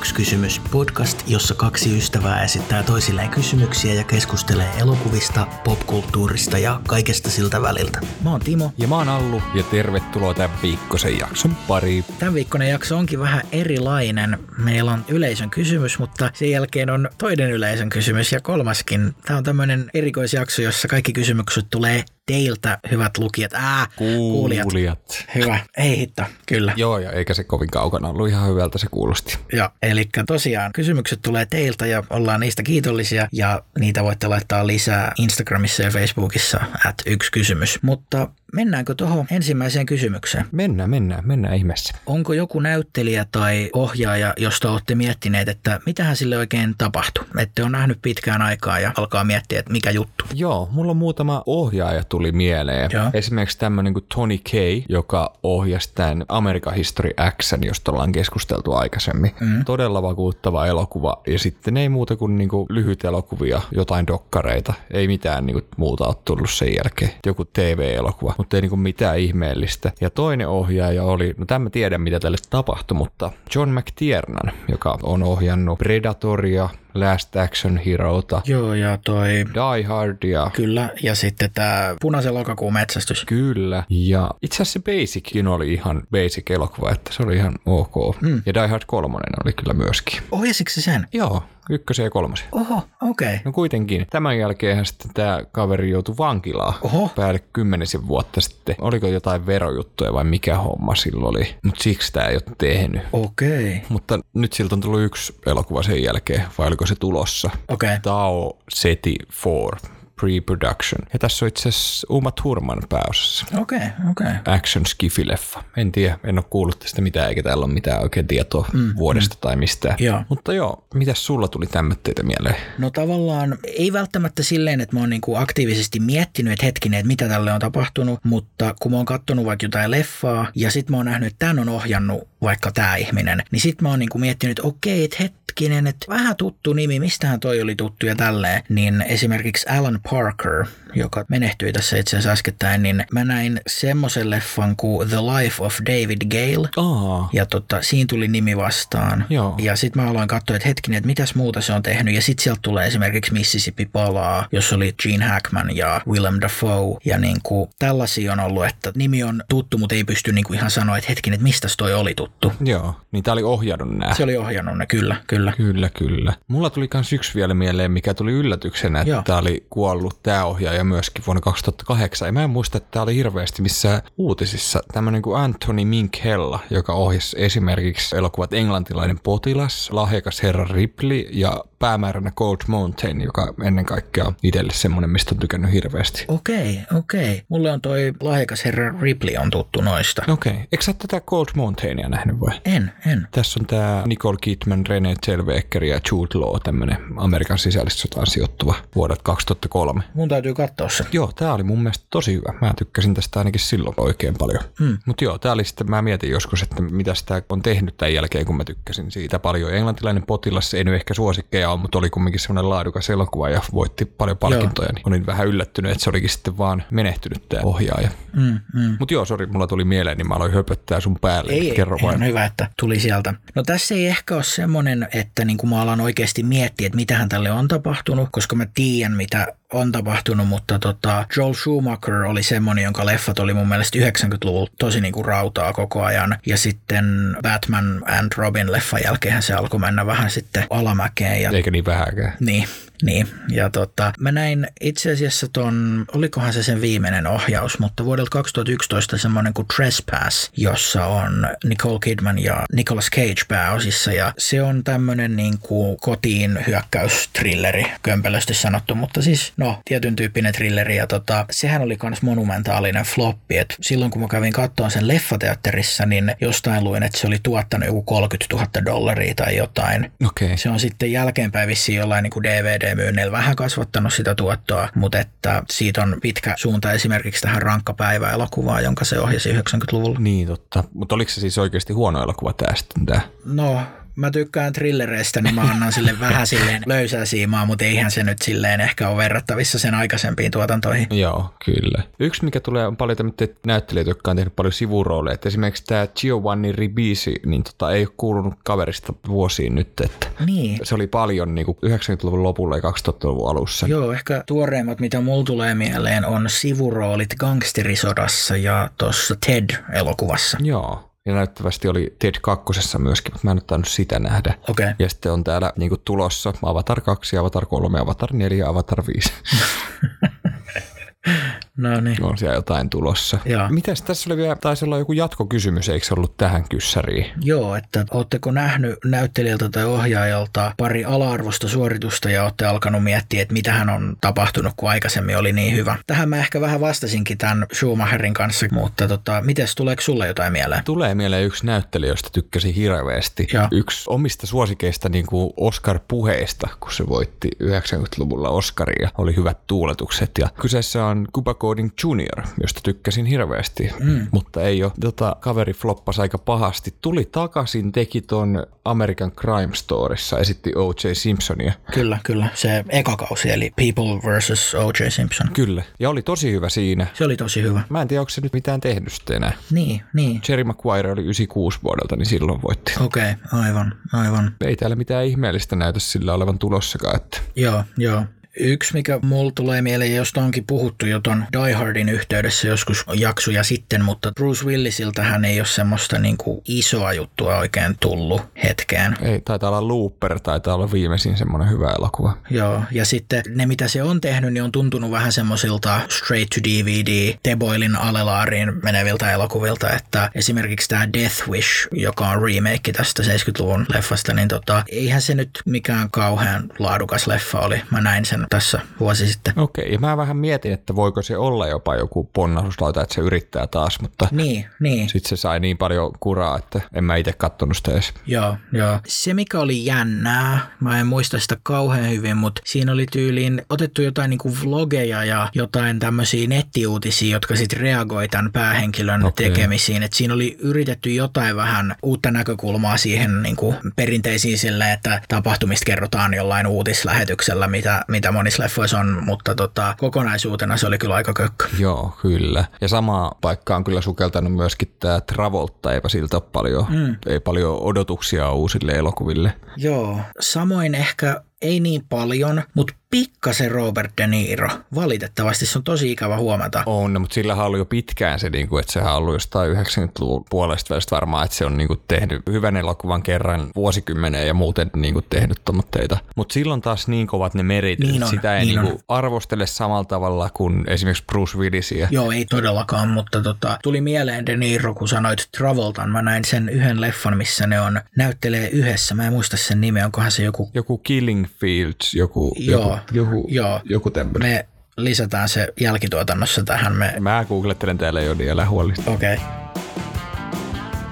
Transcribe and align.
Yksi 0.00 0.14
kysymys 0.14 0.60
podcast, 0.70 1.28
jossa 1.28 1.54
kaksi 1.54 1.98
ystävää 1.98 2.44
esittää 2.44 2.82
toisilleen 2.82 3.30
kysymyksiä 3.30 3.94
ja 3.94 4.04
keskustelee 4.04 4.68
elokuvista, 4.80 5.46
popkulttuurista 5.64 6.58
ja 6.58 6.80
kaikesta 6.88 7.30
siltä 7.30 7.62
väliltä. 7.62 8.00
Mä 8.24 8.30
oon 8.30 8.40
Timo. 8.40 8.72
Ja 8.78 8.88
mä 8.88 8.96
oon 8.96 9.08
Allu, 9.08 9.42
ja 9.54 9.62
tervetuloa 9.62 10.34
tämän 10.34 10.58
viikkoisen 10.62 11.18
jakson 11.18 11.56
pariin. 11.68 12.04
Tämän 12.18 12.34
viikkoinen 12.34 12.68
jakso 12.68 12.98
onkin 12.98 13.20
vähän 13.20 13.42
erilainen. 13.52 14.38
Meillä 14.58 14.92
on 14.92 15.04
yleisön 15.08 15.50
kysymys, 15.50 15.98
mutta 15.98 16.30
sen 16.34 16.50
jälkeen 16.50 16.90
on 16.90 17.08
toinen 17.18 17.50
yleisön 17.50 17.88
kysymys 17.88 18.32
ja 18.32 18.40
kolmaskin. 18.40 19.14
Tämä 19.24 19.36
on 19.36 19.44
tämmöinen 19.44 19.90
erikoisjakso, 19.94 20.62
jossa 20.62 20.88
kaikki 20.88 21.12
kysymykset 21.12 21.66
tulee 21.70 22.04
teiltä, 22.30 22.78
hyvät 22.90 23.18
lukijat. 23.18 23.52
Ää, 23.54 23.86
kuulijat. 23.96 24.62
kuulijat. 24.62 25.26
Hyvä. 25.34 25.58
Ei 25.76 25.98
hitto, 25.98 26.22
kyllä. 26.46 26.72
Joo, 26.76 26.98
ja 26.98 27.12
eikä 27.12 27.34
se 27.34 27.44
kovin 27.44 27.70
kaukana 27.70 28.08
ollut 28.08 28.28
ihan 28.28 28.48
hyvältä 28.48 28.78
se 28.78 28.86
kuulosti. 28.90 29.38
Joo, 29.52 29.68
eli 29.82 30.08
tosiaan 30.26 30.72
kysymykset 30.72 31.22
tulee 31.22 31.46
teiltä 31.46 31.86
ja 31.86 32.02
ollaan 32.10 32.40
niistä 32.40 32.62
kiitollisia 32.62 33.28
ja 33.32 33.62
niitä 33.78 34.04
voitte 34.04 34.28
laittaa 34.28 34.66
lisää 34.66 35.12
Instagramissa 35.18 35.82
ja 35.82 35.90
Facebookissa 35.90 36.60
at 36.86 36.94
yksi 37.06 37.32
kysymys. 37.32 37.78
Mutta 37.82 38.28
Mennäänkö 38.52 38.94
tuohon 38.94 39.26
ensimmäiseen 39.30 39.86
kysymykseen? 39.86 40.46
Mennään, 40.52 40.90
mennään, 40.90 41.26
mennään 41.26 41.54
ihmeessä. 41.54 41.94
Onko 42.06 42.32
joku 42.32 42.60
näyttelijä 42.60 43.26
tai 43.32 43.70
ohjaaja, 43.72 44.34
josta 44.36 44.72
olette 44.72 44.94
miettineet, 44.94 45.48
että 45.48 45.80
mitähän 45.86 46.16
sille 46.16 46.36
oikein 46.36 46.74
tapahtui? 46.78 47.24
Ette 47.38 47.62
on 47.62 47.72
nähnyt 47.72 47.98
pitkään 48.02 48.42
aikaa 48.42 48.80
ja 48.80 48.92
alkaa 48.96 49.24
miettiä, 49.24 49.58
että 49.58 49.72
mikä 49.72 49.90
juttu. 49.90 50.24
Joo, 50.34 50.68
mulla 50.72 50.90
on 50.90 50.96
muutama 50.96 51.42
ohjaaja 51.46 52.04
tuli 52.04 52.32
mieleen. 52.32 52.90
Joo. 52.92 53.10
Esimerkiksi 53.14 53.58
tämmöinen 53.58 53.92
kuin 53.92 54.04
Tony 54.14 54.38
Kay, 54.50 54.82
joka 54.88 55.32
ohjasi 55.42 55.92
tämän 55.94 56.24
American 56.28 56.74
History 56.74 57.10
X, 57.40 57.52
josta 57.60 57.92
ollaan 57.92 58.12
keskusteltu 58.12 58.72
aikaisemmin. 58.72 59.34
Mm. 59.40 59.64
Todella 59.64 60.02
vakuuttava 60.02 60.66
elokuva. 60.66 61.22
Ja 61.26 61.38
sitten 61.38 61.76
ei 61.76 61.88
muuta 61.88 62.16
kuin 62.16 62.38
niinku 62.38 62.66
lyhyt 62.68 63.04
elokuvia, 63.04 63.60
jotain 63.72 64.06
dokkareita. 64.06 64.74
Ei 64.90 65.06
mitään 65.06 65.46
niinku 65.46 65.62
muuta 65.76 66.06
ole 66.06 66.16
tullut 66.24 66.50
sen 66.50 66.74
jälkeen. 66.74 67.10
Joku 67.26 67.44
TV-elokuva 67.44 68.34
mutta 68.40 68.56
ei 68.56 68.60
niinku 68.60 68.76
mitään 68.76 69.18
ihmeellistä. 69.18 69.92
Ja 70.00 70.10
toinen 70.10 70.48
ohjaaja 70.48 71.04
oli, 71.04 71.34
no 71.36 71.46
tämä 71.46 71.70
tiedän 71.70 72.00
mitä 72.00 72.20
tälle 72.20 72.36
tapahtui, 72.50 72.96
mutta 72.96 73.30
John 73.54 73.70
McTiernan, 73.70 74.52
joka 74.68 74.98
on 75.02 75.22
ohjannut 75.22 75.78
Predatoria, 75.78 76.68
Last 76.94 77.36
Action 77.36 77.78
Herota. 77.78 78.42
Joo, 78.44 78.74
ja 78.74 78.98
toi... 79.04 79.28
Die 79.28 79.84
Hardia. 79.84 80.50
Kyllä, 80.54 80.90
ja 81.02 81.14
sitten 81.14 81.50
tämä 81.54 81.96
punaisen 82.00 82.34
lokakuun 82.34 82.72
metsästys. 82.72 83.24
Kyllä, 83.24 83.84
ja 83.88 84.30
itse 84.42 84.62
asiassa 84.62 84.80
Basickin 84.80 85.46
oli 85.46 85.72
ihan 85.72 86.02
basic 86.10 86.50
elokuva, 86.50 86.90
että 86.90 87.12
se 87.12 87.22
oli 87.22 87.36
ihan 87.36 87.54
ok. 87.66 88.20
Mm. 88.20 88.42
Ja 88.46 88.54
Die 88.54 88.66
Hard 88.66 88.82
3 88.86 89.18
oli 89.44 89.52
kyllä 89.52 89.74
myöskin. 89.74 90.20
Ohjasitko 90.30 90.70
se 90.70 90.80
sen? 90.80 91.06
Joo, 91.12 91.42
ykkösen 91.70 92.04
ja 92.04 92.10
kolmosen. 92.10 92.48
Oho, 92.52 92.82
okei. 93.02 93.28
Okay. 93.28 93.38
No 93.44 93.52
kuitenkin. 93.52 94.06
Tämän 94.10 94.38
jälkeen 94.38 94.86
sitten 94.86 95.10
tämä 95.14 95.40
kaveri 95.52 95.90
joutui 95.90 96.14
vankilaan 96.18 96.74
Oho. 96.82 97.10
päälle 97.16 97.40
kymmenisen 97.52 98.08
vuotta 98.08 98.40
sitten. 98.40 98.74
Oliko 98.80 99.06
jotain 99.06 99.46
verojuttuja 99.46 100.12
vai 100.12 100.24
mikä 100.24 100.56
homma 100.56 100.94
silloin 100.94 101.36
oli. 101.36 101.54
Mutta 101.64 101.82
siksi 101.82 102.12
tämä 102.12 102.26
ei 102.26 102.34
ole 102.34 102.56
tehnyt. 102.58 103.02
Okei. 103.12 103.76
Okay. 103.76 103.80
Mutta 103.88 104.20
nyt 104.34 104.52
siltä 104.52 104.74
on 104.74 104.80
tullut 104.80 105.00
yksi 105.00 105.34
elokuva 105.46 105.82
sen 105.82 106.02
jälkeen, 106.02 106.44
vai 106.58 106.66
oliko 106.66 106.86
se 106.86 106.94
tulossa? 106.94 107.50
Okei. 107.68 107.88
Okay. 107.88 108.00
Tao 108.02 108.58
Seti 108.68 109.14
4 109.44 109.99
pre-production. 110.20 111.06
Ja 111.12 111.18
tässä 111.18 111.44
on 111.44 111.48
itse 111.48 111.68
asiassa 111.68 112.06
Uma 112.10 112.30
Thurman 112.30 112.82
pääosassa. 112.88 113.46
Okei, 113.58 113.78
okay, 113.78 114.10
okei. 114.10 114.26
Okay. 114.40 114.54
Action 114.54 114.86
skifileffa. 114.86 115.64
En 115.76 115.92
tiedä, 115.92 116.18
en 116.24 116.38
ole 116.38 116.44
kuullut 116.50 116.78
tästä 116.78 117.02
mitään, 117.02 117.28
eikä 117.28 117.42
täällä 117.42 117.64
ole 117.64 117.72
mitään 117.72 118.02
oikein 118.02 118.26
tietoa 118.26 118.68
mm, 118.72 118.96
vuodesta 118.96 119.34
mm. 119.34 119.40
tai 119.40 119.56
mistään. 119.56 119.96
Joo. 119.98 120.22
Mutta 120.28 120.52
joo, 120.52 120.84
mitä 120.94 121.14
sulla 121.14 121.48
tuli 121.48 121.66
tämmöitteitä 121.66 122.22
mieleen? 122.22 122.56
No 122.78 122.90
tavallaan 122.90 123.58
ei 123.64 123.92
välttämättä 123.92 124.42
silleen, 124.42 124.80
että 124.80 124.96
mä 124.96 125.00
oon 125.00 125.10
niinku 125.10 125.36
aktiivisesti 125.36 126.00
miettinyt, 126.00 126.52
että 126.52 126.66
hetkinen, 126.66 126.98
että 127.00 127.08
mitä 127.08 127.28
tälle 127.28 127.52
on 127.52 127.60
tapahtunut, 127.60 128.20
mutta 128.24 128.74
kun 128.80 128.92
mä 128.92 128.96
oon 128.96 129.06
kattonut 129.06 129.44
vaikka 129.44 129.66
jotain 129.66 129.90
leffaa 129.90 130.46
ja 130.54 130.70
sit 130.70 130.90
mä 130.90 130.96
oon 130.96 131.06
nähnyt, 131.06 131.26
että 131.26 131.46
tämän 131.46 131.58
on 131.58 131.68
ohjannut 131.68 132.29
vaikka 132.42 132.72
tämä 132.72 132.96
ihminen, 132.96 133.42
niin 133.50 133.60
sit 133.60 133.82
mä 133.82 133.88
oon 133.88 133.98
niinku 133.98 134.18
miettinyt, 134.18 134.58
että 134.58 134.68
okei, 134.68 135.04
että 135.04 135.16
hetkinen, 135.20 135.86
että 135.86 136.06
vähän 136.08 136.36
tuttu 136.36 136.72
nimi, 136.72 137.00
mistähän 137.00 137.40
toi 137.40 137.62
oli 137.62 137.74
tuttu 137.74 138.06
ja 138.06 138.16
tälleen, 138.16 138.62
niin 138.68 139.02
esimerkiksi 139.02 139.68
Alan 139.68 140.00
Parker, 140.10 140.64
joka 140.94 141.24
menehtyi 141.28 141.72
tässä 141.72 141.96
itse 141.96 142.16
asiassa 142.16 142.32
äskettäin, 142.32 142.82
niin 142.82 143.04
mä 143.12 143.24
näin 143.24 143.60
semmoisen 143.66 144.30
leffan 144.30 144.76
kuin 144.76 145.08
The 145.08 145.16
Life 145.16 145.64
of 145.64 145.78
David 145.86 146.18
Gale. 146.30 146.68
Oh. 146.76 147.28
Ja 147.32 147.46
tota, 147.46 147.82
siinä 147.82 148.06
tuli 148.08 148.28
nimi 148.28 148.56
vastaan. 148.56 149.26
Joo. 149.30 149.54
Ja 149.58 149.76
sitten 149.76 150.02
mä 150.02 150.10
aloin 150.10 150.28
katsoa, 150.28 150.56
että 150.56 150.68
hetkinen, 150.68 150.98
että 150.98 151.06
mitäs 151.06 151.34
muuta 151.34 151.60
se 151.60 151.72
on 151.72 151.82
tehnyt. 151.82 152.14
Ja 152.14 152.22
sitten 152.22 152.44
sieltä 152.44 152.60
tulee 152.62 152.86
esimerkiksi 152.86 153.32
Mississippi 153.32 153.86
palaa, 153.86 154.48
jos 154.52 154.72
oli 154.72 154.94
Gene 155.02 155.24
Hackman 155.24 155.76
ja 155.76 156.00
Willem 156.08 156.38
Dafoe. 156.40 156.98
Ja 157.04 157.18
niin 157.18 157.36
kuin 157.42 157.70
tällaisia 157.78 158.32
on 158.32 158.40
ollut, 158.40 158.66
että 158.66 158.92
nimi 158.94 159.22
on 159.22 159.42
tuttu, 159.48 159.78
mutta 159.78 159.94
ei 159.94 160.04
pysty 160.04 160.32
niin 160.32 160.44
kuin 160.44 160.56
ihan 160.56 160.70
sanoa, 160.70 160.98
että 160.98 161.08
hetkinen, 161.08 161.34
että 161.34 161.44
mistä 161.44 161.68
toi 161.78 161.94
oli 161.94 162.14
tuttu. 162.14 162.29
Joo, 162.60 162.94
niin 163.12 163.24
tää 163.24 163.32
oli 163.32 163.42
ohjannut 163.42 163.96
nää. 163.96 164.14
Se 164.14 164.24
oli 164.24 164.36
ohjannut 164.36 164.78
ne, 164.78 164.86
kyllä, 164.86 165.16
kyllä. 165.26 165.52
Kyllä, 165.56 165.88
kyllä. 165.88 166.32
Mulla 166.48 166.70
tuli 166.70 166.88
kans 166.88 167.12
yksi 167.12 167.34
vielä 167.34 167.54
mieleen, 167.54 167.92
mikä 167.92 168.14
tuli 168.14 168.32
yllätyksenä, 168.32 169.00
että 169.00 169.22
tää 169.26 169.38
oli 169.38 169.66
kuollut 169.70 170.22
tää 170.22 170.44
ohjaaja 170.44 170.84
myöskin 170.84 171.22
vuonna 171.26 171.40
2008. 171.40 172.28
Ja 172.28 172.32
mä 172.32 172.44
en 172.44 172.50
muista, 172.50 172.78
että 172.78 172.88
tää 172.90 173.02
oli 173.02 173.14
hirveästi 173.14 173.62
missään 173.62 174.02
uutisissa. 174.18 174.80
Tämmönen 174.92 175.22
kuin 175.22 175.40
Anthony 175.40 175.84
Minkhella, 175.84 176.60
joka 176.70 176.92
ohjasi 176.92 177.36
esimerkiksi 177.38 178.16
elokuvat 178.16 178.52
Englantilainen 178.52 179.18
potilas, 179.22 179.90
Lahjakas 179.92 180.42
herra 180.42 180.66
Ripley 180.70 181.26
ja 181.30 181.64
päämääränä 181.78 182.30
Cold 182.30 182.58
Mountain, 182.66 183.20
joka 183.20 183.54
ennen 183.64 183.84
kaikkea 183.84 184.32
itselle 184.42 184.72
semmoinen, 184.72 185.10
mistä 185.10 185.34
on 185.34 185.38
tykännyt 185.38 185.72
hirveästi. 185.72 186.24
Okei, 186.28 186.70
okay, 186.70 186.98
okei. 186.98 187.32
Okay. 187.32 187.40
Mulle 187.48 187.72
on 187.72 187.80
toi 187.80 188.12
lahjakas 188.20 188.64
herra 188.64 188.94
Ripley 189.00 189.36
on 189.36 189.50
tuttu 189.50 189.80
noista. 189.80 190.22
Okei. 190.28 190.52
Okay. 190.52 190.64
Eikö 190.72 190.84
sä 190.84 190.92
tätä 190.92 191.20
Cold 191.20 191.46
Mountainia 191.54 192.08
nähnyt 192.08 192.19
vai? 192.40 192.60
En, 192.64 192.92
en. 193.06 193.28
Tässä 193.30 193.60
on 193.60 193.66
tää 193.66 194.02
Nicole 194.06 194.38
Kidman, 194.40 194.84
René 194.86 195.14
Zellweger 195.26 195.84
ja 195.84 196.00
Jude 196.10 196.38
Law, 196.38 196.60
tämmönen 196.62 196.96
Amerikan 197.16 197.58
sisällissotaan 197.58 198.26
sijoittuva 198.26 198.74
vuodet 198.94 199.22
2003. 199.22 200.02
Mun 200.14 200.28
täytyy 200.28 200.54
katsoa 200.54 200.88
se. 200.88 201.04
Joo, 201.12 201.32
tää 201.36 201.54
oli 201.54 201.62
mun 201.62 201.82
mielestä 201.82 202.06
tosi 202.10 202.34
hyvä. 202.34 202.54
Mä 202.60 202.72
tykkäsin 202.76 203.14
tästä 203.14 203.40
ainakin 203.40 203.60
silloin 203.60 203.94
oikein 203.96 204.34
paljon. 204.38 204.62
Hmm. 204.78 204.98
Mutta 205.06 205.24
joo, 205.24 205.38
tää 205.38 205.52
oli 205.52 205.64
sitten, 205.64 205.90
mä 205.90 206.02
mietin 206.02 206.30
joskus, 206.30 206.62
että 206.62 206.82
mitä 206.82 207.14
sitä 207.14 207.42
on 207.48 207.62
tehnyt 207.62 207.96
tämän 207.96 208.14
jälkeen, 208.14 208.46
kun 208.46 208.56
mä 208.56 208.64
tykkäsin 208.64 209.10
siitä 209.10 209.38
paljon. 209.38 209.74
Englantilainen 209.74 210.22
potilas, 210.22 210.74
ei 210.74 210.84
nyt 210.84 210.94
ehkä 210.94 211.14
suosikkeja 211.14 211.70
ole, 211.70 211.80
mutta 211.80 211.98
oli 211.98 212.10
kumminkin 212.10 212.40
semmoinen 212.40 212.70
laadukas 212.70 213.10
elokuva 213.10 213.48
ja 213.48 213.60
voitti 213.74 214.04
paljon 214.04 214.38
palkintoja. 214.38 214.86
Joo. 214.86 214.92
Niin 214.94 215.08
olin 215.08 215.26
vähän 215.26 215.46
yllättynyt, 215.46 215.92
että 215.92 216.04
se 216.04 216.10
olikin 216.10 216.30
sitten 216.30 216.58
vaan 216.58 216.82
menehtynyt 216.90 217.48
tämä 217.48 217.62
ohjaaja. 217.64 218.08
Mm, 218.32 218.60
mm. 218.74 218.96
Mutta 218.98 219.14
joo, 219.14 219.24
sori, 219.24 219.46
mulla 219.46 219.66
tuli 219.66 219.84
mieleen, 219.84 220.18
niin 220.18 220.28
mä 220.28 220.34
aloin 220.34 220.52
höpöttää 220.52 221.00
sun 221.00 221.16
päälle. 221.20 221.52
Ei, 221.52 221.70
Kerro 221.70 221.96
ei, 221.96 222.02
vain. 222.18 222.28
hyvä, 222.28 222.44
että 222.44 222.68
tuli 222.78 223.00
sieltä. 223.00 223.34
No 223.54 223.62
tässä 223.62 223.94
ei 223.94 224.06
ehkä 224.06 224.34
ole 224.34 224.44
semmoinen, 224.44 225.08
että 225.14 225.44
niin 225.44 225.56
kuin 225.56 225.70
mä 225.70 225.82
alan 225.82 226.00
oikeasti 226.00 226.42
miettiä, 226.42 226.86
että 226.86 226.96
mitähän 226.96 227.28
tälle 227.28 227.50
on 227.50 227.68
tapahtunut, 227.68 228.28
koska 228.32 228.56
mä 228.56 228.66
tiedän, 228.74 229.16
mitä 229.16 229.46
on 229.72 229.92
tapahtunut, 229.92 230.48
mutta 230.48 230.78
tota, 230.78 231.26
Joel 231.36 231.54
Schumacher 231.54 232.14
oli 232.14 232.42
semmoinen, 232.42 232.84
jonka 232.84 233.06
leffat 233.06 233.38
oli 233.38 233.54
mun 233.54 233.68
mielestä 233.68 233.98
90-luvulla 233.98 234.70
tosi 234.78 235.00
niinku 235.00 235.22
rautaa 235.22 235.72
koko 235.72 236.02
ajan. 236.02 236.38
Ja 236.46 236.56
sitten 236.56 237.36
Batman 237.42 238.02
and 238.06 238.32
Robin 238.36 238.72
leffan 238.72 239.00
jälkeen 239.04 239.42
se 239.42 239.54
alkoi 239.54 239.80
mennä 239.80 240.06
vähän 240.06 240.30
sitten 240.30 240.66
alamäkeen. 240.70 241.42
Ja... 241.42 241.50
Eikä 241.50 241.70
niin 241.70 241.84
vähäkään. 241.84 242.32
Niin, 242.40 242.68
niin, 243.02 243.28
ja 243.48 243.70
tota, 243.70 244.12
mä 244.20 244.32
näin 244.32 244.66
itse 244.80 245.12
asiassa 245.12 245.46
ton, 245.52 246.04
olikohan 246.14 246.52
se 246.52 246.62
sen 246.62 246.80
viimeinen 246.80 247.26
ohjaus, 247.26 247.78
mutta 247.78 248.04
vuodelta 248.04 248.30
2011 248.30 249.18
semmoinen 249.18 249.54
kuin 249.54 249.68
Trespass, 249.76 250.50
jossa 250.56 251.06
on 251.06 251.48
Nicole 251.64 251.98
Kidman 252.02 252.38
ja 252.38 252.64
Nicolas 252.72 253.10
Cage 253.10 253.42
pääosissa, 253.48 254.12
ja 254.12 254.32
se 254.38 254.62
on 254.62 254.84
tämmöinen 254.84 255.36
niin 255.36 255.58
kuin 255.58 255.96
kotiin 256.00 256.58
hyökkäystrilleri, 256.66 257.84
kömpelösti 258.02 258.54
sanottu, 258.54 258.94
mutta 258.94 259.22
siis 259.22 259.52
no, 259.56 259.78
tietyn 259.84 260.16
tyyppinen 260.16 260.52
trilleri, 260.52 260.96
ja 260.96 261.06
tota, 261.06 261.46
sehän 261.50 261.82
oli 261.82 261.98
myös 262.02 262.22
monumentaalinen 262.22 263.04
floppi, 263.04 263.58
että 263.58 263.74
silloin 263.80 264.10
kun 264.10 264.22
mä 264.22 264.28
kävin 264.28 264.52
katsoa 264.52 264.90
sen 264.90 265.08
leffateatterissa, 265.08 266.06
niin 266.06 266.34
jostain 266.40 266.84
luin, 266.84 267.02
että 267.02 267.18
se 267.18 267.26
oli 267.26 267.38
tuottanut 267.42 267.86
joku 267.86 268.02
30 268.02 268.56
000 268.56 268.84
dollaria 268.84 269.34
tai 269.34 269.56
jotain. 269.56 270.12
Okay. 270.26 270.56
Se 270.56 270.70
on 270.70 270.80
sitten 270.80 271.12
jälkeenpäin 271.12 271.68
vissiin 271.68 271.98
jollain 271.98 272.22
niin 272.22 272.30
kuin 272.30 272.42
DVD 272.42 272.89
DVD-myynneillä 272.90 273.32
vähän 273.32 273.56
kasvattanut 273.56 274.14
sitä 274.14 274.34
tuottoa, 274.34 274.88
mutta 274.94 275.18
että 275.18 275.62
siitä 275.70 276.02
on 276.02 276.16
pitkä 276.22 276.54
suunta 276.56 276.92
esimerkiksi 276.92 277.42
tähän 277.42 277.62
rankkapäivä-elokuvaan, 277.62 278.84
jonka 278.84 279.04
se 279.04 279.20
ohjasi 279.20 279.52
90-luvulla. 279.52 280.18
Niin 280.18 280.46
totta, 280.46 280.84
mutta 280.94 281.14
oliko 281.14 281.30
se 281.30 281.40
siis 281.40 281.58
oikeasti 281.58 281.92
huono 281.92 282.22
elokuva 282.22 282.52
tämä 282.52 282.76
sitten 282.76 283.06
tämä? 283.06 283.20
No 283.44 283.82
mä 284.16 284.30
tykkään 284.30 284.72
thrillereistä, 284.72 285.40
niin 285.40 285.54
mä 285.54 285.62
annan 285.62 285.92
sille 285.92 286.20
vähän 286.20 286.46
silleen 286.46 286.82
löysää 286.86 287.24
siimaa, 287.24 287.66
mutta 287.66 287.84
eihän 287.84 288.10
se 288.10 288.24
nyt 288.24 288.42
silleen 288.42 288.80
ehkä 288.80 289.08
ole 289.08 289.16
verrattavissa 289.16 289.78
sen 289.78 289.94
aikaisempiin 289.94 290.50
tuotantoihin. 290.50 291.06
Joo, 291.10 291.54
kyllä. 291.64 292.02
Yksi, 292.20 292.44
mikä 292.44 292.60
tulee, 292.60 292.86
on 292.86 292.96
paljon 292.96 293.16
tämmöitä 293.16 293.46
näyttelijöitä, 293.66 294.10
jotka 294.10 294.30
on 294.30 294.36
tehnyt 294.36 294.56
paljon 294.56 294.72
sivurooleja. 294.72 295.34
Et 295.34 295.46
esimerkiksi 295.46 295.84
tämä 295.84 296.06
Giovanni 296.06 296.72
Ribisi, 296.72 297.34
niin 297.46 297.64
tota, 297.64 297.92
ei 297.92 298.02
ole 298.02 298.14
kuulunut 298.16 298.54
kaverista 298.64 299.12
vuosiin 299.28 299.74
nyt. 299.74 300.00
Että 300.04 300.26
niin. 300.46 300.78
Se 300.82 300.94
oli 300.94 301.06
paljon 301.06 301.54
niin 301.54 301.66
kuin 301.66 301.78
90-luvun 301.86 302.42
lopulla 302.42 302.76
ja 302.76 302.82
2000-luvun 302.82 303.50
alussa. 303.50 303.86
Joo, 303.86 304.12
ehkä 304.12 304.44
tuoreimmat, 304.46 305.00
mitä 305.00 305.20
mulla 305.20 305.44
tulee 305.44 305.74
mieleen, 305.74 306.26
on 306.26 306.44
sivuroolit 306.48 307.34
Gangsterisodassa 307.38 308.56
ja 308.56 308.90
tuossa 308.98 309.34
Ted-elokuvassa. 309.46 310.58
Joo, 310.60 311.09
ja 311.30 311.36
näyttävästi 311.36 311.88
oli 311.88 312.16
Ted 312.18 312.34
2 312.42 312.98
myöskin, 312.98 313.34
mutta 313.34 313.46
mä 313.46 313.50
en 313.50 313.56
ole 313.56 313.62
tainnut 313.66 313.88
sitä 313.88 314.18
nähdä. 314.18 314.54
Okay. 314.68 314.94
Ja 314.98 315.08
sitten 315.08 315.32
on 315.32 315.44
täällä 315.44 315.72
niin 315.76 315.90
tulossa 316.04 316.52
Avatar 316.62 317.00
2, 317.00 317.36
Avatar 317.36 317.66
3, 317.66 318.00
Avatar 318.00 318.32
4 318.32 318.58
ja 318.58 318.68
Avatar 318.68 319.04
5. 319.06 319.32
No 321.76 322.00
niin. 322.00 322.22
On 322.22 322.38
siellä 322.38 322.54
jotain 322.54 322.90
tulossa. 322.90 323.38
Mitäs 323.68 324.02
tässä 324.02 324.30
oli 324.30 324.36
vielä, 324.36 324.56
taisi 324.56 324.84
olla 324.84 324.98
joku 324.98 325.12
jatkokysymys, 325.12 325.88
eikö 325.88 326.06
se 326.06 326.14
ollut 326.14 326.36
tähän 326.36 326.68
kyssäriin? 326.68 327.26
Joo, 327.42 327.76
että 327.76 328.04
ootteko 328.10 328.50
nähnyt 328.50 328.98
näyttelijältä 329.04 329.68
tai 329.68 329.84
ohjaajalta 329.84 330.74
pari 330.76 331.04
ala-arvosta 331.04 331.68
suoritusta 331.68 332.30
ja 332.30 332.42
olette 332.42 332.66
alkanut 332.66 333.04
miettiä, 333.04 333.42
että 333.42 333.52
mitä 333.52 333.72
hän 333.72 333.88
on 333.88 334.16
tapahtunut, 334.20 334.72
kun 334.76 334.90
aikaisemmin 334.90 335.36
oli 335.36 335.52
niin 335.52 335.76
hyvä. 335.76 335.96
Tähän 336.06 336.28
mä 336.28 336.36
ehkä 336.36 336.60
vähän 336.60 336.80
vastasinkin 336.80 337.38
tämän 337.38 337.66
Schumacherin 337.72 338.34
kanssa, 338.34 338.66
mutta 338.72 339.08
tota, 339.08 339.42
mites 339.44 339.74
tuleeko 339.74 340.02
sulle 340.02 340.26
jotain 340.26 340.52
mieleen? 340.52 340.84
Tulee 340.84 341.14
mieleen 341.14 341.44
yksi 341.44 341.66
näyttelijä, 341.66 342.12
josta 342.12 342.30
tykkäsin 342.32 342.74
hirveästi. 342.74 343.46
Ja. 343.52 343.68
Yksi 343.72 344.04
omista 344.06 344.46
suosikeista 344.46 345.08
niin 345.08 345.26
kuin 345.26 345.52
Oscar-puheista, 345.56 346.68
kun 346.80 346.92
se 346.92 347.08
voitti 347.08 347.48
90-luvulla 347.62 348.48
Oscaria. 348.48 349.10
Oli 349.18 349.36
hyvät 349.36 349.66
tuuletukset 349.66 350.30
ja 350.38 350.48
kyseessä 350.60 351.04
on 351.04 351.26
Cuba 351.34 351.54
Gooding 351.70 351.90
Jr., 352.04 352.42
josta 352.62 352.80
tykkäsin 352.84 353.26
hirveästi, 353.26 353.90
mm. 354.00 354.26
mutta 354.30 354.62
ei 354.62 354.84
ole. 354.84 354.92
Tota, 355.00 355.36
kaveri 355.40 355.72
floppas 355.72 356.20
aika 356.20 356.38
pahasti. 356.38 356.94
Tuli 357.00 357.28
takaisin, 357.32 357.92
teki 357.92 358.20
ton 358.20 358.66
American 358.84 359.32
Crime 359.32 359.74
Storyssa, 359.74 360.38
esitti 360.38 360.72
O.J. 360.76 361.12
Simpsonia. 361.12 361.72
Kyllä, 361.92 362.18
kyllä. 362.24 362.48
Se 362.54 362.84
eka 362.88 363.16
kausi, 363.16 363.50
eli 363.50 363.72
People 363.76 364.30
vs. 364.30 364.74
O.J. 364.74 365.08
Simpson. 365.08 365.48
Kyllä, 365.52 365.82
ja 366.00 366.10
oli 366.10 366.22
tosi 366.22 366.52
hyvä 366.52 366.68
siinä. 366.68 367.06
Se 367.14 367.24
oli 367.24 367.36
tosi 367.36 367.62
hyvä. 367.62 367.82
Mä 367.88 368.02
en 368.02 368.08
tiedä, 368.08 368.20
onko 368.20 368.30
se 368.30 368.40
nyt 368.40 368.52
mitään 368.52 368.80
tehnyt 368.80 369.12
sitten 369.12 369.36
enää. 369.36 369.52
Niin, 369.70 370.02
niin. 370.14 370.40
Jerry 370.48 370.64
Maguire 370.64 371.12
oli 371.12 371.22
96 371.22 371.78
vuodelta, 371.82 372.16
niin 372.16 372.26
silloin 372.26 372.62
voitti. 372.62 372.92
Okei, 373.00 373.32
okay, 373.32 373.60
aivan, 373.62 373.94
aivan. 374.12 374.56
Ei 374.60 374.76
täällä 374.76 374.96
mitään 374.96 375.26
ihmeellistä 375.26 375.76
näytä 375.76 376.00
sillä 376.00 376.34
olevan 376.34 376.58
tulossakaan. 376.58 377.16
Että... 377.16 377.38
Joo, 377.56 377.84
joo. 377.96 378.24
Yksi, 378.62 378.92
mikä 378.92 379.18
mulla 379.22 379.52
tulee 379.54 379.82
mieleen, 379.82 380.16
josta 380.16 380.40
onkin 380.40 380.66
puhuttu 380.66 381.06
jo 381.06 381.20
ton 381.20 381.44
Die 381.52 381.72
Hardin 381.72 382.08
yhteydessä 382.08 382.68
joskus 382.68 383.04
jaksoja 383.14 383.62
sitten, 383.62 384.04
mutta 384.04 384.32
Bruce 384.32 384.64
Willisiltä 384.64 385.22
hän 385.22 385.44
ei 385.44 385.60
ole 385.60 385.66
semmoista 385.66 386.18
niin 386.18 386.36
kuin 386.36 386.60
isoa 386.64 387.12
juttua 387.12 387.58
oikein 387.58 387.96
tullut 388.00 388.42
hetkeen. 388.64 389.16
Ei, 389.22 389.40
taitaa 389.40 389.68
olla 389.68 389.88
Looper, 389.88 390.40
taitaa 390.40 390.74
olla 390.74 390.92
viimeisin 390.92 391.36
semmoinen 391.36 391.70
hyvä 391.70 391.94
elokuva. 391.98 392.36
Joo, 392.50 392.82
ja 392.90 393.04
sitten 393.04 393.42
ne 393.48 393.66
mitä 393.66 393.88
se 393.88 394.02
on 394.02 394.20
tehnyt, 394.20 394.52
niin 394.52 394.62
on 394.62 394.72
tuntunut 394.72 395.10
vähän 395.10 395.32
semmoisilta 395.32 396.00
straight 396.08 396.50
to 396.50 396.60
DVD, 396.68 397.34
Teboilin 397.42 397.96
alelaariin 397.96 398.72
meneviltä 398.82 399.32
elokuvilta, 399.32 399.90
että 399.90 400.30
esimerkiksi 400.34 400.88
tämä 400.88 401.12
Death 401.12 401.48
Wish, 401.48 401.88
joka 401.92 402.28
on 402.28 402.42
remake 402.42 402.92
tästä 402.92 403.22
70-luvun 403.22 403.86
leffasta, 403.94 404.34
niin 404.34 404.48
tota, 404.48 404.82
eihän 404.88 405.22
se 405.22 405.34
nyt 405.34 405.50
mikään 405.66 406.10
kauhean 406.10 406.64
laadukas 406.78 407.26
leffa 407.26 407.60
oli. 407.60 407.82
Mä 407.90 408.00
näin 408.00 408.24
sen 408.24 408.46
tässä 408.50 408.80
vuosi 409.00 409.32
sitten. 409.32 409.58
Okei, 409.58 409.82
okay, 409.82 409.92
ja 409.92 409.98
mä 409.98 410.16
vähän 410.16 410.36
mietin, 410.36 410.72
että 410.72 410.96
voiko 410.96 411.22
se 411.22 411.36
olla 411.36 411.68
jopa 411.68 411.96
joku 411.96 412.30
ponnahduslauta, 412.32 413.02
että 413.02 413.14
se 413.14 413.20
yrittää 413.20 413.66
taas, 413.66 414.00
mutta 414.00 414.28
niin, 414.30 414.66
niin. 414.80 415.08
sitten 415.08 415.28
se 415.28 415.36
sai 415.36 415.60
niin 415.60 415.78
paljon 415.78 416.12
kuraa, 416.20 416.58
että 416.58 416.80
en 416.94 417.04
mä 417.04 417.16
itse 417.16 417.32
kattonut 417.32 417.76
sitä 417.76 417.90
edes. 417.90 418.12
Joo, 418.26 418.56
joo. 418.72 419.00
Se 419.06 419.34
mikä 419.34 419.60
oli 419.60 419.84
jännää, 419.84 420.76
mä 420.80 421.00
en 421.00 421.06
muista 421.06 421.38
sitä 421.38 421.56
kauhean 421.62 422.10
hyvin, 422.10 422.36
mutta 422.36 422.62
siinä 422.64 422.92
oli 422.92 423.06
tyyliin 423.12 423.62
otettu 423.70 424.02
jotain 424.02 424.30
niinku 424.30 424.56
vlogeja 424.64 425.24
ja 425.24 425.48
jotain 425.54 425.98
tämmöisiä 425.98 426.48
nettiuutisia, 426.48 427.36
jotka 427.36 427.56
sitten 427.56 427.80
reagoi 427.80 428.28
tämän 428.28 428.52
päähenkilön 428.52 429.24
okay. 429.24 429.46
tekemisiin. 429.46 430.02
Et 430.02 430.12
siinä 430.12 430.34
oli 430.34 430.56
yritetty 430.58 431.10
jotain 431.10 431.56
vähän 431.56 431.94
uutta 432.02 432.30
näkökulmaa 432.30 432.96
siihen 432.96 433.42
niinku 433.42 433.74
perinteisiin 433.96 434.58
sille, 434.58 434.92
että 434.92 435.22
tapahtumista 435.28 435.84
kerrotaan 435.86 436.34
jollain 436.34 436.66
uutislähetyksellä, 436.66 437.68
mitä, 437.68 438.04
mitä 438.08 438.29
mitä 438.30 438.38
monissa 438.38 438.62
leffoissa 438.62 438.98
on, 438.98 439.22
mutta 439.24 439.54
tota, 439.54 439.94
kokonaisuutena 439.98 440.76
se 440.76 440.86
oli 440.86 440.98
kyllä 440.98 441.14
aika 441.14 441.32
kökkö. 441.32 441.64
Joo, 441.78 442.16
kyllä. 442.22 442.64
Ja 442.80 442.88
sama 442.88 443.32
paikka 443.40 443.76
on 443.76 443.84
kyllä 443.84 444.00
sukeltanut 444.00 444.52
myöskin 444.52 444.94
tämä 445.00 445.20
Travolta, 445.20 445.92
eipä 445.92 446.08
siltä 446.08 446.36
ole 446.36 446.42
paljon, 446.52 446.86
mm. 446.88 447.16
ei 447.26 447.40
paljon 447.40 447.78
odotuksia 447.80 448.52
uusille 448.52 448.92
elokuville. 448.92 449.52
Joo, 449.76 450.20
samoin 450.40 450.94
ehkä 450.94 451.42
ei 451.62 451.80
niin 451.80 452.02
paljon, 452.08 452.62
mutta 452.74 452.94
pikkasen 453.10 453.70
Robert 453.70 454.12
De 454.18 454.26
Niro. 454.26 454.68
Valitettavasti 454.94 455.66
se 455.66 455.78
on 455.78 455.84
tosi 455.84 456.12
ikävä 456.12 456.36
huomata. 456.36 456.82
On, 456.86 457.20
mutta 457.20 457.34
sillä 457.34 457.54
on 457.54 457.60
ollut 457.60 457.78
jo 457.78 457.84
pitkään 457.84 458.40
se, 458.40 458.50
niin 458.50 458.68
kuin, 458.68 458.80
että 458.80 458.92
sehän 458.92 459.12
on 459.12 459.18
ollut 459.18 459.34
jostain 459.34 459.72
90-luvun 459.72 460.44
puolesta 460.50 460.94
välistä 460.94 461.16
varmaan, 461.16 461.44
että 461.44 461.56
se 461.56 461.64
on 461.64 461.76
niin 461.76 461.88
kuin, 461.88 462.00
tehnyt 462.08 462.42
hyvän 462.50 462.76
elokuvan 462.76 463.22
kerran 463.22 463.70
vuosikymmeneen 463.76 464.46
ja 464.46 464.54
muuten 464.54 464.90
niin 464.96 465.14
kuin, 465.14 465.26
tehnyt 465.30 465.60
tommoitteita. 465.64 466.18
Mutta 466.36 466.52
silloin 466.52 466.80
taas 466.80 467.08
niin 467.08 467.26
kovat 467.26 467.54
ne 467.54 467.62
merit, 467.62 467.98
niin 467.98 468.14
että 468.14 468.24
on, 468.24 468.30
sitä 468.30 468.58
ei 468.58 468.64
niin 468.64 468.80
niin 468.80 468.90
kuin, 468.90 469.04
arvostele 469.08 469.66
samalla 469.66 470.04
tavalla 470.04 470.50
kuin 470.54 470.84
esimerkiksi 470.86 471.24
Bruce 471.26 471.58
Willisia. 471.58 472.08
Joo, 472.10 472.32
ei 472.32 472.44
todellakaan, 472.44 473.08
mutta 473.08 473.42
tota, 473.42 473.78
tuli 473.82 474.00
mieleen 474.00 474.46
De 474.46 474.56
Niro, 474.56 474.94
kun 474.94 475.08
sanoit 475.08 475.48
Travoltan. 475.58 476.10
Mä 476.10 476.22
näin 476.22 476.44
sen 476.44 476.68
yhden 476.68 477.00
leffan, 477.00 477.36
missä 477.36 477.66
ne 477.66 477.80
on 477.80 478.00
näyttelee 478.16 478.68
yhdessä. 478.68 479.14
Mä 479.14 479.26
en 479.26 479.32
muista 479.32 479.56
sen 479.56 479.80
nimeä, 479.80 480.04
onkohan 480.04 480.32
se 480.32 480.42
joku... 480.42 480.70
Joku 480.74 480.98
Killing 480.98 481.46
Fields, 481.60 482.14
joku, 482.14 482.54
Joo, 482.58 482.80
joku, 482.80 482.99
joku, 483.12 483.46
joo. 483.50 483.80
joku 483.84 484.10
tämmöinen. 484.10 484.50
Me 484.50 484.66
lisätään 484.96 485.48
se 485.48 485.68
jälkituotannossa 485.80 486.64
tähän. 486.64 486.96
Me... 486.96 487.14
Mä 487.20 487.44
googlettelen 487.48 487.98
täällä 487.98 488.20
jo 488.20 488.34
niin 488.34 488.50
älä 488.50 488.68
huolista. 488.68 489.10
Okei. 489.10 489.34
Okay. 489.34 489.46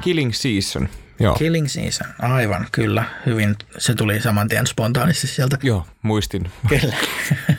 Killing 0.00 0.32
Season. 0.32 0.88
Joo. 1.20 1.34
Killing 1.34 1.66
Season, 1.66 2.06
aivan, 2.18 2.66
kyllä. 2.72 3.04
Hyvin, 3.26 3.56
se 3.78 3.94
tuli 3.94 4.20
saman 4.20 4.48
tien 4.48 4.66
spontaanisti 4.66 5.26
sieltä. 5.26 5.58
Joo, 5.62 5.86
muistin. 6.02 6.50
Kyllä. 6.68 6.94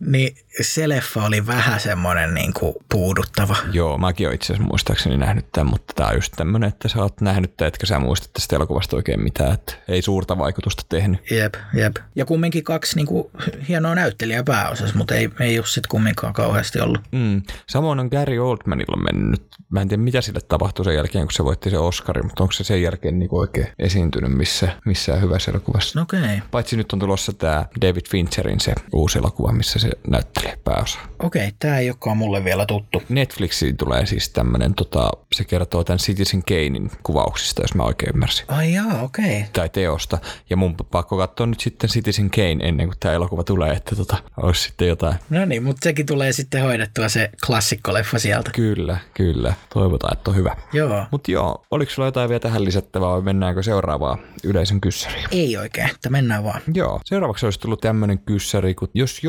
niin 0.00 0.36
se 0.60 0.88
leffa 0.88 1.24
oli 1.24 1.46
vähän 1.46 1.80
semmoinen 1.80 2.34
niin 2.34 2.52
kuin 2.52 2.74
puuduttava. 2.92 3.56
Joo, 3.72 3.98
mäkin 3.98 4.26
olen 4.26 4.34
itse 4.34 4.52
asiassa 4.52 4.68
muistaakseni 4.68 5.16
nähnyt 5.16 5.52
tämän, 5.52 5.70
mutta 5.70 5.92
tämä 5.96 6.08
on 6.08 6.14
just 6.14 6.32
tämmöinen, 6.36 6.68
että 6.68 6.88
sä 6.88 7.02
oot 7.02 7.20
nähnyt 7.20 7.56
tämän, 7.56 7.68
etkä 7.68 7.86
sä 7.86 7.98
muista 7.98 8.28
tästä 8.32 8.56
elokuvasta 8.56 8.96
oikein 8.96 9.22
mitään, 9.22 9.52
että 9.52 9.74
ei 9.88 10.02
suurta 10.02 10.38
vaikutusta 10.38 10.82
tehnyt. 10.88 11.30
Jep, 11.30 11.54
jep. 11.74 11.96
Ja 12.14 12.24
kumminkin 12.24 12.64
kaksi 12.64 12.96
niin 12.96 13.06
kuin, 13.06 13.30
hienoa 13.68 13.94
näyttelijää 13.94 14.42
pääosassa, 14.44 14.96
mutta 14.96 15.14
ei, 15.14 15.30
ei 15.40 15.58
ole 15.58 15.66
sitten 15.66 15.88
kumminkaan 15.90 16.32
kauheasti 16.32 16.80
ollut. 16.80 17.00
Mm. 17.12 17.42
Samoin 17.66 18.00
on 18.00 18.08
Gary 18.10 18.38
Oldmanilla 18.38 18.96
mennyt. 19.12 19.42
Mä 19.70 19.80
en 19.80 19.88
tiedä, 19.88 20.02
mitä 20.02 20.20
sille 20.20 20.40
tapahtui 20.40 20.84
sen 20.84 20.94
jälkeen, 20.94 21.24
kun 21.24 21.32
se 21.32 21.44
voitti 21.44 21.70
se 21.70 21.78
Oscarin, 21.78 22.26
mutta 22.26 22.42
onko 22.42 22.52
se 22.52 22.64
sen 22.64 22.82
jälkeen 22.82 23.18
niin 23.18 23.28
oikein 23.32 23.68
esiintynyt 23.78 24.32
missä, 24.32 24.68
missään 24.84 25.22
hyvässä 25.22 25.50
elokuvassa? 25.50 26.02
Okei. 26.02 26.20
Okay. 26.20 26.40
Paitsi 26.50 26.76
nyt 26.76 26.92
on 26.92 26.98
tulossa 26.98 27.32
tämä 27.32 27.66
David 27.80 28.08
Fincherin 28.10 28.60
se 28.60 28.74
uusi 28.92 29.18
elokuva, 29.18 29.52
missä 29.52 29.78
se 29.78 29.87
näyttelee 30.08 30.58
pääosa. 30.64 30.98
Okei, 31.18 31.46
okay, 31.46 31.52
tämä 31.58 31.78
ei 31.78 31.90
olekaan 31.90 32.16
mulle 32.16 32.44
vielä 32.44 32.66
tuttu. 32.66 33.02
Netflixiin 33.08 33.76
tulee 33.76 34.06
siis 34.06 34.28
tämmöinen, 34.28 34.74
tota, 34.74 35.10
se 35.34 35.44
kertoo 35.44 35.84
tämän 35.84 35.98
Citizen 35.98 36.42
Kanein 36.48 36.90
kuvauksista, 37.02 37.62
jos 37.62 37.74
mä 37.74 37.82
oikein 37.82 38.12
ymmärsin. 38.14 38.44
Ai 38.48 38.72
jaa, 38.72 39.02
okei. 39.02 39.24
Okay. 39.24 39.48
Tai 39.52 39.68
teosta. 39.68 40.18
Ja 40.50 40.56
mun 40.56 40.74
pakko 40.90 41.16
katsoa 41.16 41.46
nyt 41.46 41.60
sitten 41.60 41.90
Citizen 41.90 42.30
Kane 42.30 42.68
ennen 42.68 42.86
kuin 42.86 42.98
tämä 43.00 43.14
elokuva 43.14 43.44
tulee, 43.44 43.72
että 43.72 43.96
tota, 43.96 44.16
olisi 44.36 44.62
sitten 44.62 44.88
jotain. 44.88 45.14
No 45.30 45.44
niin, 45.44 45.62
mutta 45.62 45.84
sekin 45.84 46.06
tulee 46.06 46.32
sitten 46.32 46.62
hoidettua 46.62 47.08
se 47.08 47.30
klassikkoleffa 47.46 48.18
sieltä. 48.18 48.50
Kyllä, 48.54 48.98
kyllä. 49.14 49.54
Toivotaan, 49.74 50.18
että 50.18 50.30
on 50.30 50.36
hyvä. 50.36 50.56
Joo. 50.72 51.06
Mutta 51.10 51.30
joo, 51.30 51.66
oliko 51.70 51.90
sulla 51.92 52.08
jotain 52.08 52.28
vielä 52.28 52.40
tähän 52.40 52.64
lisättävää 52.64 53.08
vai 53.08 53.22
mennäänkö 53.22 53.62
seuraavaan 53.62 54.18
yleisön 54.44 54.80
kyssäriin? 54.80 55.26
Ei 55.30 55.56
oikein, 55.56 55.90
että 55.90 56.10
mennään 56.10 56.44
vaan. 56.44 56.60
Joo, 56.74 57.00
seuraavaksi 57.04 57.46
olisi 57.46 57.60
tullut 57.60 57.80
tämmöinen 57.80 58.18
kyssäri, 58.18 58.74
kun 58.74 58.88
jos 58.94 59.24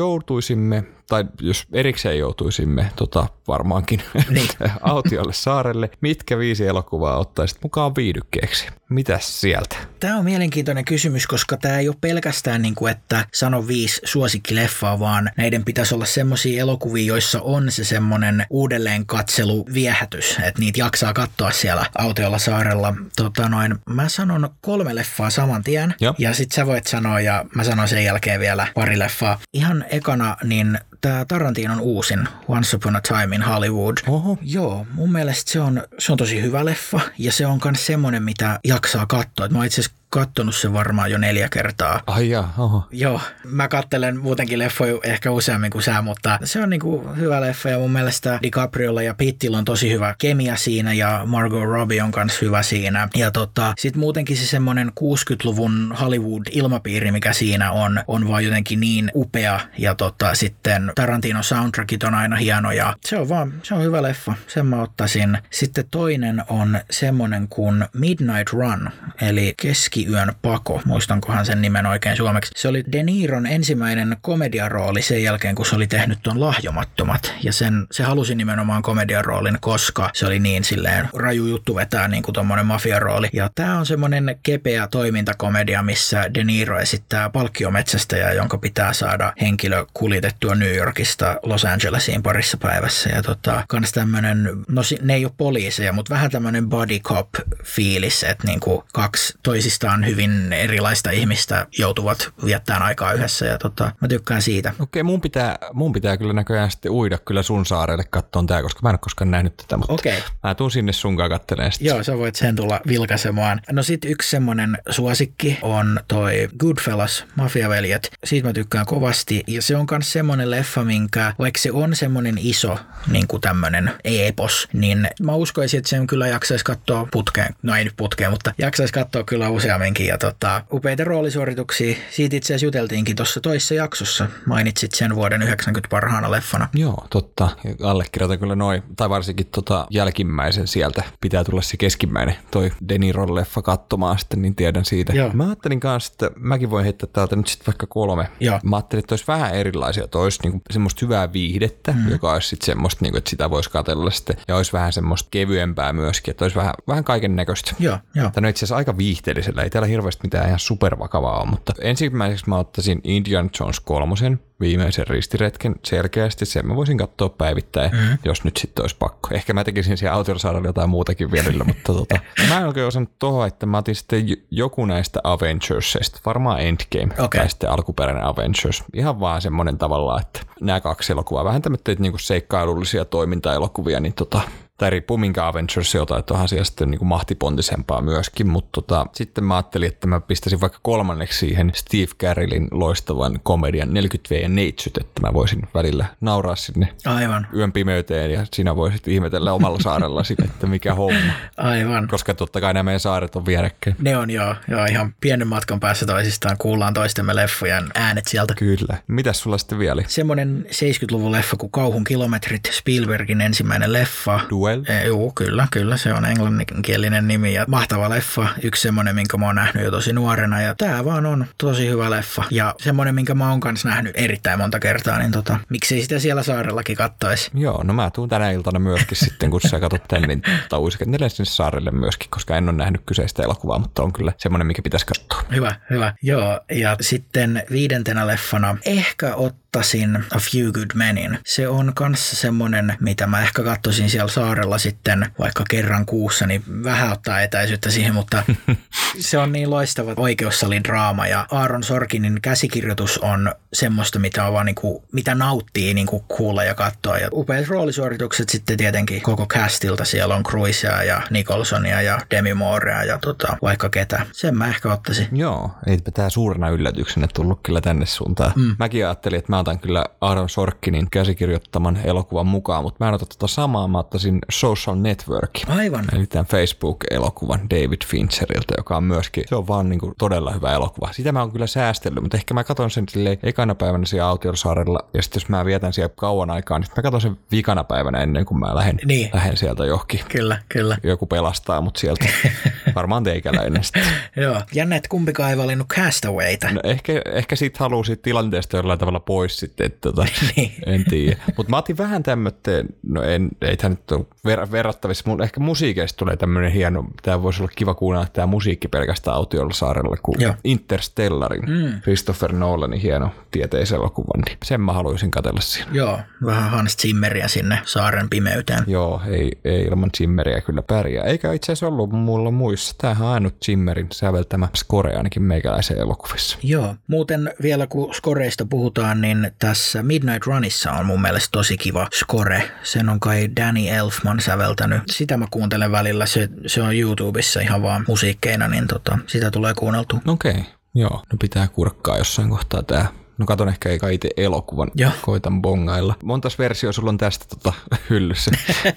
joutuisimme 0.50 0.84
tai 1.10 1.24
jos 1.40 1.66
erikseen 1.72 2.18
joutuisimme 2.18 2.90
tota, 2.96 3.26
varmaankin 3.48 4.02
niin. 4.30 4.48
autiolle 4.80 5.32
saarelle, 5.32 5.90
mitkä 6.00 6.38
viisi 6.38 6.66
elokuvaa 6.66 7.18
ottaisit 7.18 7.58
mukaan 7.62 7.96
viidykkeeksi? 7.96 8.66
Mitäs 8.88 9.40
sieltä? 9.40 9.76
Tämä 10.00 10.16
on 10.16 10.24
mielenkiintoinen 10.24 10.84
kysymys, 10.84 11.26
koska 11.26 11.56
tämä 11.56 11.78
ei 11.78 11.88
ole 11.88 11.96
pelkästään 12.00 12.62
niin 12.62 12.74
kuin, 12.74 12.92
että 12.92 13.26
sano 13.34 13.66
viisi 13.66 14.00
suosikkileffaa, 14.04 15.00
vaan 15.00 15.30
näiden 15.36 15.64
pitäisi 15.64 15.94
olla 15.94 16.04
semmoisia 16.04 16.60
elokuvia, 16.60 17.06
joissa 17.06 17.40
on 17.42 17.70
se 17.70 17.84
semmoinen 17.84 18.46
uudelleen 18.50 19.06
katselu 19.06 19.66
viehätys, 19.74 20.36
että 20.42 20.60
niitä 20.60 20.80
jaksaa 20.80 21.12
katsoa 21.12 21.50
siellä 21.50 21.86
autiolla 21.98 22.38
saarella. 22.38 22.94
Tota 23.16 23.48
noin, 23.48 23.78
mä 23.88 24.08
sanon 24.08 24.50
kolme 24.60 24.94
leffaa 24.94 25.30
saman 25.30 25.64
tien, 25.64 25.94
ja, 26.00 26.14
ja 26.18 26.34
sit 26.34 26.52
sä 26.52 26.66
voit 26.66 26.86
sanoa, 26.86 27.20
ja 27.20 27.44
mä 27.54 27.64
sanon 27.64 27.88
sen 27.88 28.04
jälkeen 28.04 28.40
vielä 28.40 28.66
pari 28.74 28.98
leffaa. 28.98 29.38
Ihan 29.54 29.84
ekana, 29.90 30.36
niin 30.44 30.78
tämä 31.00 31.24
Tarantinon 31.24 31.80
uusin 31.80 32.28
Once 32.48 32.76
Upon 32.76 32.96
a 32.96 33.00
Time 33.00 33.36
in 33.36 33.42
Hollywood. 33.42 33.96
Oho. 34.08 34.38
Joo, 34.42 34.86
mun 34.92 35.12
mielestä 35.12 35.50
se 35.50 35.60
on, 35.60 35.82
se 35.98 36.12
on 36.12 36.18
tosi 36.18 36.42
hyvä 36.42 36.64
leffa 36.64 37.00
ja 37.18 37.32
se 37.32 37.46
on 37.46 37.60
myös 37.64 37.86
semmoinen, 37.86 38.22
mitä 38.22 38.60
jaksaa 38.64 39.06
katsoa. 39.06 39.48
mä 39.48 39.64
itse 39.64 39.80
asiassa 39.80 39.99
kattonut 40.10 40.54
sen 40.54 40.72
varmaan 40.72 41.10
jo 41.10 41.18
neljä 41.18 41.48
kertaa. 41.48 42.02
Ai 42.06 42.30
ja, 42.30 42.44
oho. 42.58 42.86
Joo, 42.90 43.20
mä 43.44 43.68
kattelen 43.68 44.16
muutenkin 44.18 44.58
leffoja 44.58 44.98
ehkä 45.02 45.30
useammin 45.30 45.70
kuin 45.70 45.82
sä, 45.82 46.02
mutta 46.02 46.38
se 46.44 46.62
on 46.62 46.70
niinku 46.70 47.08
hyvä 47.16 47.40
leffa 47.40 47.68
ja 47.68 47.78
mun 47.78 47.90
mielestä 47.90 48.38
DiCapriolla 48.42 49.02
ja 49.02 49.14
Pittillä 49.14 49.58
on 49.58 49.64
tosi 49.64 49.92
hyvä 49.92 50.14
kemia 50.18 50.56
siinä 50.56 50.92
ja 50.92 51.22
Margot 51.26 51.64
Robbie 51.64 52.02
on 52.02 52.12
kanssa 52.12 52.38
hyvä 52.42 52.62
siinä. 52.62 53.08
Ja 53.16 53.30
tota, 53.30 53.74
sit 53.78 53.96
muutenkin 53.96 54.36
se 54.36 54.46
semmonen 54.46 54.88
60-luvun 54.88 55.96
Hollywood-ilmapiiri, 56.00 57.12
mikä 57.12 57.32
siinä 57.32 57.72
on, 57.72 58.00
on 58.06 58.28
vaan 58.28 58.44
jotenkin 58.44 58.80
niin 58.80 59.10
upea 59.14 59.60
ja 59.78 59.94
tota, 59.94 60.34
sitten 60.34 60.92
Tarantino 60.94 61.42
soundtrackit 61.42 62.02
on 62.02 62.14
aina 62.14 62.36
hieno 62.36 62.72
ja 62.72 62.96
se 63.04 63.16
on 63.16 63.28
vaan, 63.28 63.52
se 63.62 63.74
on 63.74 63.82
hyvä 63.82 64.02
leffa, 64.02 64.34
sen 64.46 64.66
mä 64.66 64.82
ottaisin. 64.82 65.38
Sitten 65.50 65.84
toinen 65.90 66.42
on 66.48 66.80
semmonen 66.90 67.48
kuin 67.48 67.84
Midnight 67.92 68.52
Run, 68.52 68.90
eli 69.20 69.54
keski 69.56 69.99
Keskiyön 70.00 70.32
pako, 70.42 70.82
muistankohan 70.84 71.46
sen 71.46 71.62
nimen 71.62 71.86
oikein 71.86 72.16
suomeksi. 72.16 72.52
Se 72.56 72.68
oli 72.68 72.84
De 72.92 73.02
Niron 73.02 73.46
ensimmäinen 73.46 74.16
komediarooli 74.20 75.02
sen 75.02 75.22
jälkeen, 75.22 75.54
kun 75.54 75.66
se 75.66 75.76
oli 75.76 75.86
tehnyt 75.86 76.18
tuon 76.22 76.40
lahjomattomat. 76.40 77.34
Ja 77.42 77.52
sen, 77.52 77.86
se 77.92 78.02
halusi 78.02 78.34
nimenomaan 78.34 78.82
komediaroolin, 78.82 79.58
koska 79.60 80.10
se 80.14 80.26
oli 80.26 80.38
niin 80.38 80.64
silleen 80.64 81.08
raju 81.14 81.46
juttu 81.46 81.74
vetää 81.74 82.08
niin 82.08 82.22
kuin 82.22 82.32
tommonen 82.32 82.66
mafiarooli. 82.66 83.28
Ja 83.32 83.50
tämä 83.54 83.78
on 83.78 83.86
semmoinen 83.86 84.38
kepeä 84.42 84.86
toimintakomedia, 84.86 85.82
missä 85.82 86.34
De 86.34 86.44
Niro 86.44 86.78
esittää 86.78 87.30
palkkiometsästäjää, 87.30 88.32
jonka 88.32 88.58
pitää 88.58 88.92
saada 88.92 89.32
henkilö 89.40 89.86
kuljetettua 89.94 90.54
New 90.54 90.76
Yorkista 90.76 91.36
Los 91.42 91.64
Angelesiin 91.64 92.22
parissa 92.22 92.56
päivässä. 92.56 93.10
Ja 93.10 93.22
tota, 93.22 93.64
kans 93.68 93.92
tämmönen, 93.92 94.48
no 94.68 94.82
ne 95.02 95.14
ei 95.14 95.24
ole 95.24 95.32
poliiseja, 95.36 95.92
mutta 95.92 96.14
vähän 96.14 96.30
tämmönen 96.30 96.68
body 96.68 96.98
cop 96.98 97.28
fiilis, 97.64 98.24
että 98.24 98.46
niinku 98.46 98.84
kaksi 98.92 99.34
toisista 99.42 99.89
on 99.92 100.06
hyvin 100.06 100.52
erilaista 100.52 101.10
ihmistä 101.10 101.66
joutuvat 101.78 102.32
viettämään 102.44 102.82
aikaa 102.82 103.12
yhdessä 103.12 103.46
ja 103.46 103.58
tota, 103.58 103.92
mä 104.00 104.08
tykkään 104.08 104.42
siitä. 104.42 104.72
Okei, 104.78 105.02
mun 105.02 105.20
pitää, 105.20 105.58
mun 105.72 105.92
pitää 105.92 106.16
kyllä 106.16 106.32
näköjään 106.32 106.70
sitten 106.70 106.92
uida 106.92 107.18
kyllä 107.18 107.42
sun 107.42 107.66
saarelle 107.66 108.04
kattoon 108.10 108.46
tää, 108.46 108.62
koska 108.62 108.80
mä 108.82 108.88
en 108.88 108.92
ole 108.92 108.98
koskaan 108.98 109.30
nähnyt 109.30 109.56
tätä, 109.56 109.76
mutta 109.76 109.92
Okei. 109.92 110.22
mä 110.42 110.54
tuun 110.54 110.70
sinne 110.70 110.92
sunkaan 110.92 111.30
kattelemaan 111.30 111.72
sitä. 111.72 111.84
Joo, 111.84 112.02
sä 112.02 112.18
voit 112.18 112.34
sen 112.34 112.56
tulla 112.56 112.80
vilkaisemaan. 112.88 113.60
No 113.72 113.82
sit 113.82 114.04
yksi 114.04 114.30
semmonen 114.30 114.78
suosikki 114.90 115.58
on 115.62 116.00
toi 116.08 116.48
Goodfellas, 116.58 117.24
Mafiaveljet. 117.36 118.10
Siitä 118.24 118.48
mä 118.48 118.52
tykkään 118.52 118.86
kovasti 118.86 119.44
ja 119.46 119.62
se 119.62 119.76
on 119.76 119.86
myös 119.90 120.12
semmonen 120.12 120.50
leffa, 120.50 120.84
minkä 120.84 121.34
vaikka 121.38 121.60
se 121.60 121.72
on 121.72 121.96
semmonen 121.96 122.38
iso 122.38 122.78
niin 123.10 123.26
kuin 123.26 123.40
tämmönen 123.40 123.92
epos, 124.04 124.68
niin 124.72 125.08
mä 125.22 125.34
uskoisin, 125.34 125.78
että 125.78 125.90
sen 125.90 126.06
kyllä 126.06 126.26
jaksaisi 126.28 126.64
katsoa 126.64 127.08
putkeen, 127.12 127.54
no 127.62 127.76
ei 127.76 127.84
nyt 127.84 127.96
putkeen, 127.96 128.30
mutta 128.30 128.52
jaksaisi 128.58 128.92
katsoa 128.92 129.24
kyllä 129.24 129.48
useammin 129.48 129.79
useamminkin. 129.80 130.06
Ja 130.06 130.18
tota, 130.18 130.64
upeita 130.72 131.04
roolisuorituksia. 131.04 131.96
Siitä 132.10 132.36
itse 132.36 132.46
asiassa 132.46 132.66
juteltiinkin 132.66 133.16
tuossa 133.16 133.40
toisessa 133.40 133.74
jaksossa. 133.74 134.26
Mainitsit 134.46 134.92
sen 134.94 135.14
vuoden 135.14 135.42
90 135.42 135.88
parhaana 135.90 136.30
leffana. 136.30 136.68
Joo, 136.74 137.06
totta. 137.10 137.48
Allekirjoitan 137.82 138.38
kyllä 138.38 138.56
noin, 138.56 138.82
tai 138.96 139.10
varsinkin 139.10 139.46
tota 139.46 139.86
jälkimmäisen 139.90 140.66
sieltä. 140.66 141.02
Pitää 141.20 141.44
tulla 141.44 141.62
se 141.62 141.76
keskimmäinen, 141.76 142.36
toi 142.50 142.72
Deniron 142.88 143.34
leffa 143.34 143.62
katsomaan 143.62 144.18
sitten, 144.18 144.42
niin 144.42 144.54
tiedän 144.54 144.84
siitä. 144.84 145.12
Joo. 145.12 145.30
Mä 145.32 145.44
ajattelin 145.44 145.80
kanssa, 145.80 146.12
että 146.12 146.30
mäkin 146.36 146.70
voin 146.70 146.84
heittää 146.84 147.08
täältä 147.12 147.36
nyt 147.36 147.46
sitten 147.46 147.66
vaikka 147.66 147.86
kolme. 147.86 148.28
Joo. 148.40 148.60
Mä 148.62 148.76
ajattelin, 148.76 149.00
että 149.00 149.12
olisi 149.12 149.24
vähän 149.28 149.54
erilaisia. 149.54 150.04
Että 150.04 150.18
olisi 150.18 150.42
niinku 150.42 150.60
semmoista 150.70 151.06
hyvää 151.06 151.32
viihdettä, 151.32 151.92
mm. 151.92 152.10
joka 152.10 152.32
olisi 152.32 152.48
sitten 152.48 152.66
semmoista, 152.66 153.04
niinku, 153.04 153.18
että 153.18 153.30
sitä 153.30 153.50
voisi 153.50 153.70
katsella 153.70 154.10
sitten. 154.10 154.36
Ja 154.48 154.56
olisi 154.56 154.72
vähän 154.72 154.92
semmoista 154.92 155.28
kevyempää 155.30 155.92
myöskin, 155.92 156.32
että 156.32 156.44
olisi 156.44 156.56
vähän, 156.56 156.74
vähän 156.88 157.04
kaiken 157.04 157.36
näköistä. 157.36 157.74
Joo, 157.78 157.98
joo. 158.14 158.30
Tämä 158.30 158.46
on 158.46 158.50
itse 158.50 158.58
asiassa 158.58 158.76
aika 158.76 158.96
viihteellisellä 158.96 159.62
ei 159.70 159.72
täällä 159.72 159.86
hirveästi 159.86 160.20
mitään 160.22 160.46
ihan 160.46 160.58
supervakavaa 160.58 161.40
ole, 161.40 161.50
mutta 161.50 161.72
ensimmäiseksi 161.80 162.48
mä 162.48 162.58
ottaisin 162.58 163.00
Indiana 163.04 163.48
Jones 163.60 163.80
kolmosen, 163.80 164.40
viimeisen 164.60 165.06
ristiretken 165.06 165.74
selkeästi. 165.84 166.46
Sen 166.46 166.66
mä 166.66 166.76
voisin 166.76 166.98
katsoa 166.98 167.28
päivittäin, 167.28 167.92
mm-hmm. 167.92 168.18
jos 168.24 168.44
nyt 168.44 168.56
sitten 168.56 168.82
olisi 168.82 168.96
pakko. 168.98 169.28
Ehkä 169.32 169.52
mä 169.52 169.64
tekisin 169.64 169.96
siellä 169.96 170.16
Autiosaarella 170.16 170.68
jotain 170.68 170.90
muutakin 170.90 171.32
vielä, 171.32 171.64
mutta 171.64 171.92
tota, 171.92 172.18
mä 172.48 172.58
en 172.58 172.66
oikein 172.66 172.86
osannut 172.86 173.18
tohon, 173.18 173.46
että 173.46 173.66
mä 173.66 173.78
otin 173.78 173.94
sitten 173.94 174.26
joku 174.50 174.86
näistä 174.86 175.20
Avengersista, 175.24 176.20
varmaan 176.26 176.60
Endgame 176.60 177.24
okay. 177.24 177.40
tai 177.40 177.50
sitten 177.50 177.70
alkuperäinen 177.70 178.24
Avengers. 178.24 178.84
Ihan 178.94 179.20
vaan 179.20 179.42
semmoinen 179.42 179.78
tavalla, 179.78 180.20
että 180.20 180.40
nämä 180.60 180.80
kaksi 180.80 181.12
elokuvaa, 181.12 181.44
vähän 181.44 181.62
tämmöitä 181.62 181.94
niinku 181.98 182.18
seikkailullisia 182.18 183.04
toimintaelokuvia, 183.04 184.00
niin 184.00 184.14
tota, 184.14 184.40
tai 184.80 184.90
riippuu 184.90 185.18
minkä 185.18 185.46
Avengers 185.46 185.94
jotain, 185.94 186.20
että 186.20 186.34
onhan 186.34 186.48
siellä 186.48 186.64
sitten 186.64 186.90
niin 186.90 187.06
mahtipontisempaa 187.06 188.02
myöskin, 188.02 188.48
mutta 188.48 188.68
tota, 188.72 189.06
sitten 189.12 189.44
mä 189.44 189.56
ajattelin, 189.56 189.88
että 189.88 190.06
mä 190.06 190.20
pistäisin 190.20 190.60
vaikka 190.60 190.78
kolmanneksi 190.82 191.38
siihen 191.38 191.72
Steve 191.74 192.06
Carellin 192.18 192.68
loistavan 192.70 193.40
komedian 193.42 193.94
40 193.94 194.34
V 194.34 194.42
ja 194.42 194.48
Neitsyt, 194.48 194.98
että 194.98 195.20
mä 195.20 195.34
voisin 195.34 195.62
välillä 195.74 196.06
nauraa 196.20 196.56
sinne 196.56 196.88
Aivan. 197.04 197.46
yön 197.56 197.72
pimeyteen 197.72 198.30
ja 198.30 198.46
sinä 198.54 198.76
voisit 198.76 199.08
ihmetellä 199.08 199.52
omalla 199.52 199.80
saarella 199.80 200.24
sinne, 200.24 200.44
että 200.50 200.66
mikä 200.66 200.94
homma. 200.94 201.32
Aivan. 201.56 202.08
Koska 202.08 202.34
totta 202.34 202.60
kai 202.60 202.74
nämä 202.74 202.82
meidän 202.82 203.00
saaret 203.00 203.36
on 203.36 203.46
vierekkäin. 203.46 203.96
Ne 203.98 204.16
on 204.16 204.30
joo, 204.30 204.54
joo, 204.68 204.84
ihan 204.84 205.14
pienen 205.20 205.48
matkan 205.48 205.80
päässä 205.80 206.06
toisistaan, 206.06 206.56
kuullaan 206.58 206.94
toistemme 206.94 207.36
leffojen 207.36 207.84
äänet 207.94 208.26
sieltä. 208.26 208.54
Kyllä. 208.54 208.98
Mitäs 209.06 209.40
sulla 209.40 209.58
sitten 209.58 209.78
vielä? 209.78 210.02
Semmoinen 210.06 210.66
70-luvun 210.68 211.32
leffa 211.32 211.56
kuin 211.56 211.72
Kauhun 211.72 212.04
kilometrit, 212.04 212.70
Spielbergin 212.72 213.40
ensimmäinen 213.40 213.92
leffa. 213.92 214.40
Duel 214.50 214.69
Well. 214.76 215.06
Joo, 215.06 215.32
kyllä, 215.34 215.68
kyllä. 215.70 215.96
Se 215.96 216.12
on 216.12 216.24
englanninkielinen 216.24 217.28
nimi 217.28 217.54
ja 217.54 217.64
mahtava 217.68 218.10
leffa. 218.10 218.48
Yksi 218.62 218.82
semmoinen, 218.82 219.14
minkä 219.14 219.36
mä 219.36 219.46
oon 219.46 219.54
nähnyt 219.54 219.84
jo 219.84 219.90
tosi 219.90 220.12
nuorena 220.12 220.60
ja 220.60 220.74
tää 220.74 221.04
vaan 221.04 221.26
on 221.26 221.46
tosi 221.58 221.88
hyvä 221.88 222.10
leffa. 222.10 222.44
Ja 222.50 222.74
semmoinen, 222.78 223.14
minkä 223.14 223.34
mä 223.34 223.50
oon 223.50 223.60
kanssa 223.60 223.88
nähnyt 223.88 224.12
erittäin 224.14 224.58
monta 224.58 224.80
kertaa, 224.80 225.18
niin 225.18 225.30
tota, 225.30 225.58
miksei 225.68 226.02
sitä 226.02 226.18
siellä 226.18 226.42
saarellakin 226.42 226.96
kattoisi. 226.96 227.50
Joo, 227.54 227.82
no 227.82 227.92
mä 227.92 228.10
tuun 228.10 228.28
tänä 228.28 228.50
iltana 228.50 228.78
myöskin 228.78 229.16
sitten, 229.24 229.50
kun 229.50 229.60
sä 229.60 229.80
katsot 229.80 230.08
tän, 230.08 230.22
niin 230.22 230.42
tauiskentelen 230.68 231.30
sinne 231.30 231.50
saarelle 231.50 231.90
myöskin, 231.90 232.30
koska 232.30 232.56
en 232.56 232.68
ole 232.68 232.76
nähnyt 232.76 233.02
kyseistä 233.06 233.42
elokuvaa, 233.42 233.78
mutta 233.78 234.02
on 234.02 234.12
kyllä 234.12 234.32
semmoinen, 234.36 234.66
mikä 234.66 234.82
pitäisi 234.82 235.06
katsoa. 235.06 235.42
Hyvä, 235.54 235.74
hyvä. 235.90 236.14
Joo, 236.22 236.60
ja 236.70 236.96
sitten 237.00 237.62
viidentenä 237.70 238.26
leffana 238.26 238.76
ehkä 238.86 239.34
ottaisin 239.70 240.16
A 240.16 240.38
Few 240.38 240.72
Good 240.72 240.90
Menin. 240.94 241.38
Se 241.46 241.68
on 241.68 241.92
kanssa 241.94 242.36
semmoinen, 242.36 242.96
mitä 243.00 243.26
mä 243.26 243.42
ehkä 243.42 243.62
katsoisin 243.62 244.10
siellä 244.10 244.30
saarella 244.30 244.78
sitten 244.78 245.26
vaikka 245.38 245.64
kerran 245.70 246.06
kuussa, 246.06 246.46
niin 246.46 246.62
vähän 246.84 247.12
ottaa 247.12 247.40
etäisyyttä 247.40 247.90
siihen, 247.90 248.14
mutta 248.14 248.42
se 249.28 249.38
on 249.38 249.52
niin 249.52 249.70
loistava 249.70 250.14
oikeussalin 250.16 250.84
draama 250.84 251.26
ja 251.26 251.46
Aaron 251.50 251.82
Sorkinin 251.82 252.38
käsikirjoitus 252.42 253.18
on 253.18 253.54
semmoista, 253.72 254.18
mitä, 254.18 254.44
on 254.46 254.52
vaan 254.52 254.66
niin 254.66 254.74
kuin, 254.74 255.02
mitä 255.12 255.34
nauttii 255.34 255.94
niin 255.94 256.06
kuin 256.06 256.24
kuulla 256.28 256.64
ja 256.64 256.74
katsoa. 256.74 257.18
Ja 257.18 257.28
upeat 257.32 257.68
roolisuoritukset 257.68 258.48
sitten 258.48 258.76
tietenkin 258.76 259.22
koko 259.22 259.46
castilta. 259.46 260.04
Siellä 260.04 260.34
on 260.34 260.42
Cruisea 260.42 261.02
ja 261.02 261.22
Nicholsonia 261.30 262.02
ja 262.02 262.18
Demi 262.30 262.54
Moorea 262.54 263.04
ja 263.04 263.18
tota, 263.18 263.56
vaikka 263.62 263.88
ketä. 263.88 264.26
Sen 264.32 264.56
mä 264.56 264.68
ehkä 264.68 264.92
ottaisin. 264.92 265.28
Joo, 265.32 265.70
ei 265.86 265.98
tämä 266.14 266.30
suurena 266.30 266.68
yllätyksenä 266.68 267.26
tullut 267.34 267.60
kyllä 267.62 267.80
tänne 267.80 268.06
suuntaan. 268.06 268.52
Mm. 268.56 268.76
Mäkin 268.78 269.06
ajattelin, 269.06 269.38
että 269.38 269.52
mä 269.52 269.59
otan 269.60 269.78
kyllä 269.78 270.04
Aaron 270.20 270.48
Sorkinin 270.48 271.10
käsikirjoittaman 271.10 271.98
elokuvan 272.04 272.46
mukaan, 272.46 272.82
mutta 272.82 273.04
mä 273.04 273.08
en 273.08 273.14
ota 273.14 273.26
tota 273.26 273.46
samaa. 273.46 273.88
Mä 273.88 273.98
ottaisin 273.98 274.38
Social 274.50 274.96
Network. 274.96 275.50
Aivan. 275.68 276.04
Eli 276.12 276.26
tämän 276.26 276.46
Facebook-elokuvan 276.46 277.70
David 277.70 278.04
Fincheriltä, 278.06 278.74
joka 278.76 278.96
on 278.96 279.04
myöskin, 279.04 279.44
se 279.48 279.56
on 279.56 279.68
vaan 279.68 279.88
niin 279.88 280.00
kuin 280.00 280.14
todella 280.18 280.52
hyvä 280.52 280.72
elokuva. 280.72 281.12
Sitä 281.12 281.32
mä 281.32 281.40
oon 281.40 281.52
kyllä 281.52 281.66
säästellyt, 281.66 282.22
mutta 282.22 282.36
ehkä 282.36 282.54
mä 282.54 282.64
katson 282.64 282.90
sen 282.90 283.04
silleen 283.08 283.38
ekana 283.42 283.74
päivänä 283.74 284.06
siellä 284.06 284.28
Autiosaarella, 284.28 284.98
ja 285.14 285.22
sitten 285.22 285.40
jos 285.40 285.48
mä 285.48 285.64
vietän 285.64 285.92
siellä 285.92 286.12
kauan 286.16 286.50
aikaa, 286.50 286.78
niin 286.78 286.88
mä 286.96 287.02
katson 287.02 287.20
sen 287.20 287.36
vikana 287.52 287.84
päivänä 287.84 288.18
ennen 288.18 288.44
kuin 288.44 288.60
mä 288.60 288.74
lähden, 288.74 288.98
niin. 289.04 289.30
lähden 289.32 289.56
sieltä 289.56 289.86
johonkin. 289.86 290.20
Kyllä, 290.28 290.62
kyllä. 290.68 290.96
Joku 291.02 291.26
pelastaa 291.26 291.80
mut 291.80 291.96
sieltä. 291.96 292.24
Varmaan 292.94 293.24
teikäläinen 293.24 293.84
sitten. 293.84 294.02
Joo. 294.42 294.62
Jännä, 294.74 294.96
että 294.96 295.08
kumpikaan 295.08 295.50
ei 295.50 295.56
valinnut 295.56 295.88
Castawayta. 295.88 296.70
No 296.70 296.80
ehkä, 296.84 297.12
ehkä 297.32 297.56
siitä 297.56 297.78
haluaa 297.78 298.04
siitä 298.04 298.22
tilanteesta 298.22 298.76
jollain 298.76 298.98
tavalla 298.98 299.20
pois 299.20 299.58
sitten, 299.58 299.86
että 299.86 300.00
tota, 300.00 300.26
niin. 300.56 300.72
en 300.86 301.04
tiedä. 301.04 301.36
Mutta 301.56 301.70
mä 301.70 301.78
otin 301.78 301.98
vähän 301.98 302.22
tämmötteen, 302.22 302.86
no 303.02 303.22
en, 303.22 303.48
ei 303.60 303.76
tämä 303.76 303.88
nyt 303.88 304.12
ole 304.12 304.26
ver- 304.48 304.72
verrattavissa. 304.72 305.24
Mun, 305.26 305.42
ehkä 305.42 305.60
musiikeista 305.60 306.16
tulee 306.16 306.36
tämmöinen 306.36 306.72
hieno, 306.72 307.04
tämä 307.22 307.42
voisi 307.42 307.62
olla 307.62 307.72
kiva 307.76 307.94
kuunnella 307.94 308.26
tämä 308.32 308.46
musiikki 308.46 308.88
pelkästään 308.88 309.36
autiolla 309.36 309.72
saarella, 309.72 310.16
kuin 310.22 310.40
Joo. 310.40 310.54
Interstellarin, 310.64 311.64
mm. 311.68 312.00
Christopher 312.00 312.52
Nolanin 312.52 313.00
hieno 313.00 313.30
tieteiselokuva, 313.50 314.42
niin 314.46 314.58
sen 314.64 314.80
mä 314.80 314.92
haluaisin 314.92 315.30
katella 315.30 315.60
siinä. 315.60 315.90
Joo, 315.92 316.20
vähän 316.44 316.70
Hans 316.70 316.96
Zimmeriä 316.96 317.48
sinne 317.48 317.78
saaren 317.84 318.30
pimeyteen. 318.30 318.84
Joo, 318.86 319.22
ei, 319.26 319.52
ei 319.64 319.82
ilman 319.82 320.10
Zimmeriä 320.16 320.60
kyllä 320.60 320.82
pärjää. 320.82 321.24
Eikä 321.24 321.52
itse 321.52 321.72
asiassa 321.72 321.86
ollut 321.86 322.12
mulla 322.12 322.50
muissa. 322.50 322.94
Tämähän 322.98 323.26
on 323.26 323.34
ainut 323.34 323.54
Zimmerin 323.64 324.06
säveltämä 324.12 324.68
score 324.76 325.16
ainakin 325.16 325.42
meikäläisen 325.42 325.98
elokuvissa. 325.98 326.58
Joo, 326.62 326.94
muuten 327.06 327.52
vielä 327.62 327.86
kun 327.86 328.14
scoreista 328.14 328.66
puhutaan, 328.66 329.20
niin 329.20 329.52
tässä 329.58 330.02
Midnight 330.02 330.46
Runissa 330.46 330.92
on 330.92 331.06
mun 331.06 331.22
mielestä 331.22 331.48
tosi 331.52 331.76
kiva 331.76 332.08
score. 332.18 332.70
Sen 332.82 333.08
on 333.08 333.20
kai 333.20 333.48
Danny 333.56 333.88
Elfman 333.88 334.29
säveltänyt. 334.38 335.02
Sitä 335.10 335.36
mä 335.36 335.46
kuuntelen 335.50 335.92
välillä. 335.92 336.26
Se, 336.26 336.48
se 336.66 336.82
on 336.82 336.96
YouTubessa 336.96 337.60
ihan 337.60 337.82
vaan 337.82 338.04
musiikkeina, 338.08 338.68
niin 338.68 338.86
tota, 338.86 339.18
sitä 339.26 339.50
tulee 339.50 339.74
kuunneltu. 339.74 340.20
Okei. 340.26 340.50
Okay. 340.50 340.64
Joo, 340.94 341.22
no 341.32 341.38
pitää 341.40 341.68
kurkkaa 341.68 342.18
jossain 342.18 342.50
kohtaa 342.50 342.82
tää 342.82 343.08
No 343.40 343.46
katon 343.46 343.68
ehkä 343.68 343.88
eikä 343.88 344.08
itse 344.08 344.28
elokuvan, 344.36 344.90
Joo. 344.94 345.10
koitan 345.22 345.62
bongailla. 345.62 346.14
Montas 346.24 346.58
versio 346.58 346.92
sulla 346.92 347.08
on 347.08 347.18
tästä 347.18 347.44
tota, 347.48 347.72
hyllyssä? 348.10 348.50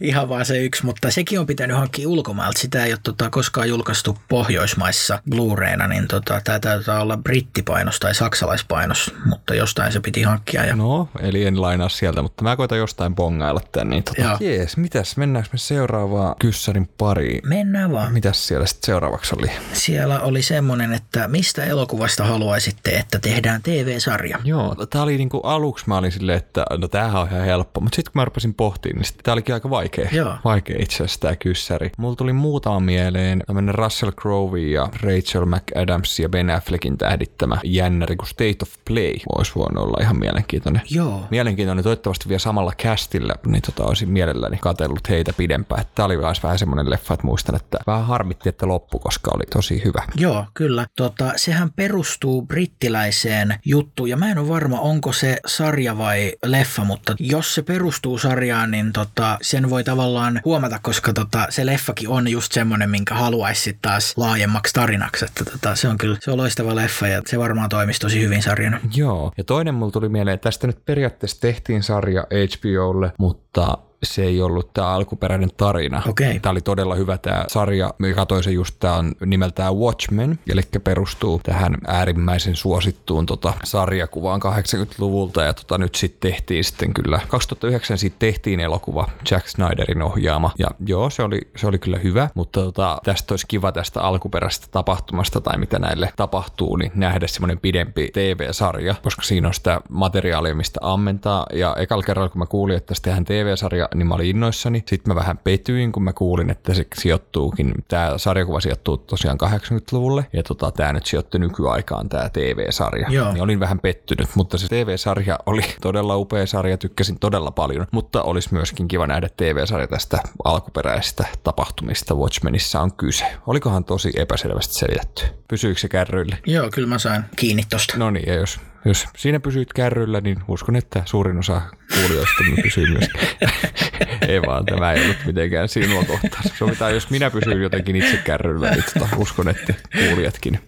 Ihan 0.00 0.28
vaan 0.28 0.44
se 0.44 0.58
yksi, 0.58 0.84
mutta 0.84 1.10
sekin 1.10 1.40
on 1.40 1.46
pitänyt 1.46 1.76
hankkia 1.76 2.08
ulkomailta. 2.08 2.58
Sitä 2.58 2.84
ei 2.84 2.92
ole 2.92 3.00
tota, 3.02 3.30
koskaan 3.30 3.68
julkaistu 3.68 4.18
Pohjoismaissa 4.28 5.22
Blu-rayna, 5.30 5.88
niin 5.88 6.08
tota, 6.08 6.40
tämä 6.44 6.60
täytyy 6.60 6.94
olla 6.94 7.16
brittipainos 7.16 8.00
tai 8.00 8.14
saksalaispainos, 8.14 9.14
mutta 9.24 9.54
jostain 9.54 9.92
se 9.92 10.00
piti 10.00 10.22
hankkia. 10.22 10.64
Ja... 10.64 10.76
No, 10.76 11.08
eli 11.20 11.44
en 11.44 11.60
lainaa 11.60 11.88
sieltä, 11.88 12.22
mutta 12.22 12.44
mä 12.44 12.56
koitan 12.56 12.78
jostain 12.78 13.14
bongailla 13.14 13.60
tämän. 13.72 13.90
Niin 13.90 14.04
tota, 14.04 14.36
jees, 14.40 14.76
mitäs, 14.76 15.16
mennäänkö 15.16 15.48
me 15.52 15.58
seuraavaan 15.58 16.34
kyssärin 16.38 16.88
pariin? 16.98 17.40
Mennään 17.48 17.92
vaan. 17.92 18.12
Mitäs 18.12 18.46
siellä 18.48 18.66
sitten 18.66 18.86
seuraavaksi 18.86 19.34
oli? 19.38 19.50
Siellä 19.72 20.20
oli 20.20 20.42
semmoinen, 20.42 20.92
että 20.92 21.28
mistä 21.28 21.64
elokuvasta 21.64 22.24
haluaisitte, 22.24 22.90
että 22.90 23.18
tehdään 23.18 23.62
TV-sarja? 23.62 24.38
Joo, 24.44 24.74
tämä 24.90 25.04
oli 25.04 25.16
niinku 25.16 25.40
aluksi 25.40 25.84
mä 25.88 25.98
olin 25.98 26.12
silleen, 26.12 26.38
että 26.38 26.64
no 26.78 26.88
tämähän 26.88 27.22
on 27.22 27.28
ihan 27.28 27.44
helppo, 27.44 27.80
mutta 27.80 27.96
sitten 27.96 28.12
kun 28.12 28.20
mä 28.20 28.24
rupesin 28.24 28.54
pohtimaan, 28.54 29.02
niin 29.02 29.22
tämä 29.22 29.32
olikin 29.32 29.54
aika 29.54 29.70
vaikea. 29.78 30.08
Joo. 30.12 30.34
Vaikea 30.44 30.76
itse 30.80 30.96
asiassa 30.96 31.20
tämä 31.20 31.36
kyssäri. 31.36 31.90
Mulla 31.98 32.16
tuli 32.16 32.32
muutama 32.32 32.80
mieleen 32.80 33.42
tämmöinen 33.46 33.74
Russell 33.74 34.12
Crowe 34.12 34.60
ja 34.60 34.88
Rachel 35.02 35.44
McAdams 35.44 36.18
ja 36.18 36.28
Ben 36.28 36.50
Affleckin 36.50 36.98
tähdittämä 36.98 37.58
jännäri 37.64 38.16
kuin 38.16 38.28
State 38.28 38.56
of 38.62 38.70
Play 38.84 39.14
voisi 39.36 39.52
voinut 39.54 39.84
olla 39.84 40.02
ihan 40.02 40.18
mielenkiintoinen. 40.18 40.82
Joo. 40.90 41.26
Mielenkiintoinen 41.30 41.84
toivottavasti 41.84 42.28
vielä 42.28 42.38
samalla 42.38 42.72
castilla, 42.82 43.34
niin 43.46 43.62
tota 43.62 43.84
olisin 43.84 44.10
mielelläni 44.10 44.56
katsellut 44.56 45.08
heitä 45.08 45.32
pidempään. 45.32 45.84
Tämä 45.94 46.06
oli 46.06 46.22
vähän 46.22 46.58
semmoinen 46.58 46.90
leffa, 46.90 47.14
että 47.14 47.26
muistan, 47.26 47.56
että 47.56 47.78
vähän 47.86 48.06
harmitti, 48.06 48.48
että 48.48 48.68
loppu, 48.68 48.98
koska 48.98 49.30
oli 49.34 49.44
tosi 49.52 49.82
hyvä. 49.84 50.02
Joo, 50.16 50.44
kyllä. 50.54 50.86
Tota, 50.96 51.32
sehän 51.36 51.72
perustuu 51.72 52.42
brittiläiseen 52.42 53.54
juttuun 53.64 54.08
ja 54.08 54.16
mä 54.16 54.30
en 54.30 54.38
ole 54.38 54.48
varma, 54.48 54.80
onko 54.80 55.12
se 55.12 55.36
sarja 55.46 55.98
vai 55.98 56.32
leffa, 56.44 56.84
mutta 56.84 57.14
jos 57.18 57.54
se 57.54 57.62
perustuu 57.62 58.18
sarjaan, 58.18 58.70
niin 58.70 58.92
tota, 58.92 59.38
sen 59.58 59.70
voi 59.70 59.84
tavallaan 59.84 60.40
huomata, 60.44 60.78
koska 60.82 61.12
tota, 61.12 61.46
se 61.50 61.66
leffakin 61.66 62.08
on 62.08 62.28
just 62.28 62.52
semmoinen, 62.52 62.90
minkä 62.90 63.14
haluaisi 63.14 63.78
taas 63.82 64.16
laajemmaksi 64.16 64.74
tarinaksi. 64.74 65.24
Että 65.24 65.44
tota, 65.44 65.74
se 65.74 65.88
on 65.88 65.98
kyllä 65.98 66.16
se 66.20 66.30
on 66.30 66.36
loistava 66.36 66.74
leffa 66.74 67.06
ja 67.06 67.22
se 67.26 67.38
varmaan 67.38 67.68
toimisi 67.68 68.00
tosi 68.00 68.22
hyvin 68.22 68.42
sarjana. 68.42 68.80
Joo, 68.94 69.32
ja 69.38 69.44
toinen 69.44 69.74
mulla 69.74 69.92
tuli 69.92 70.08
mieleen, 70.08 70.34
että 70.34 70.48
tästä 70.48 70.66
nyt 70.66 70.84
periaatteessa 70.84 71.40
tehtiin 71.40 71.82
sarja 71.82 72.26
HBOlle, 72.30 73.12
mutta 73.18 73.78
se 74.02 74.22
ei 74.22 74.42
ollut 74.42 74.74
tämä 74.74 74.88
alkuperäinen 74.88 75.50
tarina. 75.56 76.02
Okay. 76.08 76.40
Tämä 76.40 76.50
oli 76.50 76.60
todella 76.60 76.94
hyvä 76.94 77.18
tämä 77.18 77.44
sarja. 77.48 77.94
Me 77.98 78.12
katsoin 78.12 78.44
se 78.44 78.50
just, 78.50 78.76
tämä 78.80 78.94
on 78.94 79.12
nimeltään 79.26 79.76
Watchmen, 79.76 80.38
eli 80.50 80.60
perustuu 80.84 81.40
tähän 81.42 81.74
äärimmäisen 81.86 82.56
suosittuun 82.56 83.26
tota, 83.26 83.52
sarjakuvaan 83.64 84.40
80-luvulta. 84.42 85.42
Ja 85.42 85.52
tota, 85.52 85.78
nyt 85.78 85.94
sitten 85.94 86.30
tehtiin 86.30 86.64
sitten 86.64 86.94
kyllä, 86.94 87.20
2009 87.28 87.98
siitä 87.98 88.16
tehtiin 88.18 88.60
elokuva 88.60 89.08
Jack 89.30 89.48
Snyderin 89.48 90.02
ohjaama. 90.02 90.50
Ja 90.58 90.68
joo, 90.86 91.10
se 91.10 91.22
oli, 91.22 91.40
se 91.56 91.66
oli 91.66 91.78
kyllä 91.78 91.98
hyvä, 91.98 92.28
mutta 92.34 92.60
tota, 92.60 92.98
tästä 93.04 93.32
olisi 93.32 93.46
kiva 93.46 93.72
tästä 93.72 94.00
alkuperäisestä 94.00 94.66
tapahtumasta 94.70 95.40
tai 95.40 95.58
mitä 95.58 95.78
näille 95.78 96.12
tapahtuu, 96.16 96.76
niin 96.76 96.92
nähdä 96.94 97.26
semmoinen 97.26 97.58
pidempi 97.58 98.10
TV-sarja, 98.12 98.94
koska 99.02 99.22
siinä 99.22 99.48
on 99.48 99.54
sitä 99.54 99.80
materiaalia, 99.88 100.54
mistä 100.54 100.80
ammentaa. 100.82 101.46
Ja 101.52 101.76
ekalla 101.78 102.02
kerralla, 102.02 102.28
kun 102.28 102.38
mä 102.38 102.46
kuulin, 102.46 102.76
että 102.76 102.86
tästä 102.86 103.04
tehdään 103.04 103.24
TV-sarja, 103.24 103.87
niin 103.94 104.06
mä 104.06 104.14
olin 104.14 104.26
innoissani. 104.26 104.82
Sitten 104.86 105.14
mä 105.14 105.20
vähän 105.20 105.38
petyin, 105.38 105.92
kun 105.92 106.02
mä 106.02 106.12
kuulin, 106.12 106.50
että 106.50 106.74
se 106.74 106.86
sijoittuukin, 106.94 107.74
tämä 107.88 108.18
sarjakuva 108.18 108.60
sijoittuu 108.60 108.96
tosiaan 108.96 109.38
80-luvulle, 109.42 110.26
ja 110.32 110.42
tota, 110.42 110.70
tämä 110.70 110.92
nyt 110.92 111.06
sijoittui 111.06 111.40
nykyaikaan, 111.40 112.08
tämä 112.08 112.28
TV-sarja. 112.28 113.06
Joo. 113.10 113.32
Niin 113.32 113.42
olin 113.42 113.60
vähän 113.60 113.80
pettynyt, 113.80 114.28
mutta 114.34 114.58
se 114.58 114.68
TV-sarja 114.68 115.38
oli 115.46 115.62
todella 115.82 116.16
upea 116.16 116.46
sarja, 116.46 116.78
tykkäsin 116.78 117.18
todella 117.18 117.50
paljon, 117.50 117.86
mutta 117.90 118.22
olisi 118.22 118.54
myöskin 118.54 118.88
kiva 118.88 119.06
nähdä 119.06 119.28
TV-sarja 119.36 119.86
tästä 119.86 120.18
alkuperäisestä 120.44 121.24
tapahtumista 121.44 122.14
Watchmenissa 122.14 122.80
on 122.80 122.92
kyse. 122.92 123.24
Olikohan 123.46 123.84
tosi 123.84 124.12
epäselvästi 124.16 124.74
selitetty? 124.74 125.24
Pysyykö 125.48 125.80
se 125.80 125.88
kärryille? 125.88 126.38
Joo, 126.46 126.68
kyllä 126.74 126.88
mä 126.88 126.98
sain 126.98 127.24
kiinni 127.36 127.62
tosta. 127.70 127.98
No 127.98 128.10
niin, 128.10 128.26
ja 128.26 128.34
jos 128.34 128.60
jos 128.84 129.06
siinä 129.16 129.40
pysyit 129.40 129.72
kärryllä, 129.72 130.20
niin 130.20 130.38
uskon, 130.48 130.76
että 130.76 131.02
suurin 131.04 131.38
osa 131.38 131.62
kuulijoista 131.94 132.44
pysyy 132.62 132.86
myös. 132.86 133.08
ei 134.28 134.42
vaan, 134.42 134.66
tämä 134.66 134.92
ei 134.92 135.04
ollut 135.04 135.16
mitenkään 135.26 135.68
sinua 135.68 136.04
kohtaan. 136.04 136.42
Sovitaan, 136.58 136.94
jos 136.94 137.10
minä 137.10 137.30
pysyn 137.30 137.62
jotenkin 137.62 137.96
itse 137.96 138.16
kärryllä, 138.16 138.70
niin 138.70 138.84
tota, 138.94 139.08
uskon, 139.16 139.48
että 139.48 139.74
kuulijatkin 139.98 140.60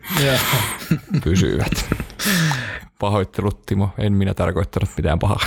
pysyvät. 1.25 1.87
Pahoittelut, 2.99 3.67
Timo. 3.67 3.91
En 3.99 4.13
minä 4.13 4.35
tarkoittanut 4.35 4.91
mitään 4.97 5.19
pahaa. 5.19 5.41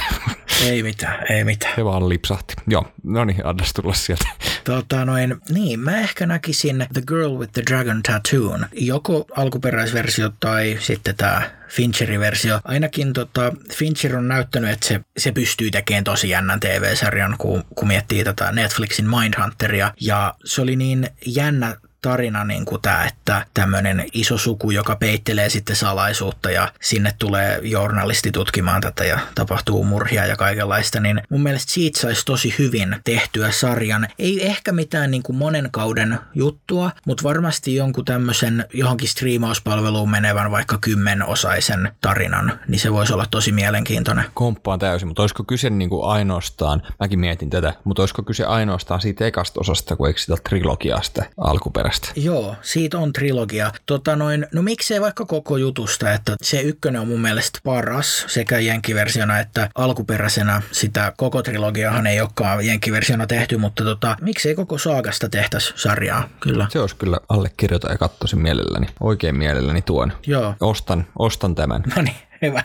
Ei 0.65 0.83
mitään, 0.83 1.25
ei 1.29 1.43
mitään. 1.43 1.75
Se 1.75 1.85
vaan 1.85 2.09
lipsahti. 2.09 2.53
Joo, 2.67 2.91
no 3.03 3.25
niin, 3.25 3.45
annas 3.45 3.73
tulla 3.73 3.93
sieltä. 3.93 4.25
Tota 4.63 5.05
noin, 5.05 5.35
niin, 5.49 5.79
mä 5.79 5.99
ehkä 5.99 6.25
näkisin 6.25 6.85
The 6.93 7.01
Girl 7.07 7.39
with 7.39 7.53
the 7.53 7.63
Dragon 7.69 8.03
Tattoo. 8.03 8.59
Joko 8.73 9.25
alkuperäisversio 9.35 10.31
tai 10.39 10.77
sitten 10.79 11.15
tämä 11.15 11.41
Fincherin 11.67 12.19
versio. 12.19 12.59
Ainakin 12.63 13.13
tota, 13.13 13.53
Fincher 13.73 14.17
on 14.17 14.27
näyttänyt, 14.27 14.69
että 14.69 14.87
se, 14.87 14.99
se 15.17 15.31
pystyy 15.31 15.71
tekemään 15.71 16.03
tosi 16.03 16.29
jännän 16.29 16.59
TV-sarjan, 16.59 17.35
kun, 17.37 17.63
kun 17.75 17.87
miettii 18.03 18.23
tätä 18.23 18.51
Netflixin 18.51 19.09
Mindhunteria. 19.09 19.93
Ja 20.01 20.35
se 20.45 20.61
oli 20.61 20.75
niin 20.75 21.09
jännä 21.25 21.75
tarina 22.03 22.43
niin 22.43 22.65
kuin 22.65 22.81
tämä, 22.81 23.05
että 23.05 23.45
tämmöinen 23.53 24.05
iso 24.13 24.37
suku, 24.37 24.71
joka 24.71 24.95
peittelee 24.95 25.49
sitten 25.49 25.75
salaisuutta 25.75 26.51
ja 26.51 26.71
sinne 26.81 27.13
tulee 27.19 27.59
journalisti 27.63 28.31
tutkimaan 28.31 28.81
tätä 28.81 29.03
ja 29.03 29.19
tapahtuu 29.35 29.83
murhia 29.83 30.25
ja 30.25 30.35
kaikenlaista, 30.35 30.99
niin 30.99 31.21
mun 31.29 31.43
mielestä 31.43 31.71
siitä 31.71 31.99
saisi 31.99 32.25
tosi 32.25 32.55
hyvin 32.59 32.95
tehtyä 33.03 33.51
sarjan. 33.51 34.07
Ei 34.19 34.45
ehkä 34.45 34.71
mitään 34.71 35.11
niin 35.11 35.23
kuin 35.23 35.35
monen 35.35 35.69
kauden 35.71 36.19
juttua, 36.35 36.91
mutta 37.05 37.23
varmasti 37.23 37.75
jonkun 37.75 38.05
tämmöisen 38.05 38.65
johonkin 38.73 39.07
striimauspalveluun 39.07 40.11
menevän 40.11 40.51
vaikka 40.51 40.77
kymmenosaisen 40.81 41.91
tarinan, 42.01 42.59
niin 42.67 42.79
se 42.79 42.93
voisi 42.93 43.13
olla 43.13 43.25
tosi 43.31 43.51
mielenkiintoinen. 43.51 44.25
Komppaan 44.33 44.79
täysin, 44.79 45.07
mutta 45.07 45.21
olisiko 45.21 45.43
kyse 45.43 45.69
niin 45.69 45.89
kuin 45.89 46.09
ainoastaan, 46.09 46.81
mäkin 46.99 47.19
mietin 47.19 47.49
tätä, 47.49 47.73
mutta 47.83 48.01
olisiko 48.01 48.23
kyse 48.23 48.45
ainoastaan 48.45 49.01
siitä 49.01 49.25
ekasta 49.25 49.59
osasta, 49.59 49.95
kun 49.95 50.07
eikö 50.07 50.19
sitä 50.19 50.35
trilogiasta 50.49 51.23
alkuperäistä? 51.37 51.92
Trilogiasta. 51.93 52.11
Joo, 52.15 52.55
siitä 52.61 52.97
on 52.97 53.13
trilogia. 53.13 53.71
Tota 53.85 54.15
noin, 54.15 54.47
no 54.53 54.61
miksei 54.61 55.01
vaikka 55.01 55.25
koko 55.25 55.57
jutusta, 55.57 56.13
että 56.13 56.35
se 56.41 56.61
ykkönen 56.61 57.01
on 57.01 57.07
mun 57.07 57.21
mielestä 57.21 57.59
paras 57.63 58.25
sekä 58.27 58.59
jenkiversiona 58.59 59.39
että 59.39 59.69
alkuperäisenä. 59.75 60.61
Sitä 60.71 61.13
koko 61.17 61.41
trilogiahan 61.41 62.07
ei 62.07 62.21
olekaan 62.21 62.65
jenkiversiona 62.65 63.27
tehty, 63.27 63.57
mutta 63.57 63.83
tota, 63.83 64.17
miksei 64.21 64.55
koko 64.55 64.77
saagasta 64.77 65.29
tehtäisi 65.29 65.73
sarjaa, 65.75 66.29
kyllä. 66.39 66.67
Se 66.69 66.79
olisi 66.79 66.95
kyllä 66.95 67.17
allekirjoita 67.29 67.91
ja 67.91 67.97
katsoisin 67.97 68.39
mielelläni, 68.39 68.87
oikein 68.99 69.37
mielelläni 69.37 69.81
tuon. 69.81 70.13
Joo. 70.27 70.55
Ostan, 70.59 71.07
ostan 71.19 71.55
tämän. 71.55 71.83
No 71.95 72.01
niin, 72.01 72.15
hyvä. 72.41 72.63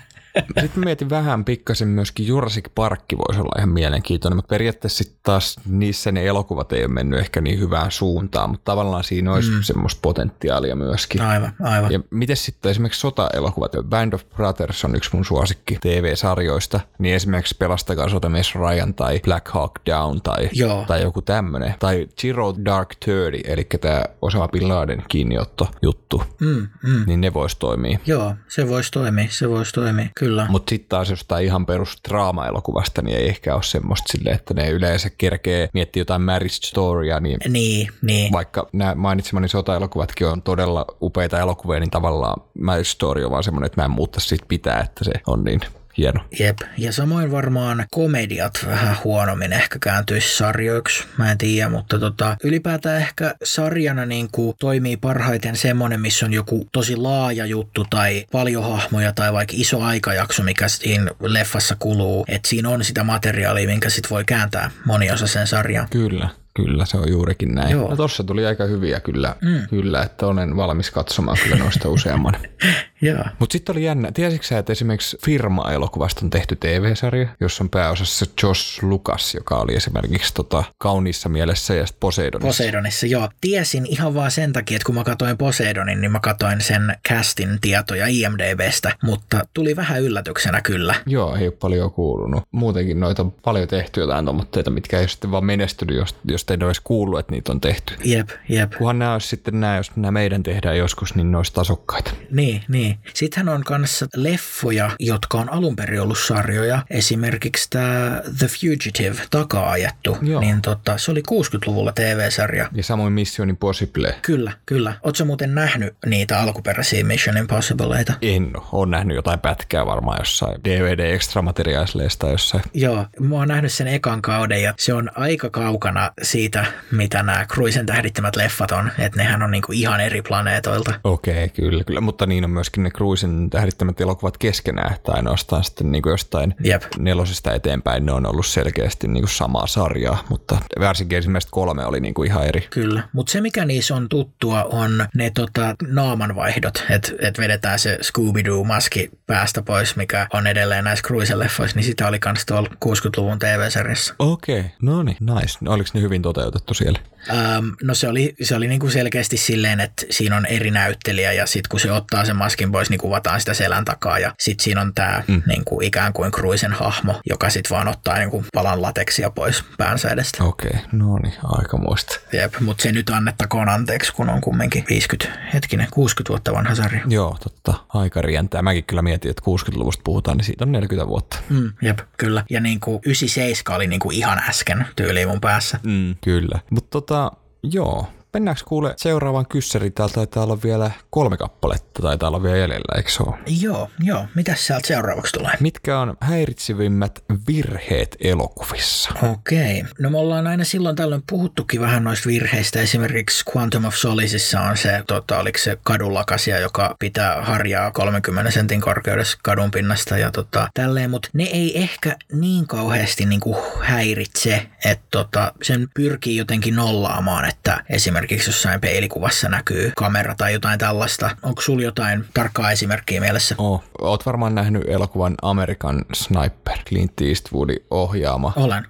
Sitten 0.61 0.85
mietin 0.85 1.11
vähän 1.11 1.44
pikkasen 1.44 1.88
myöskin 1.88 2.27
Jurassic 2.27 2.64
Parkki 2.74 3.18
voisi 3.18 3.40
olla 3.40 3.55
ihan 3.59 3.68
mielenkiintoinen, 3.68 4.37
mutta 4.37 4.48
periaatteessa 4.48 5.05
sitten 5.05 5.20
taas 5.22 5.61
niissä 5.66 6.12
ne 6.12 6.27
elokuvat 6.27 6.72
ei 6.72 6.85
ole 6.85 6.92
mennyt 6.92 7.20
ehkä 7.20 7.40
niin 7.40 7.61
hyvään 7.61 7.90
suuntaan, 7.90 8.51
mutta 8.51 8.72
tavallaan 8.72 9.05
siinä 9.05 9.33
olisi 9.33 9.51
mm. 9.51 9.62
semmoista 9.62 9.98
potentiaalia 10.03 10.77
myöskin. 10.77 11.22
Aivan, 11.22 11.53
aivan. 11.61 11.92
Ja 11.92 12.01
miten 12.11 12.37
sitten 12.37 12.70
esimerkiksi 12.70 13.01
sota-elokuvat, 13.01 13.72
Band 13.88 14.12
of 14.12 14.24
Brothers 14.37 14.85
on 14.85 14.94
yksi 14.94 15.11
mun 15.12 15.24
suosikki 15.24 15.79
TV-sarjoista, 15.81 16.81
niin 16.98 17.14
esimerkiksi 17.14 17.57
Pelastakaa 17.59 18.09
sotamies 18.09 18.55
Ryan 18.55 18.94
tai 18.94 19.20
Black 19.24 19.48
Hawk 19.48 19.72
Down 19.87 20.22
tai, 20.22 20.51
Joo. 20.53 20.85
tai 20.87 21.03
joku 21.03 21.22
tämmöinen. 21.22 21.74
Tai 21.79 22.07
Zero 22.20 22.55
Dark 22.64 22.94
Thirty, 23.05 23.40
eli 23.44 23.64
tämä 23.81 24.05
Osama 24.22 24.48
Bin 24.48 24.68
Laden 24.68 25.03
kiinniotto 25.09 25.68
juttu, 25.83 26.22
mm, 26.40 26.68
mm. 26.83 27.05
niin 27.07 27.20
ne 27.20 27.35
voisi 27.35 27.57
toimia. 27.59 27.98
Joo, 28.07 28.35
se 28.48 28.68
voisi 28.68 28.92
toimia, 28.92 29.27
se 29.31 29.48
voisi 29.48 29.72
toimia, 29.72 30.09
kyllä 30.14 30.27
kyllä. 30.28 30.46
Mutta 30.48 30.70
sitten 30.70 30.88
taas 30.88 31.10
jostain 31.10 31.44
ihan 31.44 31.66
perus 31.66 31.98
draama-elokuvasta, 32.08 33.02
niin 33.02 33.16
ei 33.16 33.28
ehkä 33.28 33.54
ole 33.54 33.62
semmoista 33.62 34.12
silleen, 34.12 34.36
että 34.36 34.54
ne 34.54 34.70
yleensä 34.70 35.10
kerkee 35.18 35.68
miettiä 35.74 36.00
jotain 36.00 36.22
marriage 36.22 36.54
storya, 36.54 37.20
niin, 37.20 37.38
niin, 37.48 37.88
niin. 38.02 38.32
vaikka 38.32 38.68
nämä 38.72 38.94
mainitsemani 38.94 39.48
sota-elokuvatkin 39.48 40.26
on 40.26 40.42
todella 40.42 40.84
upeita 41.02 41.38
elokuvia, 41.38 41.80
niin 41.80 41.90
tavallaan 41.90 42.42
marriage 42.60 42.84
story 42.90 43.24
on 43.24 43.30
vaan 43.30 43.44
semmoinen, 43.44 43.66
että 43.66 43.80
mä 43.80 43.84
en 43.84 43.90
muuttaisi 43.90 44.28
siitä 44.28 44.44
pitää, 44.48 44.80
että 44.80 45.04
se 45.04 45.12
on 45.26 45.44
niin 45.44 45.60
hieno. 45.98 46.20
Jep, 46.38 46.58
ja 46.78 46.92
samoin 46.92 47.32
varmaan 47.32 47.87
komediat 47.90 48.66
vähän 48.66 48.96
huonommin 49.04 49.52
ehkä 49.52 49.78
kääntyisi 49.78 50.37
sarjoiksi, 50.37 51.04
mä 51.16 51.30
en 51.30 51.38
tiedä, 51.38 51.68
mutta 51.68 51.98
tota, 51.98 52.37
ylipäätään 52.44 53.00
ehkä 53.00 53.34
sarjana 53.44 54.06
niin 54.06 54.28
kuin 54.32 54.56
toimii 54.61 54.96
parhaiten 54.96 55.56
semmoinen, 55.56 56.00
missä 56.00 56.26
on 56.26 56.32
joku 56.32 56.66
tosi 56.72 56.96
laaja 56.96 57.46
juttu 57.46 57.87
tai 57.90 58.26
paljon 58.32 58.64
hahmoja 58.64 59.12
tai 59.12 59.32
vaikka 59.32 59.54
iso 59.56 59.82
aikajakso, 59.82 60.42
mikä 60.42 60.68
siinä 60.68 61.11
leffassa 61.20 61.76
kuluu, 61.78 62.24
että 62.28 62.48
siinä 62.48 62.68
on 62.68 62.84
sitä 62.84 63.04
materiaalia, 63.04 63.66
minkä 63.66 63.90
sit 63.90 64.11
voi 64.11 64.24
kääntää 64.24 64.70
moniosaisen 64.84 65.46
sarjan. 65.46 65.88
Kyllä. 65.90 66.28
Kyllä, 66.54 66.84
se 66.84 66.96
on 66.96 67.11
juurikin 67.11 67.54
näin. 67.54 67.70
Joo. 67.70 67.90
No 67.90 67.96
tossa 67.96 68.24
tuli 68.24 68.46
aika 68.46 68.64
hyviä 68.64 69.00
kyllä, 69.00 69.37
mm. 69.40 69.68
kyllä 69.70 70.02
että 70.02 70.26
olen 70.26 70.56
valmis 70.56 70.90
katsomaan 70.90 71.37
kyllä 71.42 71.56
noista 71.56 71.88
useamman. 71.88 72.34
Mutta 73.38 73.52
sitten 73.52 73.72
oli 73.76 73.84
jännä. 73.84 74.12
Tiesitkö 74.12 74.46
sä, 74.46 74.58
että 74.58 74.72
esimerkiksi 74.72 75.18
Firma-elokuvasta 75.24 76.20
on 76.24 76.30
tehty 76.30 76.56
TV-sarja, 76.56 77.28
jossa 77.40 77.64
on 77.64 77.70
pääosassa 77.70 78.26
Josh 78.42 78.82
Lucas, 78.82 79.34
joka 79.34 79.56
oli 79.56 79.74
esimerkiksi 79.74 80.34
tota, 80.34 80.64
kauniissa 80.78 81.28
mielessä 81.28 81.74
ja 81.74 81.87
sitten 81.87 82.00
Poseidonissa. 82.00 82.46
Poseidonissa, 82.46 83.06
joo. 83.06 83.28
Tiesin 83.40 83.87
ihan 83.87 84.14
vaan 84.14 84.30
sen 84.30 84.52
takia, 84.52 84.76
että 84.76 84.87
kun 84.87 84.94
mä 84.94 85.04
katsoin 85.04 85.38
Poseidonin, 85.38 86.00
niin 86.00 86.12
mä 86.12 86.20
katsoin 86.20 86.61
sen 86.61 86.96
castin 87.08 87.58
tietoja 87.61 88.06
IMDBstä, 88.06 88.92
mutta 89.02 89.44
tuli 89.54 89.76
vähän 89.76 90.02
yllätyksenä 90.02 90.61
kyllä. 90.61 90.94
Joo, 91.06 91.37
ei 91.37 91.46
ole 91.46 91.56
paljon 91.61 91.90
kuulunut. 91.90 92.44
Muutenkin 92.52 93.00
noita 93.00 93.22
on 93.22 93.32
paljon 93.32 93.68
tehty 93.68 94.00
jotain 94.00 94.24
tomotteita, 94.24 94.70
mitkä 94.70 95.00
ei 95.00 95.08
sitten 95.08 95.30
vaan 95.30 95.44
menestynyt, 95.44 95.96
jos, 95.96 96.16
jos 96.24 96.44
te 96.44 96.58
olisi 96.66 96.80
kuullut, 96.84 97.18
että 97.18 97.32
niitä 97.32 97.52
on 97.52 97.61
tehty. 97.61 97.94
Jep, 98.04 98.28
jep. 98.48 98.72
Kunhan 98.78 98.98
nämä 98.98 99.12
olisi 99.12 99.28
sitten 99.28 99.61
nämä, 99.61 99.76
jos 99.76 99.96
nämä 99.96 100.11
meidän 100.11 100.42
tehdään 100.42 100.78
joskus, 100.78 101.14
niin 101.14 101.30
ne 101.30 101.37
olisi 101.37 101.52
tasokkaita. 101.52 102.11
Niin, 102.30 102.62
niin. 102.68 102.88
Sittenhän 103.14 103.55
on 103.55 103.64
kanssa 103.64 104.07
leffoja, 104.16 104.90
jotka 105.01 105.38
on 105.38 105.53
alun 105.53 105.77
perin 105.77 106.01
ollut 106.01 106.18
sarjoja. 106.18 106.83
Esimerkiksi 106.90 107.70
tämä 107.70 108.22
The 108.38 108.46
Fugitive, 108.46 109.16
taka-ajettu, 109.31 110.18
Joo. 110.22 110.40
niin 110.40 110.62
tota, 110.62 110.98
se 110.98 111.11
oli 111.11 111.22
60-luvulla 111.31 111.92
TV-sarja. 111.92 112.68
Ja 112.72 112.83
samoin 112.83 113.12
Mission 113.12 113.51
Impossible. 113.51 114.14
Kyllä, 114.22 114.53
kyllä. 114.66 114.94
Oletko 115.03 115.24
muuten 115.24 115.55
nähnyt 115.55 115.94
niitä 116.07 116.40
alkuperäisiä 116.40 117.05
Mission 117.05 117.37
Impossibleita? 117.37 118.12
En 118.22 118.53
ole 118.72 118.87
nähnyt 118.90 119.16
jotain 119.16 119.40
pätkää 119.40 119.87
varmaan 119.87 120.18
jossain 120.20 120.61
DVD-ekstramateriaalisleista 120.64 122.29
jossain. 122.29 122.62
Joo, 122.74 123.07
mä 123.20 123.35
oon 123.35 123.48
nähnyt 123.48 123.72
sen 123.72 123.88
ekan 123.88 124.22
kauden 124.22 124.62
ja 124.62 124.74
se 124.79 124.94
on 124.94 125.11
aika 125.14 125.51
kaukana 125.51 126.11
siitä, 126.22 126.64
mitä 126.90 127.22
nämä 127.22 127.46
Cruisen 127.46 127.87
tähdittämät 127.87 128.37
leffat 128.37 128.70
on. 128.70 128.90
Että 128.98 129.18
nehän 129.18 129.42
on 129.42 129.51
niinku 129.51 129.72
ihan 129.72 130.01
eri 130.01 130.22
planeetoilta. 130.22 130.94
Okei, 131.05 131.44
okay, 131.44 131.48
kyllä, 131.48 131.85
kyllä. 131.85 132.01
Mutta 132.01 132.27
niin 132.27 132.44
on 132.44 132.51
myöskin 132.51 132.77
ne 132.82 132.90
Cruisen 132.90 133.50
tähdittämät 133.50 134.00
elokuvat 134.00 134.38
keskenään, 134.38 134.94
että 134.94 135.12
ainoastaan 135.12 135.64
sitten 135.64 135.92
niin 135.92 136.02
kuin 136.02 136.10
jostain 136.10 136.54
Jep. 136.64 136.82
nelosesta 136.98 137.52
eteenpäin 137.52 138.06
ne 138.06 138.12
on 138.12 138.26
ollut 138.26 138.46
selkeästi 138.46 139.08
niin 139.08 139.22
kuin 139.22 139.30
samaa 139.30 139.66
sarjaa, 139.66 140.24
mutta 140.28 140.58
varsinkin 140.80 141.16
ensimmäiset 141.16 141.50
kolme 141.50 141.84
oli 141.84 142.00
niin 142.00 142.14
kuin 142.14 142.30
ihan 142.30 142.46
eri. 142.46 142.66
Kyllä, 142.70 143.02
mutta 143.12 143.32
se 143.32 143.40
mikä 143.40 143.64
niissä 143.64 143.94
on 143.94 144.08
tuttua 144.08 144.64
on 144.64 145.06
ne 145.14 145.30
tota, 145.30 145.74
naamanvaihdot, 145.86 146.84
että 146.90 147.12
et 147.18 147.38
vedetään 147.38 147.78
se 147.78 147.98
Scooby-Doo-maski 148.02 149.10
päästä 149.26 149.62
pois, 149.62 149.96
mikä 149.96 150.26
on 150.32 150.46
edelleen 150.46 150.84
näissä 150.84 151.08
Cruisen-leffoissa, 151.08 151.76
niin 151.76 151.84
sitä 151.84 152.08
oli 152.08 152.18
kans 152.18 152.46
tuolla 152.46 152.68
60-luvun 152.84 153.38
TV-sarjassa. 153.38 154.14
Okei, 154.18 154.60
okay. 154.60 154.70
no 154.82 155.02
niin, 155.02 155.16
nice. 155.20 155.58
Oliko 155.66 155.90
ne 155.94 156.00
hyvin 156.00 156.22
toteutettu 156.22 156.74
siellä? 156.74 156.98
Um, 157.32 157.76
no 157.82 157.94
se 157.94 158.08
oli, 158.08 158.34
se 158.42 158.56
oli 158.56 158.68
niin 158.68 158.80
kuin 158.80 158.92
selkeästi 158.92 159.36
silleen, 159.36 159.80
että 159.80 160.06
siinä 160.10 160.36
on 160.36 160.46
eri 160.46 160.70
näyttelijä 160.70 161.32
ja 161.32 161.46
sitten 161.46 161.68
kun 161.70 161.80
se 161.80 161.92
ottaa 161.92 162.24
sen 162.24 162.36
maskin 162.36 162.67
pois, 162.72 162.90
niin 162.90 162.98
kuvataan 162.98 163.40
sitä 163.40 163.54
selän 163.54 163.85
takaa 163.85 164.18
ja 164.18 164.33
sitten 164.38 164.64
siinä 164.64 164.81
on 164.81 164.94
tämä 164.94 165.22
mm. 165.28 165.42
niin 165.46 165.64
kuin 165.64 165.87
ikään 165.87 166.12
kuin 166.12 166.33
Cruisen 166.33 166.72
hahmo, 166.72 167.20
joka 167.28 167.50
sitten 167.50 167.76
vaan 167.76 167.88
ottaa 167.88 168.18
niin 168.18 168.31
kuin 168.31 168.44
palan 168.54 168.83
lateksia 168.83 169.31
pois 169.31 169.64
päänsä 169.78 170.09
edestä. 170.09 170.44
Okei, 170.44 170.70
okay. 170.70 170.81
no 170.92 171.18
niin, 171.18 171.35
aika 171.44 171.76
muista. 171.76 172.20
Jep, 172.33 172.54
mutta 172.61 172.83
se 172.83 172.92
nyt 172.92 173.11
annettakoon 173.11 173.68
anteeksi, 173.68 174.12
kun 174.12 174.31
on 174.31 174.40
kumminkin 174.40 174.85
50, 174.88 175.40
hetkinen, 175.54 175.87
60 175.90 176.28
vuotta 176.28 176.52
vanha 176.52 176.74
sarja. 176.74 177.00
Joo, 177.07 177.37
totta, 177.42 177.74
aika 177.88 178.22
rientää. 178.22 178.62
Mäkin 178.62 178.85
kyllä 178.85 179.02
mietin, 179.02 179.31
että 179.31 179.42
60-luvusta 179.42 180.02
puhutaan, 180.04 180.37
niin 180.37 180.44
siitä 180.44 180.64
on 180.64 180.72
40 180.72 181.09
vuotta. 181.09 181.38
Mm, 181.50 181.72
jep, 181.83 181.98
kyllä. 182.16 182.44
Ja 182.50 182.61
niin 182.61 182.81
kuin 182.81 183.00
97 183.07 183.76
oli 183.76 183.87
niin 183.87 184.00
kuin 184.00 184.16
ihan 184.16 184.38
äsken 184.48 184.87
tyyliin 184.96 185.28
mun 185.28 185.40
päässä. 185.40 185.81
Mm, 185.83 186.14
kyllä, 186.24 186.59
mutta 186.70 186.90
tota, 186.90 187.33
joo, 187.62 188.09
Mennäänkö 188.38 188.62
kuule 188.64 188.94
seuraavaan 188.96 189.46
kyssäriin? 189.46 189.92
Täällä 189.92 190.14
taitaa 190.14 190.44
olla 190.44 190.59
vielä 190.62 190.90
kolme 191.11 191.37
kappaletta, 191.37 192.03
taitaa 192.03 192.29
olla 192.29 192.42
vielä 192.42 192.57
jäljellä, 192.57 192.96
eikö 192.96 193.11
se 193.11 193.22
ole? 193.22 193.37
Joo, 193.61 193.90
joo. 194.01 194.27
Mitäs 194.35 194.66
sieltä 194.66 194.87
seuraavaksi 194.87 195.33
tulee? 195.33 195.53
Mitkä 195.61 196.01
on 196.01 196.16
häiritsivimmät 196.20 197.24
virheet 197.48 198.16
elokuvissa? 198.20 199.11
Okei. 199.33 199.81
Okay. 199.81 199.92
No 200.01 200.11
me 200.11 200.18
ollaan 200.18 200.46
aina 200.46 200.64
silloin 200.64 200.96
tällöin 200.96 201.22
puhuttukin 201.31 201.81
vähän 201.81 202.05
noista 202.05 202.29
virheistä. 202.29 202.81
Esimerkiksi 202.81 203.44
Quantum 203.57 203.85
of 203.85 203.94
Solicissa 203.94 204.61
on 204.61 204.77
se, 204.77 205.03
tota, 205.07 205.38
oliko 205.38 205.59
se 205.59 205.79
kadunlakasia, 205.83 206.59
joka 206.59 206.96
pitää 206.98 207.42
harjaa 207.42 207.90
30 207.90 208.51
sentin 208.51 208.81
korkeudessa 208.81 209.38
kadun 209.42 209.70
pinnasta 209.70 210.18
ja 210.18 210.31
tota, 210.31 210.68
tälleen, 210.74 211.11
mutta 211.11 211.29
ne 211.33 211.44
ei 211.44 211.83
ehkä 211.83 212.16
niin 212.33 212.66
kauheasti 212.66 213.24
niin 213.27 213.40
kuin 213.40 213.57
häiritse, 213.81 214.66
että 214.85 215.07
tota, 215.11 215.53
sen 215.62 215.88
pyrkii 215.94 216.37
jotenkin 216.37 216.77
nollaamaan, 216.77 217.48
että 217.48 217.85
esimerkiksi 217.90 218.27
esimerkiksi 218.36 218.50
jossain 218.50 218.80
peilikuvassa 218.80 219.48
näkyy 219.48 219.92
kamera 219.96 220.34
tai 220.34 220.52
jotain 220.52 220.78
tällaista. 220.78 221.30
Onko 221.42 221.62
sulla 221.62 221.82
jotain 221.82 222.24
tarkkaa 222.34 222.70
esimerkkiä 222.70 223.20
mielessä? 223.20 223.54
Oh. 223.58 223.82
Oot 224.00 224.26
varmaan 224.26 224.54
nähnyt 224.54 224.82
elokuvan 224.88 225.34
American 225.42 226.04
Sniper, 226.14 226.78
Clint 226.88 227.20
Eastwoodin 227.20 227.86
ohjaama. 227.90 228.52
Olen. 228.56 228.86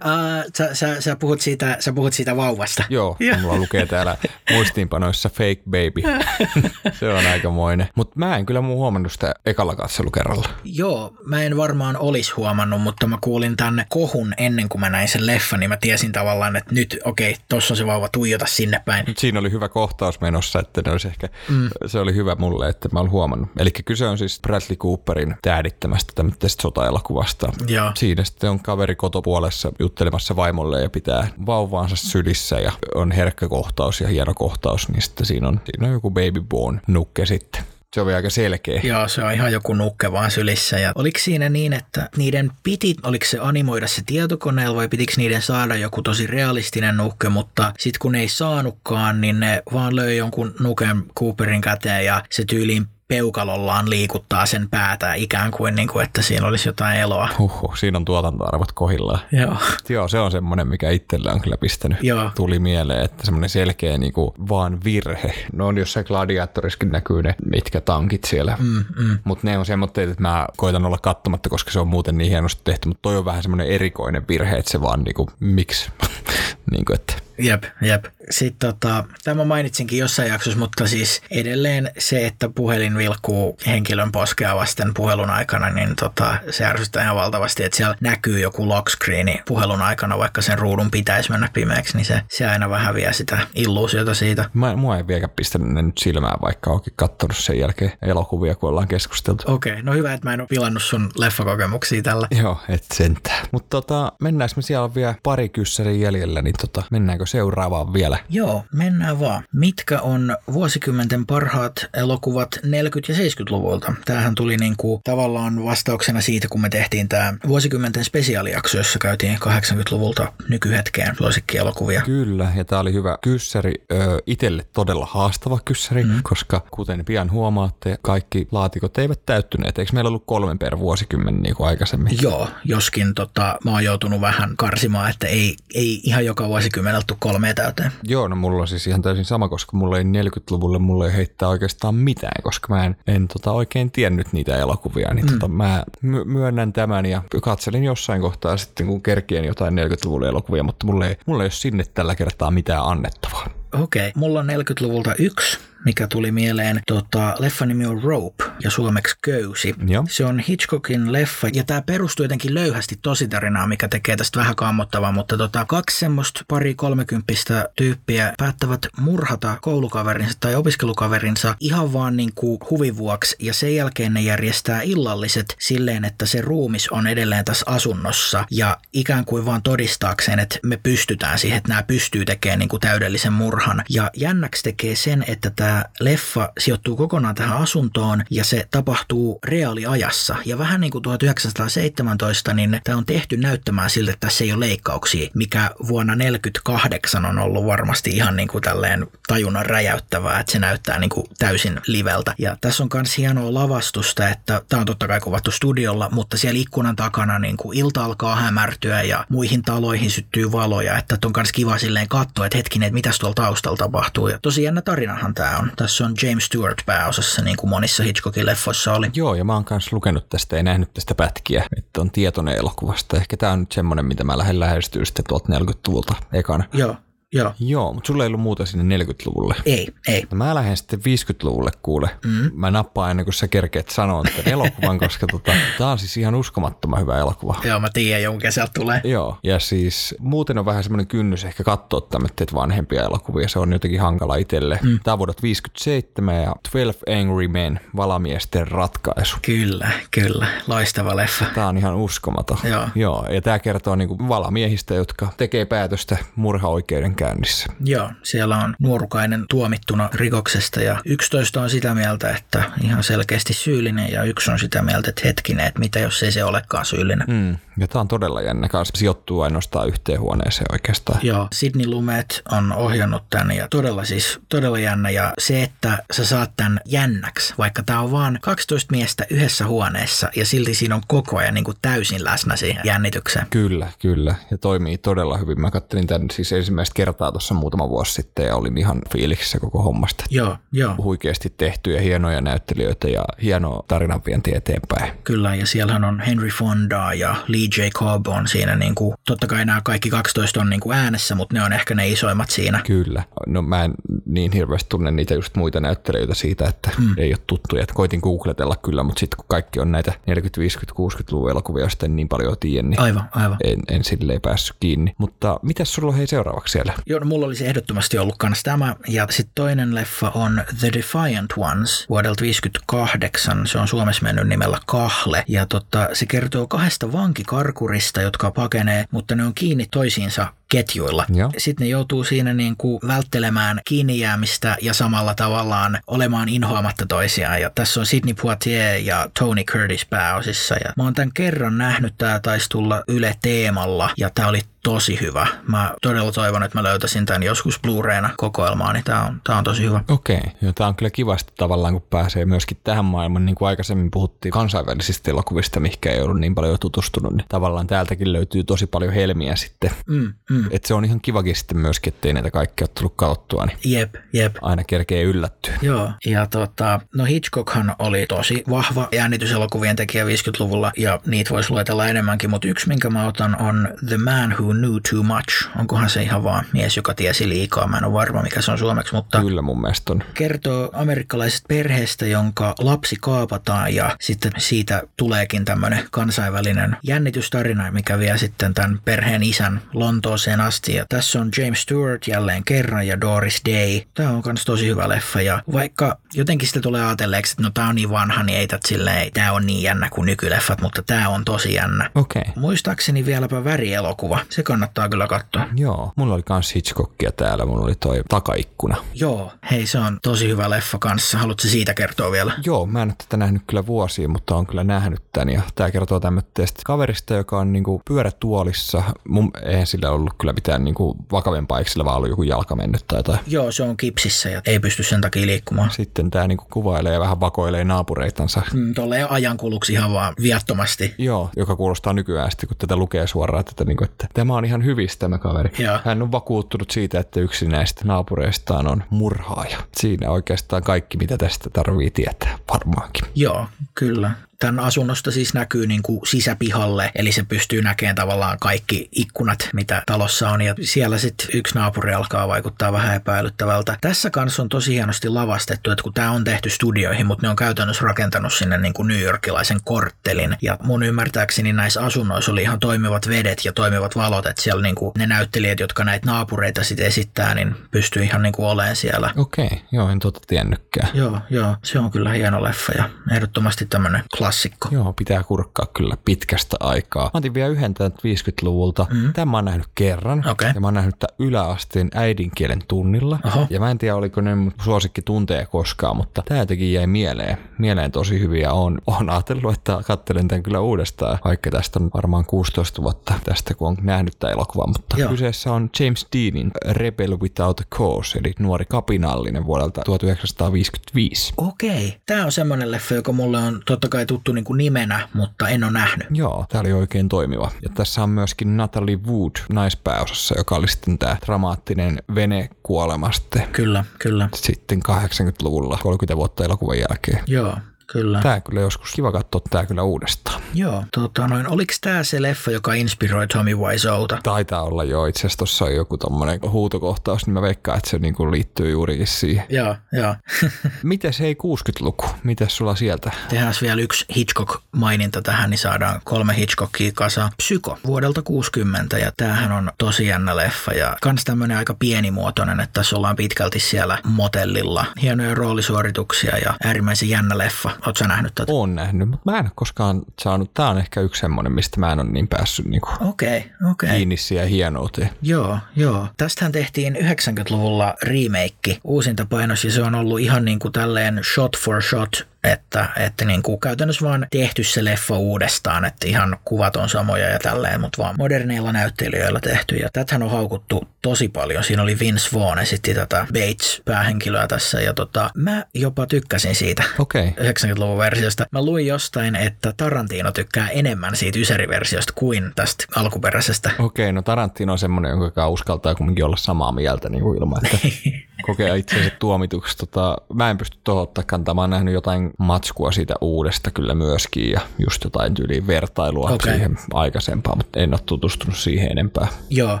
Uh, 0.04 0.50
sä, 0.58 0.74
sä, 0.74 1.00
sä, 1.00 1.16
puhut 1.16 1.40
siitä, 1.40 1.76
sä 1.80 1.92
puhut 1.92 2.12
siitä 2.12 2.36
vauvasta. 2.36 2.84
Joo, 2.88 3.16
ja. 3.20 3.38
mulla 3.38 3.56
lukee 3.56 3.86
täällä 3.86 4.16
muistiinpanoissa 4.50 5.28
fake 5.28 5.62
baby. 5.64 6.02
se 7.00 7.08
on 7.08 7.26
aikamoinen. 7.26 7.88
Mutta 7.94 8.18
mä 8.18 8.36
en 8.36 8.46
kyllä 8.46 8.60
muu 8.60 8.76
huomannut 8.76 9.12
sitä 9.12 9.34
ekalla 9.46 9.76
katselukerralla. 9.76 10.48
Joo, 10.64 11.16
mä 11.24 11.42
en 11.42 11.56
varmaan 11.56 11.96
olisi 11.96 12.32
huomannut, 12.32 12.82
mutta 12.82 13.06
mä 13.06 13.18
kuulin 13.20 13.56
tänne 13.56 13.86
kohun 13.88 14.34
ennen 14.36 14.68
kuin 14.68 14.80
mä 14.80 14.90
näin 14.90 15.08
sen 15.08 15.26
leffan, 15.26 15.60
niin 15.60 15.70
mä 15.70 15.76
tiesin 15.76 16.12
tavallaan, 16.12 16.56
että 16.56 16.74
nyt 16.74 16.98
okei, 17.04 17.30
okay, 17.30 17.42
tossa 17.48 17.74
on 17.74 17.78
se 17.78 17.86
vauva, 17.86 18.08
tuijota 18.08 18.46
sinne 18.46 18.82
päin. 18.84 19.04
Siinä 19.18 19.40
oli 19.40 19.50
hyvä 19.50 19.68
kohtaus 19.68 20.20
menossa, 20.20 20.60
että 20.60 20.82
ne 20.84 20.92
olisi 20.92 21.08
ehkä, 21.08 21.28
mm. 21.48 21.68
se 21.86 21.98
oli 21.98 22.14
hyvä 22.14 22.34
mulle, 22.34 22.68
että 22.68 22.88
mä 22.92 23.00
olen 23.00 23.10
huomannut. 23.10 23.50
Eli 23.58 23.70
kyse 23.70 24.06
on 24.06 24.18
siis 24.18 24.40
Bradley 24.40 24.76
Cooperin 24.76 25.36
tähdittämästä 25.42 26.12
tämmöistä 26.14 26.48
sota-elokuvasta. 26.62 27.52
Joo. 27.66 27.92
Siinä 27.94 28.24
sitten 28.24 28.50
on 28.50 28.60
kaveri 28.60 28.96
kotopuolessa 28.96 29.65
kanssa 29.66 29.84
juttelemassa 29.84 30.36
vaimolle 30.36 30.82
ja 30.82 30.90
pitää 30.90 31.28
vauvaansa 31.46 31.96
sylissä 31.96 32.56
ja 32.56 32.72
on 32.94 33.12
herkkä 33.12 33.48
kohtaus 33.48 34.00
ja 34.00 34.08
hieno 34.08 34.34
kohtaus, 34.34 34.88
niin 34.88 35.02
sitten 35.02 35.26
siinä 35.26 35.48
on, 35.48 35.60
siinä 35.64 35.86
on 35.86 35.92
joku 35.92 36.10
baby 36.10 36.40
born 36.40 36.80
nukke 36.86 37.26
sitten. 37.26 37.62
Se 37.94 38.00
on 38.00 38.14
aika 38.14 38.30
selkeä. 38.30 38.80
Joo, 38.84 39.08
se 39.08 39.24
on 39.24 39.32
ihan 39.32 39.52
joku 39.52 39.74
nukke 39.74 40.12
vaan 40.12 40.30
sylissä. 40.30 40.78
Ja 40.78 40.92
oliko 40.94 41.18
siinä 41.18 41.48
niin, 41.48 41.72
että 41.72 42.08
niiden 42.16 42.50
piti, 42.62 42.94
oliko 43.02 43.26
se 43.26 43.38
animoida 43.38 43.86
se 43.86 44.02
tietokoneella 44.06 44.76
vai 44.76 44.88
pitikö 44.88 45.12
niiden 45.16 45.42
saada 45.42 45.76
joku 45.76 46.02
tosi 46.02 46.26
realistinen 46.26 46.96
nukke, 46.96 47.28
mutta 47.28 47.72
sitten 47.78 47.98
kun 47.98 48.12
ne 48.12 48.20
ei 48.20 48.28
saanutkaan, 48.28 49.20
niin 49.20 49.40
ne 49.40 49.62
vaan 49.72 49.96
löi 49.96 50.16
jonkun 50.16 50.54
nuken 50.60 51.04
Cooperin 51.18 51.60
käteen 51.60 52.04
ja 52.04 52.22
se 52.30 52.44
tyyliin 52.44 52.86
peukalollaan 53.08 53.90
liikuttaa 53.90 54.46
sen 54.46 54.70
päätä 54.70 55.14
ikään 55.14 55.50
kuin, 55.50 55.74
niin 55.74 55.88
kuin 55.88 56.04
että 56.04 56.22
siinä 56.22 56.46
olisi 56.46 56.68
jotain 56.68 57.00
eloa. 57.00 57.28
Huhhuh, 57.38 57.76
siinä 57.76 57.98
on 57.98 58.04
tuotantoarvot 58.04 58.72
kohillaan. 58.72 59.20
Joo. 59.32 59.56
Joo, 59.88 60.08
se 60.08 60.18
on 60.18 60.30
semmoinen, 60.30 60.68
mikä 60.68 60.90
itsellä 60.90 61.32
on 61.32 61.40
kyllä 61.40 61.56
pistänyt. 61.56 61.98
Joo. 62.02 62.30
Tuli 62.34 62.58
mieleen, 62.58 63.04
että 63.04 63.24
semmoinen 63.24 63.50
selkeä 63.50 63.98
niin 63.98 64.12
kuin 64.12 64.30
vaan 64.48 64.84
virhe. 64.84 65.34
No 65.52 65.66
on 65.66 65.78
jossain 65.78 66.06
gladiatoriskin 66.06 66.92
näkyy 66.92 67.22
ne 67.22 67.34
mitkä 67.50 67.80
tankit 67.80 68.24
siellä. 68.24 68.56
Mm, 68.60 68.84
mm. 68.96 69.18
Mutta 69.24 69.46
ne 69.46 69.58
on 69.58 69.66
semmoitteet, 69.66 70.10
että 70.10 70.22
mä 70.22 70.46
koitan 70.56 70.86
olla 70.86 70.98
katsomatta, 70.98 71.48
koska 71.48 71.70
se 71.70 71.80
on 71.80 71.88
muuten 71.88 72.18
niin 72.18 72.30
hienosti 72.30 72.60
tehty. 72.64 72.88
Mutta 72.88 73.02
toi 73.02 73.16
on 73.16 73.24
vähän 73.24 73.42
semmoinen 73.42 73.66
erikoinen 73.66 74.28
virhe, 74.28 74.56
että 74.56 74.70
se 74.70 74.80
vaan 74.80 75.02
niin 75.02 75.14
kuin, 75.14 75.28
miksi? 75.40 75.90
niin 76.70 76.84
kuin, 76.84 76.94
että 76.94 77.25
Jep, 77.38 77.64
jep. 77.82 78.04
Sitten 78.30 78.70
tota, 78.70 79.04
tämä 79.24 79.44
mainitsinkin 79.44 79.98
jossain 79.98 80.28
jaksossa, 80.28 80.58
mutta 80.58 80.86
siis 80.86 81.22
edelleen 81.30 81.90
se, 81.98 82.26
että 82.26 82.48
puhelin 82.48 82.96
vilkkuu 82.96 83.58
henkilön 83.66 84.12
poskea 84.12 84.56
vasten 84.56 84.94
puhelun 84.94 85.30
aikana, 85.30 85.70
niin 85.70 85.96
tota, 85.96 86.38
se 86.50 86.64
ärsyttää 86.64 87.02
ihan 87.02 87.16
valtavasti, 87.16 87.64
että 87.64 87.76
siellä 87.76 87.96
näkyy 88.00 88.40
joku 88.40 88.68
lock 88.68 88.88
screeni 88.88 89.42
puhelun 89.48 89.82
aikana, 89.82 90.18
vaikka 90.18 90.42
sen 90.42 90.58
ruudun 90.58 90.90
pitäisi 90.90 91.30
mennä 91.30 91.48
pimeäksi, 91.52 91.96
niin 91.96 92.04
se, 92.04 92.22
se 92.28 92.46
aina 92.46 92.70
vähän 92.70 92.94
vie 92.94 93.12
sitä 93.12 93.38
illuusiota 93.54 94.14
siitä. 94.14 94.50
Mä, 94.54 94.76
mua 94.76 94.96
ei 94.96 95.06
vieläkään 95.06 95.32
pistänyt 95.36 95.68
ne 95.68 95.82
nyt 95.82 95.98
silmään, 95.98 96.38
vaikka 96.42 96.70
onkin 96.70 96.92
katsonut 96.96 97.36
sen 97.36 97.58
jälkeen 97.58 97.92
elokuvia, 98.02 98.54
kun 98.54 98.68
ollaan 98.68 98.88
keskusteltu. 98.88 99.42
Okei, 99.46 99.72
okay, 99.72 99.82
no 99.82 99.92
hyvä, 99.92 100.12
että 100.12 100.28
mä 100.28 100.34
en 100.34 100.40
ole 100.40 100.48
pilannut 100.48 100.82
sun 100.82 101.10
leffakokemuksia 101.18 102.02
tällä. 102.02 102.28
Joo, 102.30 102.60
et 102.68 102.84
sentään. 102.94 103.46
Mutta 103.52 103.68
tota, 103.70 104.12
mennäänkö 104.22 104.52
me 104.56 104.62
siellä 104.62 104.84
on 104.84 104.94
vielä 104.94 105.14
pari 105.22 105.48
kyssärin 105.48 106.00
jäljellä, 106.00 106.42
niin 106.42 106.54
tota, 106.60 106.82
mennäänkö 106.90 107.25
seuraavaan 107.26 107.92
vielä? 107.92 108.18
Joo, 108.28 108.64
mennään 108.72 109.20
vaan. 109.20 109.44
Mitkä 109.52 110.00
on 110.00 110.36
vuosikymmenten 110.52 111.26
parhaat 111.26 111.86
elokuvat 111.94 112.56
40- 112.56 112.68
ja 113.08 113.14
70-luvulta? 113.14 113.92
Tämähän 114.04 114.34
tuli 114.34 114.56
niin 114.56 114.74
kuin 114.76 115.00
tavallaan 115.04 115.64
vastauksena 115.64 116.20
siitä, 116.20 116.48
kun 116.48 116.60
me 116.60 116.68
tehtiin 116.68 117.08
tämä 117.08 117.34
vuosikymmenten 117.48 118.04
spesiaalijakso, 118.04 118.78
jossa 118.78 118.98
käytiin 118.98 119.38
80-luvulta 119.38 120.32
nykyhetkeen 120.48 121.16
suosikkielokuvia. 121.16 122.02
Kyllä, 122.02 122.52
ja 122.56 122.64
tämä 122.64 122.80
oli 122.80 122.92
hyvä 122.92 123.18
kyssäri. 123.22 123.74
Öö, 123.92 124.18
itelle 124.26 124.66
todella 124.72 125.06
haastava 125.10 125.58
kyssäri, 125.64 126.04
mm. 126.04 126.20
koska 126.22 126.62
kuten 126.70 127.04
pian 127.04 127.30
huomaatte, 127.30 127.98
kaikki 128.02 128.48
laatikot 128.52 128.98
eivät 128.98 129.26
täyttyneet. 129.26 129.78
Eikö 129.78 129.92
meillä 129.92 130.08
ollut 130.08 130.26
kolmen 130.26 130.58
per 130.58 130.78
vuosikymmen 130.78 131.42
niin 131.42 131.54
kuin 131.54 131.66
aikaisemmin? 131.66 132.18
Joo, 132.22 132.48
joskin 132.64 133.14
tota, 133.14 133.58
mä 133.64 133.70
oon 133.70 133.84
joutunut 133.84 134.20
vähän 134.20 134.56
karsimaan, 134.56 135.10
että 135.10 135.26
ei, 135.26 135.56
ei 135.74 136.00
ihan 136.02 136.24
joka 136.24 136.48
vuosikymmeneltä 136.48 137.06
kolmea 137.18 137.54
täyteen. 137.54 137.92
Joo, 138.02 138.28
no 138.28 138.36
mulla 138.36 138.62
on 138.62 138.68
siis 138.68 138.86
ihan 138.86 139.02
täysin 139.02 139.24
sama, 139.24 139.48
koska 139.48 139.76
mulla 139.76 139.98
ei 139.98 140.04
40-luvulle 140.04 140.78
mulle 140.78 141.06
ei 141.06 141.16
heittää 141.16 141.48
oikeastaan 141.48 141.94
mitään, 141.94 142.42
koska 142.42 142.74
mä 142.74 142.84
en, 142.84 142.96
en 143.06 143.28
tota, 143.28 143.52
oikein 143.52 143.90
tiennyt 143.90 144.32
niitä 144.32 144.56
elokuvia, 144.56 145.14
niin 145.14 145.26
mm. 145.26 145.32
tota, 145.32 145.48
mä 145.48 145.84
my- 146.02 146.24
myönnän 146.24 146.72
tämän 146.72 147.06
ja 147.06 147.22
katselin 147.42 147.84
jossain 147.84 148.20
kohtaa 148.20 148.56
sitten, 148.56 148.86
kun 148.86 149.02
kerkien 149.02 149.44
jotain 149.44 149.74
40-luvun 149.78 150.24
elokuvia, 150.24 150.62
mutta 150.62 150.86
mulla 150.86 151.06
ei, 151.06 151.16
mulla 151.26 151.42
ei 151.42 151.46
ole 151.46 151.50
sinne 151.50 151.84
tällä 151.94 152.14
kertaa 152.14 152.50
mitään 152.50 152.84
annettavaa. 152.84 153.48
Okei, 153.72 154.08
okay. 154.08 154.20
mulla 154.20 154.40
on 154.40 154.46
40-luvulta 154.46 155.14
yksi 155.18 155.58
mikä 155.86 156.06
tuli 156.06 156.32
mieleen. 156.32 156.80
Tota, 156.86 157.34
leffa 157.38 157.66
nimi 157.66 157.86
on 157.86 158.02
Rope 158.02 158.44
ja 158.64 158.70
suomeksi 158.70 159.16
Köysi. 159.22 159.74
Joo. 159.86 160.04
Se 160.08 160.24
on 160.24 160.38
Hitchcockin 160.38 161.12
leffa 161.12 161.48
ja 161.52 161.64
tämä 161.64 161.82
perustuu 161.82 162.24
jotenkin 162.24 162.54
löyhästi 162.54 162.98
tositarinaan, 163.02 163.68
mikä 163.68 163.88
tekee 163.88 164.16
tästä 164.16 164.40
vähän 164.40 164.56
kammottavaa, 164.56 165.12
mutta 165.12 165.36
tota, 165.36 165.64
kaksi 165.64 165.98
semmoista 165.98 166.40
pari 166.48 166.74
kolmekymppistä 166.74 167.68
tyyppiä 167.76 168.32
päättävät 168.38 168.86
murhata 169.00 169.58
koulukaverinsa 169.62 170.36
tai 170.40 170.54
opiskelukaverinsa 170.54 171.56
ihan 171.60 171.92
vaan 171.92 172.16
niin 172.16 172.32
kuin 172.34 172.58
huvivuoksi 172.70 173.36
ja 173.38 173.54
sen 173.54 173.74
jälkeen 173.74 174.14
ne 174.14 174.20
järjestää 174.20 174.82
illalliset 174.82 175.56
silleen, 175.58 176.04
että 176.04 176.26
se 176.26 176.40
ruumis 176.40 176.88
on 176.88 177.06
edelleen 177.06 177.44
tässä 177.44 177.64
asunnossa 177.68 178.44
ja 178.50 178.76
ikään 178.92 179.24
kuin 179.24 179.46
vaan 179.46 179.62
todistaakseen, 179.62 180.38
että 180.38 180.58
me 180.62 180.76
pystytään 180.76 181.38
siihen, 181.38 181.56
että 181.56 181.68
nämä 181.68 181.82
pystyy 181.82 182.24
tekemään 182.24 182.58
niin 182.58 182.68
kuin 182.68 182.80
täydellisen 182.80 183.32
murhan. 183.32 183.84
Ja 183.88 184.10
jännäksi 184.16 184.62
tekee 184.62 184.96
sen, 184.96 185.24
että 185.28 185.50
tämä 185.50 185.75
tämä 185.76 185.84
leffa 186.00 186.52
sijoittuu 186.58 186.96
kokonaan 186.96 187.34
tähän 187.34 187.58
asuntoon 187.58 188.24
ja 188.30 188.44
se 188.44 188.68
tapahtuu 188.70 189.38
reaaliajassa. 189.44 190.36
Ja 190.44 190.58
vähän 190.58 190.80
niin 190.80 190.90
kuin 190.90 191.02
1917, 191.02 192.54
niin 192.54 192.80
tämä 192.84 192.98
on 192.98 193.06
tehty 193.06 193.36
näyttämään 193.36 193.90
siltä, 193.90 194.12
että 194.12 194.26
tässä 194.26 194.44
ei 194.44 194.52
ole 194.52 194.66
leikkauksia, 194.66 195.30
mikä 195.34 195.70
vuonna 195.88 196.12
1948 196.12 197.24
on 197.24 197.38
ollut 197.38 197.66
varmasti 197.66 198.10
ihan 198.10 198.36
niin 198.36 198.48
kuin 198.48 198.62
tälleen 198.62 199.06
tajunnan 199.28 199.66
räjäyttävää, 199.66 200.40
että 200.40 200.52
se 200.52 200.58
näyttää 200.58 200.98
niin 200.98 201.10
kuin 201.10 201.26
täysin 201.38 201.80
liveltä. 201.86 202.34
Ja 202.38 202.56
tässä 202.60 202.82
on 202.82 202.88
myös 202.94 203.18
hienoa 203.18 203.54
lavastusta, 203.54 204.28
että 204.28 204.62
tämä 204.68 204.80
on 204.80 204.86
totta 204.86 205.08
kai 205.08 205.20
kuvattu 205.20 205.50
studiolla, 205.50 206.08
mutta 206.12 206.36
siellä 206.36 206.60
ikkunan 206.60 206.96
takana 206.96 207.38
niin 207.38 207.56
kuin 207.56 207.78
ilta 207.78 208.04
alkaa 208.04 208.36
hämärtyä 208.36 209.02
ja 209.02 209.24
muihin 209.28 209.62
taloihin 209.62 210.10
syttyy 210.10 210.52
valoja, 210.52 210.98
että 210.98 211.18
on 211.24 211.32
myös 211.36 211.52
kiva 211.52 211.78
silleen 211.78 212.08
katsoa, 212.08 212.46
että 212.46 212.58
hetkinen, 212.58 212.86
että 212.86 212.94
mitä 212.94 213.10
tuolla 213.20 213.34
taustalla 213.34 213.76
tapahtuu. 213.76 214.28
Ja 214.28 214.38
tosi 214.42 214.62
jännä 214.62 214.82
tarinahan 214.82 215.34
tämä 215.34 215.55
on. 215.56 215.72
Tässä 215.76 216.04
on 216.04 216.14
James 216.22 216.44
Stewart 216.44 216.78
pääosassa, 216.86 217.42
niin 217.42 217.56
kuin 217.56 217.70
monissa 217.70 218.02
Hitchcockin 218.02 218.46
leffoissa 218.46 218.92
oli. 218.92 219.10
Joo, 219.14 219.34
ja 219.34 219.44
mä 219.44 219.54
oon 219.54 219.64
kanssa 219.64 219.96
lukenut 219.96 220.28
tästä 220.28 220.56
ja 220.56 220.62
nähnyt 220.62 220.94
tästä 220.94 221.14
pätkiä, 221.14 221.64
että 221.78 222.00
on 222.00 222.10
tietoinen 222.10 222.56
elokuvasta. 222.56 223.16
Ehkä 223.16 223.36
tämä 223.36 223.52
on 223.52 223.60
nyt 223.60 223.72
semmoinen, 223.72 224.04
mitä 224.04 224.24
mä 224.24 224.38
lähden 224.38 224.60
lähestyä 224.60 225.04
sitten 225.04 225.24
tuolta 225.28 225.52
40-luvulta 225.52 226.14
ekana. 226.32 226.64
Joo, 226.72 226.96
Joo. 227.32 227.52
Joo, 227.60 227.92
mutta 227.92 228.06
sulla 228.06 228.24
ei 228.24 228.26
ollut 228.26 228.40
muuta 228.40 228.66
sinne 228.66 228.98
40-luvulle. 228.98 229.54
Ei, 229.66 229.88
ei. 230.08 230.26
No 230.30 230.36
mä 230.36 230.54
lähden 230.54 230.76
sitten 230.76 230.98
50-luvulle 230.98 231.70
kuule. 231.82 232.10
Mm. 232.24 232.50
Mä 232.54 232.70
nappaan 232.70 233.10
ennen 233.10 233.26
kuin 233.26 233.34
sä 233.34 233.48
kerkeet 233.48 233.88
sanoa 233.88 234.22
tämän 234.22 234.52
elokuvan, 234.52 234.98
koska 234.98 235.26
tota, 235.26 235.52
tää 235.78 235.88
on 235.88 235.98
siis 235.98 236.16
ihan 236.16 236.34
uskomattoman 236.34 237.00
hyvä 237.00 237.18
elokuva. 237.18 237.56
Joo, 237.64 237.80
mä 237.80 237.88
tiedän, 237.92 238.22
jonka 238.22 238.42
kesältä 238.42 238.72
tulee. 238.74 239.00
Joo, 239.04 239.38
ja 239.42 239.58
siis 239.58 240.14
muuten 240.18 240.58
on 240.58 240.64
vähän 240.64 240.82
semmoinen 240.82 241.06
kynnys 241.06 241.44
ehkä 241.44 241.64
katsoa 241.64 242.00
tämmöitä 242.00 242.44
vanhempia 242.54 243.02
elokuvia. 243.02 243.48
Se 243.48 243.58
on 243.58 243.72
jotenkin 243.72 244.00
hankala 244.00 244.36
itselle. 244.36 244.78
Mm. 244.82 245.00
Tää 245.04 245.14
on 245.14 245.18
vuodelta 245.18 245.42
57 245.42 246.34
ja 246.34 246.54
12 246.72 247.12
Angry 247.20 247.48
Men, 247.48 247.80
valamiesten 247.96 248.68
ratkaisu. 248.68 249.36
Kyllä, 249.42 249.90
kyllä. 250.10 250.46
Loistava 250.66 251.16
leffa. 251.16 251.44
Tää 251.54 251.68
on 251.68 251.78
ihan 251.78 251.94
uskomaton. 251.94 252.58
Joo. 252.64 252.88
Joo, 252.94 253.26
ja 253.30 253.42
tää 253.42 253.58
kertoo 253.58 253.96
niinku 253.96 254.28
valamiehistä, 254.28 254.94
jotka 254.94 255.28
tekee 255.36 255.64
päätöstä 255.64 256.16
murhaoikeuden 256.36 257.15
käynnissä. 257.16 257.66
Joo, 257.84 258.10
siellä 258.22 258.56
on 258.56 258.76
nuorukainen 258.80 259.44
tuomittuna 259.50 260.08
rikoksesta 260.14 260.80
ja 260.80 261.00
11 261.04 261.60
on 261.60 261.70
sitä 261.70 261.94
mieltä, 261.94 262.30
että 262.30 262.70
ihan 262.82 263.04
selkeästi 263.04 263.54
syyllinen 263.54 264.12
ja 264.12 264.22
yksi 264.22 264.50
on 264.50 264.58
sitä 264.58 264.82
mieltä, 264.82 265.10
että 265.10 265.22
hetkinen, 265.24 265.66
että 265.66 265.80
mitä 265.80 265.98
jos 265.98 266.22
ei 266.22 266.32
se 266.32 266.44
olekaan 266.44 266.84
syyllinen. 266.84 267.26
Mm. 267.28 267.56
Ja 267.78 267.88
tämä 267.88 268.00
on 268.00 268.08
todella 268.08 268.42
jännä 268.42 268.68
kanssa. 268.68 268.98
Sijoittuu 268.98 269.40
ainoastaan 269.40 269.88
yhteen 269.88 270.20
huoneeseen 270.20 270.66
oikeastaan. 270.72 271.20
Joo, 271.22 271.48
Sidney 271.52 271.86
Lumet 271.86 272.42
on 272.52 272.72
ohjannut 272.72 273.22
tän 273.30 273.50
ja 273.50 273.68
todella 273.70 274.04
siis 274.04 274.40
todella 274.48 274.78
jännä. 274.78 275.10
Ja 275.10 275.32
se, 275.38 275.62
että 275.62 275.98
sä 276.12 276.24
saat 276.24 276.50
tän 276.56 276.80
jännäksi, 276.84 277.54
vaikka 277.58 277.82
tämä 277.82 278.00
on 278.00 278.12
vaan 278.12 278.38
12 278.42 278.92
miestä 278.92 279.26
yhdessä 279.30 279.66
huoneessa 279.66 280.28
ja 280.36 280.46
silti 280.46 280.74
siinä 280.74 280.94
on 280.94 281.02
koko 281.06 281.36
ajan 281.36 281.54
niin 281.54 281.64
kuin 281.64 281.76
täysin 281.82 282.24
läsnä 282.24 282.56
siihen 282.56 282.82
jännitykseen. 282.84 283.46
Kyllä, 283.50 283.88
kyllä. 283.98 284.34
Ja 284.50 284.58
toimii 284.58 284.98
todella 284.98 285.38
hyvin. 285.38 285.60
Mä 285.60 285.70
kattelin 285.70 286.06
tämän 286.06 286.30
siis 286.30 286.52
ensimmäistä 286.52 286.94
kertaa 286.94 287.05
tuossa 287.12 287.54
muutama 287.54 287.88
vuosi 287.88 288.12
sitten 288.12 288.46
ja 288.46 288.56
olin 288.56 288.78
ihan 288.78 288.98
fiiliksissä 289.12 289.60
koko 289.60 289.82
hommasta. 289.82 290.24
Joo, 290.30 290.56
joo. 290.72 290.94
Huikeasti 291.02 291.54
tehty 291.56 291.92
ja 291.92 292.00
hienoja 292.00 292.40
näyttelijöitä 292.40 293.08
ja 293.08 293.24
hieno 293.42 293.84
tarinanvienti 293.88 294.56
eteenpäin. 294.56 295.12
Kyllä, 295.24 295.54
ja 295.54 295.66
siellähän 295.66 296.04
on 296.04 296.20
Henry 296.20 296.48
Fonda 296.48 297.12
ja 297.12 297.36
Lee 297.48 297.68
J. 297.78 297.88
Cobb 297.94 298.26
on 298.26 298.48
siinä, 298.48 298.76
niin 298.76 298.94
kuin, 298.94 299.14
totta 299.26 299.46
kai 299.46 299.64
nämä 299.64 299.80
kaikki 299.84 300.10
12 300.10 300.60
on 300.60 300.70
niin 300.70 300.80
kuin 300.80 300.98
äänessä, 300.98 301.34
mutta 301.34 301.54
ne 301.54 301.62
on 301.62 301.72
ehkä 301.72 301.94
ne 301.94 302.08
isoimmat 302.08 302.50
siinä. 302.50 302.82
Kyllä. 302.86 303.22
No 303.46 303.62
mä 303.62 303.84
en 303.84 303.94
niin 304.26 304.52
hirveästi 304.52 304.88
tunne 304.88 305.10
niitä 305.10 305.34
just 305.34 305.56
muita 305.56 305.80
näyttelijöitä 305.80 306.34
siitä, 306.34 306.68
että 306.68 306.90
mm. 306.98 307.14
ei 307.18 307.32
ole 307.32 307.42
tuttuja. 307.46 307.82
Että 307.82 307.94
koitin 307.94 308.20
googletella 308.20 308.76
kyllä, 308.76 309.02
mutta 309.02 309.20
sitten 309.20 309.36
kun 309.36 309.44
kaikki 309.48 309.80
on 309.80 309.92
näitä 309.92 310.12
40, 310.26 310.60
50, 310.60 310.94
60-luvun 310.98 311.50
elokuvia, 311.50 311.82
joista 311.82 312.06
en 312.06 312.16
niin 312.16 312.28
paljon 312.28 312.56
tiedä, 312.60 312.88
niin 312.88 313.00
aivan, 313.00 313.28
aivan. 313.30 313.58
En, 313.64 313.80
en 313.90 314.04
silleen 314.04 314.40
päässyt 314.40 314.76
kiinni. 314.80 315.14
Mutta 315.18 315.60
mitä 315.62 315.84
sulla 315.84 316.08
on 316.08 316.16
hei 316.16 316.26
seuraavaksi 316.26 316.72
siellä? 316.72 316.92
Joo, 317.06 317.20
no 317.20 317.26
mulla 317.26 317.46
olisi 317.46 317.66
ehdottomasti 317.66 318.18
ollut 318.18 318.34
kans 318.38 318.62
tämä. 318.62 318.96
Ja 319.08 319.26
sitten 319.30 319.52
toinen 319.54 319.94
leffa 319.94 320.30
on 320.30 320.62
The 320.80 320.90
Defiant 320.92 321.52
Ones 321.56 322.06
vuodelta 322.08 322.42
58. 322.42 323.66
Se 323.66 323.78
on 323.78 323.88
Suomessa 323.88 324.22
mennyt 324.22 324.48
nimellä 324.48 324.78
Kahle. 324.86 325.44
Ja 325.48 325.66
tota, 325.66 326.08
se 326.12 326.26
kertoo 326.26 326.66
kahdesta 326.66 327.12
vankikarkurista, 327.12 328.22
jotka 328.22 328.50
pakenee, 328.50 329.04
mutta 329.10 329.34
ne 329.34 329.44
on 329.44 329.54
kiinni 329.54 329.86
toisiinsa 329.90 330.46
ketjuilla. 330.68 331.26
Joo. 331.34 331.52
Sitten 331.58 331.84
ne 331.84 331.90
joutuu 331.90 332.24
siinä 332.24 332.54
niin 332.54 332.76
kuin 332.76 333.00
välttelemään 333.06 333.80
kiinni 333.88 334.18
jäämistä 334.18 334.76
ja 334.82 334.94
samalla 334.94 335.34
tavallaan 335.34 335.98
olemaan 336.06 336.48
inhoamatta 336.48 337.06
toisiaan. 337.06 337.60
Ja 337.60 337.70
tässä 337.74 338.00
on 338.00 338.06
Sidney 338.06 338.34
Poitier 338.42 338.96
ja 338.96 339.30
Tony 339.38 339.64
Curtis 339.64 340.06
pääosissa. 340.06 340.74
Ja 340.74 340.92
mä 340.96 341.04
oon 341.04 341.14
tämän 341.14 341.32
kerran 341.34 341.78
nähnyt, 341.78 342.14
tää 342.18 342.40
taisi 342.40 342.68
tulla 342.68 343.02
Yle 343.08 343.34
Teemalla 343.42 344.10
ja 344.16 344.30
tää 344.34 344.48
oli 344.48 344.60
tosi 344.86 345.20
hyvä. 345.20 345.46
Mä 345.68 345.94
todella 346.02 346.32
toivon, 346.32 346.62
että 346.62 346.78
mä 346.78 346.82
löytäisin 346.82 347.26
tämän 347.26 347.42
joskus 347.42 347.80
Blu-rayna 347.86 348.30
kokoelmaan, 348.36 348.94
niin 348.94 349.04
tää 349.04 349.26
on, 349.26 349.40
tää 349.44 349.58
on 349.58 349.64
tosi 349.64 349.82
hyvä. 349.82 350.04
Okei, 350.08 350.36
okay. 350.36 350.72
tää 350.74 350.86
on 350.86 350.94
kyllä 350.94 351.10
kivasti 351.10 351.52
tavallaan, 351.56 351.92
kun 351.92 352.02
pääsee 352.10 352.44
myöskin 352.44 352.78
tähän 352.84 353.04
maailmaan, 353.04 353.46
niin 353.46 353.56
kuin 353.56 353.68
aikaisemmin 353.68 354.10
puhuttiin 354.10 354.52
kansainvälisistä 354.52 355.30
elokuvista, 355.30 355.80
mihinkä 355.80 356.12
ei 356.12 356.20
ollut 356.20 356.40
niin 356.40 356.54
paljon 356.54 356.78
tutustunut, 356.80 357.32
niin 357.32 357.44
tavallaan 357.48 357.86
täältäkin 357.86 358.32
löytyy 358.32 358.64
tosi 358.64 358.86
paljon 358.86 359.12
helmiä 359.12 359.56
sitten. 359.56 359.90
Mm, 360.06 360.32
mm. 360.50 360.64
Että 360.70 360.88
se 360.88 360.94
on 360.94 361.04
ihan 361.04 361.20
kivakin 361.20 361.56
sitten 361.56 361.78
myöskin, 361.78 362.12
ettei 362.12 362.32
näitä 362.32 362.50
kaikki 362.50 362.84
ole 362.84 362.90
tullut 362.94 363.14
katsottua, 363.16 363.66
niin 363.66 363.78
jep, 363.84 364.14
jep. 364.32 364.56
aina 364.62 364.84
kerkee 364.84 365.22
yllättyä. 365.22 365.74
Joo, 365.82 366.12
ja 366.26 366.46
tota, 366.46 367.00
no 367.14 367.24
Hitchcockhan 367.24 367.94
oli 367.98 368.26
tosi 368.26 368.64
vahva 368.70 369.08
jännityselokuvien 369.12 369.96
tekijä 369.96 370.24
50-luvulla, 370.24 370.92
ja 370.96 371.20
niitä 371.26 371.50
voisi 371.50 371.70
luetella 371.70 372.08
enemmänkin, 372.08 372.50
mutta 372.50 372.68
yksi, 372.68 372.88
minkä 372.88 373.10
mä 373.10 373.26
otan, 373.26 373.62
on 373.62 373.88
The 374.08 374.16
Man 374.16 374.56
Who 374.60 374.75
Knew 374.76 374.96
Too 375.10 375.22
Much. 375.22 375.68
Onkohan 375.78 376.10
se 376.10 376.22
ihan 376.22 376.44
vaan 376.44 376.64
mies, 376.72 376.96
joka 376.96 377.14
tiesi 377.14 377.48
liikaa? 377.48 377.86
Mä 377.86 377.98
en 377.98 378.04
ole 378.04 378.12
varma, 378.12 378.42
mikä 378.42 378.62
se 378.62 378.70
on 378.70 378.78
suomeksi, 378.78 379.14
mutta... 379.14 379.40
Kyllä 379.40 379.62
mun 379.62 379.80
mielestä 379.80 380.12
on. 380.12 380.24
Kertoo 380.34 380.90
amerikkalaisesta 380.92 381.66
perheestä, 381.68 382.26
jonka 382.26 382.74
lapsi 382.78 383.16
kaapataan, 383.20 383.94
ja 383.94 384.16
sitten 384.20 384.52
siitä 384.58 385.02
tuleekin 385.16 385.64
tämmöinen 385.64 386.06
kansainvälinen 386.10 386.96
jännitystarina, 387.02 387.90
mikä 387.90 388.18
vie 388.18 388.38
sitten 388.38 388.74
tämän 388.74 389.00
perheen 389.04 389.42
isän 389.42 389.82
Lontooseen 389.92 390.60
asti. 390.60 390.94
Ja 390.94 391.04
tässä 391.08 391.40
on 391.40 391.50
James 391.58 391.82
Stewart 391.82 392.28
jälleen 392.28 392.64
kerran 392.64 393.06
ja 393.06 393.20
Doris 393.20 393.62
Day. 393.68 394.00
Tämä 394.14 394.30
on 394.30 394.42
myös 394.44 394.64
tosi 394.64 394.86
hyvä 394.86 395.08
leffa 395.08 395.42
ja 395.42 395.62
vaikka 395.72 396.18
jotenkin 396.34 396.68
sitä 396.68 396.80
tulee 396.80 397.04
ajatelleeksi, 397.04 397.52
että 397.52 397.62
no 397.62 397.70
tämä 397.74 397.88
on 397.88 397.94
niin 397.94 398.10
vanha, 398.10 398.42
niin 398.42 398.58
ei 398.58 398.68
silleen, 398.86 399.32
tämä 399.32 399.52
on 399.52 399.66
niin 399.66 399.82
jännä 399.82 400.08
kuin 400.10 400.26
nykyleffat, 400.26 400.80
mutta 400.80 401.02
tämä 401.02 401.28
on 401.28 401.44
tosi 401.44 401.74
jännä. 401.74 402.10
Okei. 402.14 402.42
Okay. 402.42 402.52
Muistaakseni 402.56 403.26
vieläpä 403.26 403.64
värielokuva. 403.64 404.40
Se 404.48 404.62
kannattaa 404.66 405.08
kyllä 405.08 405.26
katsoa. 405.26 405.66
Joo, 405.76 406.12
mulla 406.16 406.34
oli 406.34 406.42
kans 406.42 406.74
Hitchcockia 406.74 407.32
täällä, 407.32 407.66
mulla 407.66 407.84
oli 407.84 407.94
toi 407.94 408.22
takaikkuna. 408.28 408.96
Joo, 409.14 409.52
hei 409.70 409.86
se 409.86 409.98
on 409.98 410.18
tosi 410.22 410.48
hyvä 410.48 410.70
leffa 410.70 410.98
kanssa. 410.98 411.38
Haluatko 411.38 411.68
siitä 411.68 411.94
kertoa 411.94 412.32
vielä? 412.32 412.52
Joo, 412.64 412.86
mä 412.86 413.02
en 413.02 413.08
ole 413.08 413.14
tätä 413.18 413.36
nähnyt 413.36 413.62
kyllä 413.66 413.86
vuosiin, 413.86 414.30
mutta 414.30 414.56
on 414.56 414.66
kyllä 414.66 414.84
nähnyt 414.84 415.22
tämän 415.32 415.48
ja 415.48 415.62
tämä 415.74 415.90
kertoo 415.90 416.20
tämmöistä 416.20 416.62
kaverista, 416.84 417.34
joka 417.34 417.58
on 417.58 417.72
niinku 417.72 418.02
pyörätuolissa. 418.08 419.02
Mun, 419.28 419.50
eihän 419.62 419.86
sillä 419.86 420.10
ollut 420.10 420.32
kyllä 420.38 420.52
mitään 420.52 420.84
niinku 420.84 421.16
vakavempaa, 421.32 421.78
eikö 421.78 421.90
sillä 421.90 422.04
vaan 422.04 422.16
ollut 422.16 422.30
joku 422.30 422.42
jalka 422.42 422.76
mennyt 422.76 423.04
tai 423.06 423.18
jotain. 423.18 423.38
Joo, 423.46 423.72
se 423.72 423.82
on 423.82 423.96
kipsissä 423.96 424.48
ja 424.48 424.62
ei 424.66 424.80
pysty 424.80 425.02
sen 425.02 425.20
takia 425.20 425.46
liikkumaan. 425.46 425.90
Sitten 425.90 426.30
tämä 426.30 426.46
niinku 426.46 426.66
kuvailee 426.72 427.12
ja 427.12 427.20
vähän 427.20 427.40
vakoilee 427.40 427.84
naapureitansa. 427.84 428.62
Mm, 428.72 428.94
Tolleen 428.94 429.30
ajankuluksi 429.30 429.92
ihan 429.92 430.12
vaan 430.12 430.34
viattomasti. 430.42 431.14
Joo, 431.18 431.50
joka 431.56 431.76
kuulostaa 431.76 432.12
nykyään 432.12 432.50
sitten, 432.50 432.68
kun 432.68 432.76
tätä 432.76 432.96
lukee 432.96 433.26
suoraan, 433.26 433.60
että, 433.60 433.84
niinku, 433.84 434.04
että 434.04 434.26
tämä 434.34 434.52
on 434.56 434.64
ihan 434.64 434.84
hyvistä 434.84 435.20
tämä 435.20 435.38
kaveri. 435.38 435.70
Joo. 435.78 435.98
Hän 436.04 436.22
on 436.22 436.32
vakuuttunut 436.32 436.90
siitä, 436.90 437.20
että 437.20 437.40
yksi 437.40 437.68
näistä 437.68 438.04
naapureistaan 438.04 438.86
on 438.86 439.04
murhaaja. 439.10 439.78
Siinä 439.96 440.30
oikeastaan 440.30 440.82
kaikki, 440.82 441.18
mitä 441.18 441.36
tästä 441.36 441.70
tarvii 441.70 442.10
tietää 442.10 442.58
varmaankin. 442.72 443.24
Joo, 443.34 443.66
kyllä 443.94 444.30
tämän 444.58 444.80
asunnosta 444.80 445.30
siis 445.30 445.54
näkyy 445.54 445.86
niin 445.86 446.02
kuin 446.02 446.20
sisäpihalle, 446.26 447.10
eli 447.14 447.32
se 447.32 447.42
pystyy 447.42 447.82
näkemään 447.82 448.16
tavallaan 448.16 448.58
kaikki 448.60 449.08
ikkunat, 449.12 449.68
mitä 449.72 450.02
talossa 450.06 450.50
on, 450.50 450.62
ja 450.62 450.74
siellä 450.82 451.18
sitten 451.18 451.48
yksi 451.52 451.74
naapuri 451.74 452.14
alkaa 452.14 452.48
vaikuttaa 452.48 452.92
vähän 452.92 453.16
epäilyttävältä. 453.16 453.98
Tässä 454.00 454.30
kanssa 454.30 454.62
on 454.62 454.68
tosi 454.68 454.92
hienosti 454.92 455.28
lavastettu, 455.28 455.90
että 455.90 456.02
kun 456.02 456.14
tämä 456.14 456.30
on 456.30 456.44
tehty 456.44 456.70
studioihin, 456.70 457.26
mutta 457.26 457.46
ne 457.46 457.50
on 457.50 457.56
käytännössä 457.56 458.04
rakentanut 458.04 458.52
sinne 458.52 458.78
niin 458.78 458.94
kuin 458.94 459.08
New 459.08 459.20
Yorkilaisen 459.20 459.78
korttelin, 459.84 460.56
ja 460.62 460.78
mun 460.82 461.02
ymmärtääkseni 461.02 461.72
näissä 461.72 462.00
asunnoissa 462.00 462.52
oli 462.52 462.62
ihan 462.62 462.80
toimivat 462.80 463.28
vedet 463.28 463.64
ja 463.64 463.72
toimivat 463.72 464.16
valot, 464.16 464.46
että 464.46 464.62
siellä 464.62 464.82
niin 464.82 464.94
kuin 464.94 465.12
ne 465.18 465.26
näyttelijät, 465.26 465.80
jotka 465.80 466.04
näitä 466.04 466.26
naapureita 466.26 466.84
sitten 466.84 467.06
esittää, 467.06 467.54
niin 467.54 467.74
pystyy 467.90 468.22
ihan 468.22 468.42
niin 468.42 468.52
kuin 468.52 468.66
olemaan 468.66 468.96
siellä. 468.96 469.32
Okei, 469.36 469.66
okay, 469.66 469.78
joo, 469.92 470.08
en 470.08 470.18
tota 470.18 470.40
tiennytkään. 470.46 471.08
Joo, 471.14 471.40
joo, 471.50 471.76
se 471.84 471.98
on 471.98 472.10
kyllä 472.10 472.32
hieno 472.32 472.62
leffa 472.62 472.92
ja 472.98 473.10
ehdottomasti 473.32 473.86
tämmöinen 473.86 474.22
klassikko. 474.46 474.88
Joo, 474.90 475.12
pitää 475.12 475.42
kurkkaa 475.42 475.86
kyllä 475.94 476.16
pitkästä 476.24 476.76
aikaa. 476.80 477.24
Mä 477.24 477.30
otin 477.38 477.54
vielä 477.54 477.68
yhden 477.68 477.94
50-luvulta. 478.00 479.06
Mm. 479.10 479.32
Tämän 479.32 479.48
mä 479.48 479.56
oon 479.56 479.64
nähnyt 479.64 479.86
kerran. 479.94 480.48
Okay. 480.48 480.72
Ja 480.74 480.80
mä 480.80 480.86
oon 480.86 480.94
nähnyt 480.94 481.18
tämän 481.18 481.36
yläasteen 481.38 482.10
äidinkielen 482.14 482.78
tunnilla. 482.88 483.38
Oho. 483.44 483.66
Ja 483.70 483.80
mä 483.80 483.90
en 483.90 483.98
tiedä, 483.98 484.16
oliko 484.16 484.40
ne 484.40 484.50
suosikki 484.82 485.22
tuntee 485.22 485.66
koskaan, 485.66 486.16
mutta 486.16 486.42
tämä 486.48 486.60
jotenkin 486.60 486.92
jäi 486.92 487.06
mieleen. 487.06 487.58
Mieleen 487.78 488.12
tosi 488.12 488.40
hyvin 488.40 488.60
ja 488.60 488.72
on, 488.72 488.98
on 489.06 489.30
ajatellut, 489.30 489.74
että 489.74 490.00
katselen 490.06 490.48
tämän 490.48 490.62
kyllä 490.62 490.80
uudestaan, 490.80 491.38
vaikka 491.44 491.70
tästä 491.70 491.98
on 491.98 492.10
varmaan 492.14 492.44
16 492.44 493.02
vuotta 493.02 493.34
tästä, 493.44 493.74
kun 493.74 493.88
on 493.88 493.96
nähnyt 494.02 494.38
tämä 494.38 494.52
elokuva. 494.52 494.86
Mutta 494.86 495.16
Joo. 495.18 495.30
kyseessä 495.30 495.72
on 495.72 495.90
James 496.00 496.26
Deanin 496.36 496.70
Rebel 496.90 497.40
Without 497.40 497.80
a 497.80 497.84
Cause, 497.94 498.38
eli 498.38 498.52
nuori 498.58 498.84
kapinallinen 498.84 499.66
vuodelta 499.66 500.02
1955. 500.04 501.54
Okei. 501.56 502.06
Okay. 502.06 502.20
Tämä 502.26 502.44
on 502.44 502.52
semmoinen 502.52 502.90
leffa, 502.90 503.14
joka 503.14 503.32
mulle 503.32 503.58
on 503.58 503.82
totta 503.86 504.08
kai 504.08 504.26
tuttu 504.36 504.52
niin 504.52 504.64
kuin 504.64 504.78
nimenä, 504.78 505.28
mutta 505.34 505.68
en 505.68 505.84
ole 505.84 505.92
nähnyt. 505.92 506.26
Joo, 506.30 506.66
tämä 506.68 506.80
oli 506.80 506.92
oikein 506.92 507.28
toimiva. 507.28 507.70
Ja 507.82 507.88
tässä 507.94 508.22
on 508.22 508.30
myöskin 508.30 508.76
Natalie 508.76 509.18
Wood 509.26 509.52
naispääosassa, 509.72 510.54
joka 510.58 510.74
oli 510.74 510.88
sitten 510.88 511.18
tämä 511.18 511.36
dramaattinen 511.46 512.18
vene 512.34 512.70
kuolemaste. 512.82 513.68
Kyllä, 513.72 514.04
kyllä. 514.18 514.48
Sitten 514.54 515.00
80-luvulla, 515.08 515.98
30 516.02 516.36
vuotta 516.36 516.64
elokuvan 516.64 516.98
jälkeen. 516.98 517.44
Joo, 517.46 517.76
Kyllä. 518.06 518.40
Tämä 518.42 518.60
kyllä 518.60 518.80
joskus 518.80 519.12
kiva 519.12 519.32
katsoa 519.32 519.60
tämä 519.70 519.86
kyllä 519.86 520.02
uudestaan. 520.02 520.62
Joo, 520.74 521.04
tota 521.14 521.48
noin, 521.48 521.68
oliko 521.68 521.94
tämä 522.00 522.24
se 522.24 522.42
leffa, 522.42 522.70
joka 522.70 522.94
inspiroi 522.94 523.46
Tommy 523.46 523.74
Wiseauta? 523.74 524.38
Taitaa 524.42 524.82
olla 524.82 525.04
jo, 525.04 525.26
itse 525.26 525.40
asiassa 525.40 525.58
tuossa 525.58 525.84
on 525.84 525.94
joku 525.94 526.18
tommonen 526.18 526.60
huutokohtaus, 526.70 527.46
niin 527.46 527.54
mä 527.54 527.62
veikkaan, 527.62 527.98
että 527.98 528.10
se 528.10 528.18
niinku 528.18 528.50
liittyy 528.50 528.90
juurikin 528.90 529.26
siihen. 529.26 529.64
Joo, 529.68 529.96
joo. 530.12 530.36
Mites 531.02 531.40
hei 531.40 531.54
60-luku, 531.54 532.26
mites 532.42 532.76
sulla 532.76 532.94
sieltä? 532.94 533.30
Tehdään 533.48 533.74
vielä 533.82 534.02
yksi 534.02 534.24
Hitchcock-maininta 534.36 535.42
tähän, 535.42 535.70
niin 535.70 535.78
saadaan 535.78 536.20
kolme 536.24 536.56
Hitchcockia 536.56 537.10
kasa. 537.14 537.50
Psyko 537.56 537.98
vuodelta 538.06 538.42
60 538.42 539.18
ja 539.18 539.32
tämähän 539.36 539.72
on 539.72 539.92
tosi 539.98 540.26
jännä 540.26 540.56
leffa 540.56 540.92
ja 540.92 541.16
kans 541.22 541.44
tämmönen 541.44 541.76
aika 541.76 541.94
pienimuotoinen, 541.94 542.80
että 542.80 543.00
tässä 543.00 543.16
ollaan 543.16 543.36
pitkälti 543.36 543.80
siellä 543.80 544.18
motellilla. 544.24 545.04
Hienoja 545.22 545.54
roolisuorituksia 545.54 546.58
ja 546.58 546.74
äärimmäisen 546.84 547.28
jännä 547.28 547.58
leffa. 547.58 547.90
Oletko 548.06 548.18
sä 548.18 548.28
nähnyt 548.28 548.54
tätä? 548.54 548.72
Oon 548.72 548.94
nähnyt, 548.94 549.28
mutta 549.28 549.50
mä 549.50 549.58
en 549.58 549.64
ole 549.64 549.72
koskaan 549.74 550.22
saanut. 550.42 550.74
Tämä 550.74 550.90
on 550.90 550.98
ehkä 550.98 551.20
yksi 551.20 551.40
semmoinen, 551.40 551.72
mistä 551.72 552.00
mä 552.00 552.12
en 552.12 552.20
ole 552.20 552.28
niin 552.30 552.48
päässyt 552.48 552.86
niinku 552.86 553.08
okay, 553.20 553.62
okay. 553.90 554.10
kiinni 554.10 554.36
siihen 554.36 554.68
hienouteen. 554.68 555.30
Joo, 555.42 555.78
joo. 555.96 556.28
Tästähän 556.36 556.72
tehtiin 556.72 557.16
90-luvulla 557.16 558.14
remake, 558.22 559.00
uusinta 559.04 559.46
painos, 559.46 559.84
ja 559.84 559.90
se 559.90 560.02
on 560.02 560.14
ollut 560.14 560.40
ihan 560.40 560.64
niin 560.64 560.78
kuin 560.78 560.92
tälleen 560.92 561.40
shot 561.54 561.76
for 561.76 562.02
shot 562.02 562.46
että, 562.66 563.08
että 563.16 563.44
niin 563.44 563.62
kuin 563.62 563.80
käytännössä 563.80 564.26
vaan 564.26 564.46
tehty 564.50 564.84
se 564.84 565.04
leffa 565.04 565.38
uudestaan, 565.38 566.04
että 566.04 566.26
ihan 566.26 566.58
kuvat 566.64 566.96
on 566.96 567.08
samoja 567.08 567.48
ja 567.48 567.58
tälleen, 567.58 568.00
mutta 568.00 568.22
vaan 568.22 568.34
moderneilla 568.38 568.92
näyttelijöillä 568.92 569.60
tehty. 569.60 569.96
Ja 569.96 570.08
tätähän 570.12 570.42
on 570.42 570.50
haukuttu 570.50 571.08
tosi 571.22 571.48
paljon. 571.48 571.84
Siinä 571.84 572.02
oli 572.02 572.18
Vince 572.18 572.58
Vaughn 572.58 572.78
esitti 572.78 573.14
tätä 573.14 573.46
Bates-päähenkilöä 573.52 574.66
tässä 574.66 575.00
ja 575.00 575.14
tota, 575.14 575.50
mä 575.56 575.84
jopa 575.94 576.26
tykkäsin 576.26 576.74
siitä 576.74 577.04
okay. 577.18 577.46
90-luvun 577.46 578.18
versiosta. 578.18 578.66
Mä 578.72 578.82
luin 578.82 579.06
jostain, 579.06 579.56
että 579.56 579.92
Tarantino 579.96 580.52
tykkää 580.52 580.88
enemmän 580.88 581.36
siitä 581.36 581.58
Ysäri-versiosta 581.58 582.32
kuin 582.36 582.72
tästä 582.76 583.04
alkuperäisestä. 583.16 583.90
Okei, 583.98 584.24
okay, 584.24 584.32
no 584.32 584.42
Tarantino 584.42 584.92
on 584.92 584.98
semmoinen, 584.98 585.30
jonka 585.30 585.68
uskaltaa 585.68 586.14
kumminkin 586.14 586.44
olla 586.44 586.56
samaa 586.56 586.92
mieltä 586.92 587.28
niin 587.28 587.42
kuin 587.42 587.58
ilman, 587.58 587.86
että 587.86 587.98
kokee 588.66 588.96
itseänsä 588.96 589.30
tuomituksi. 589.38 589.96
Tota, 589.96 590.36
mä 590.54 590.70
en 590.70 590.78
pysty 590.78 590.98
tuohon 591.04 591.22
ottaa 591.22 591.44
kantaa. 591.46 591.74
Mä 591.74 591.80
oon 591.80 591.90
nähnyt 591.90 592.14
jotain 592.14 592.50
matskua 592.58 593.12
siitä 593.12 593.34
uudesta 593.40 593.90
kyllä 593.90 594.14
myöskin 594.14 594.70
ja 594.70 594.80
just 594.98 595.24
jotain 595.24 595.54
tyyliin 595.54 595.86
vertailua 595.86 596.50
okay. 596.50 596.72
siihen 596.72 596.98
aikaisempaan, 597.14 597.78
mutta 597.78 598.00
en 598.00 598.14
ole 598.14 598.20
tutustunut 598.26 598.76
siihen 598.76 599.10
enempää. 599.10 599.46
Joo, 599.70 600.00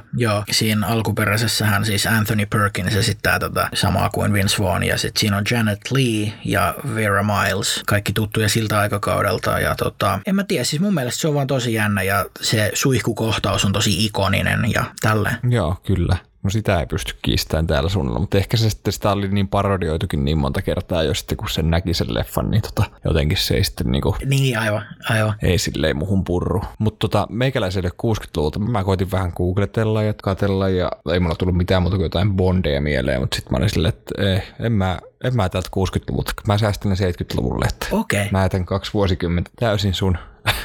joo. 0.16 0.44
Siinä 0.50 0.86
alkuperäisessähän 0.86 1.84
siis 1.84 2.06
Anthony 2.06 2.46
Perkins 2.46 2.96
esittää 2.96 3.38
tota 3.38 3.68
samaa 3.74 4.10
kuin 4.10 4.32
Vince 4.32 4.62
Vaughn 4.62 4.82
ja 4.82 4.98
sitten 4.98 5.20
siinä 5.20 5.36
on 5.36 5.44
Janet 5.50 5.80
Lee 5.90 6.32
ja 6.44 6.74
Vera 6.94 7.22
Miles, 7.22 7.82
kaikki 7.86 8.12
tuttuja 8.12 8.48
siltä 8.48 8.78
aikakaudelta 8.78 9.60
ja 9.60 9.74
tota, 9.74 10.18
en 10.26 10.34
mä 10.34 10.44
tiedä, 10.44 10.64
siis 10.64 10.82
mun 10.82 10.94
mielestä 10.94 11.20
se 11.20 11.28
on 11.28 11.34
vaan 11.34 11.46
tosi 11.46 11.74
jännä 11.74 12.02
ja 12.02 12.26
se 12.40 12.70
suihkukohtaus 12.74 13.64
on 13.64 13.72
tosi 13.72 14.04
ikoninen 14.04 14.72
ja 14.74 14.84
tälleen. 15.00 15.36
Joo, 15.50 15.76
kyllä. 15.86 16.16
No 16.46 16.50
sitä 16.50 16.80
ei 16.80 16.86
pysty 16.86 17.14
kiistämään 17.22 17.66
täällä 17.66 17.88
suunnalla, 17.88 18.20
mutta 18.20 18.38
ehkä 18.38 18.56
se 18.56 18.70
sitten 18.70 18.92
sitä 18.92 19.10
oli 19.10 19.28
niin 19.28 19.48
parodioitukin 19.48 20.24
niin 20.24 20.38
monta 20.38 20.62
kertaa 20.62 21.02
jo 21.02 21.14
sitten, 21.14 21.36
kun 21.36 21.50
sen 21.50 21.70
näki 21.70 21.94
sen 21.94 22.14
leffan, 22.14 22.50
niin 22.50 22.62
tota, 22.62 22.84
jotenkin 23.04 23.38
se 23.38 23.54
ei 23.54 23.64
sitten 23.64 23.90
niinku, 23.90 24.16
Niin, 24.24 24.58
aivan, 24.58 24.82
aivan. 25.10 25.34
Ei 25.42 25.58
silleen 25.58 25.96
muhun 25.96 26.24
purru. 26.24 26.62
Mutta 26.78 26.98
tota, 26.98 27.26
meikäläiselle 27.30 27.88
60-luvulta 27.88 28.58
mä 28.58 28.84
koitin 28.84 29.10
vähän 29.10 29.32
googletella 29.36 30.02
ja 30.02 30.14
katella 30.22 30.68
ja 30.68 30.90
ei 31.12 31.20
mulla 31.20 31.34
tullut 31.34 31.56
mitään 31.56 31.82
muuta 31.82 31.96
kuin 31.96 32.04
jotain 32.04 32.32
bondeja 32.32 32.80
mieleen, 32.80 33.20
mutta 33.20 33.36
sitten 33.36 33.52
mä 33.52 33.56
olin 33.58 33.70
silleen, 33.70 33.94
että 33.94 34.22
ei, 34.22 34.42
en 34.66 34.72
mä 34.72 34.98
en 35.24 35.36
mä 35.36 35.48
täältä 35.48 35.68
60-luvulta. 35.76 36.32
Mä 36.46 36.58
säästän 36.58 36.90
ne 36.90 37.10
70-luvulle. 37.10 37.66
Okei. 37.90 38.20
Okay. 38.20 38.30
Mä 38.32 38.42
jätän 38.42 38.64
kaksi 38.64 38.92
vuosikymmentä 38.92 39.50
täysin 39.60 39.94
sun 39.94 40.18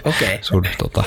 okay. 0.06 0.38
sun 0.50 0.64
tota, 0.78 1.04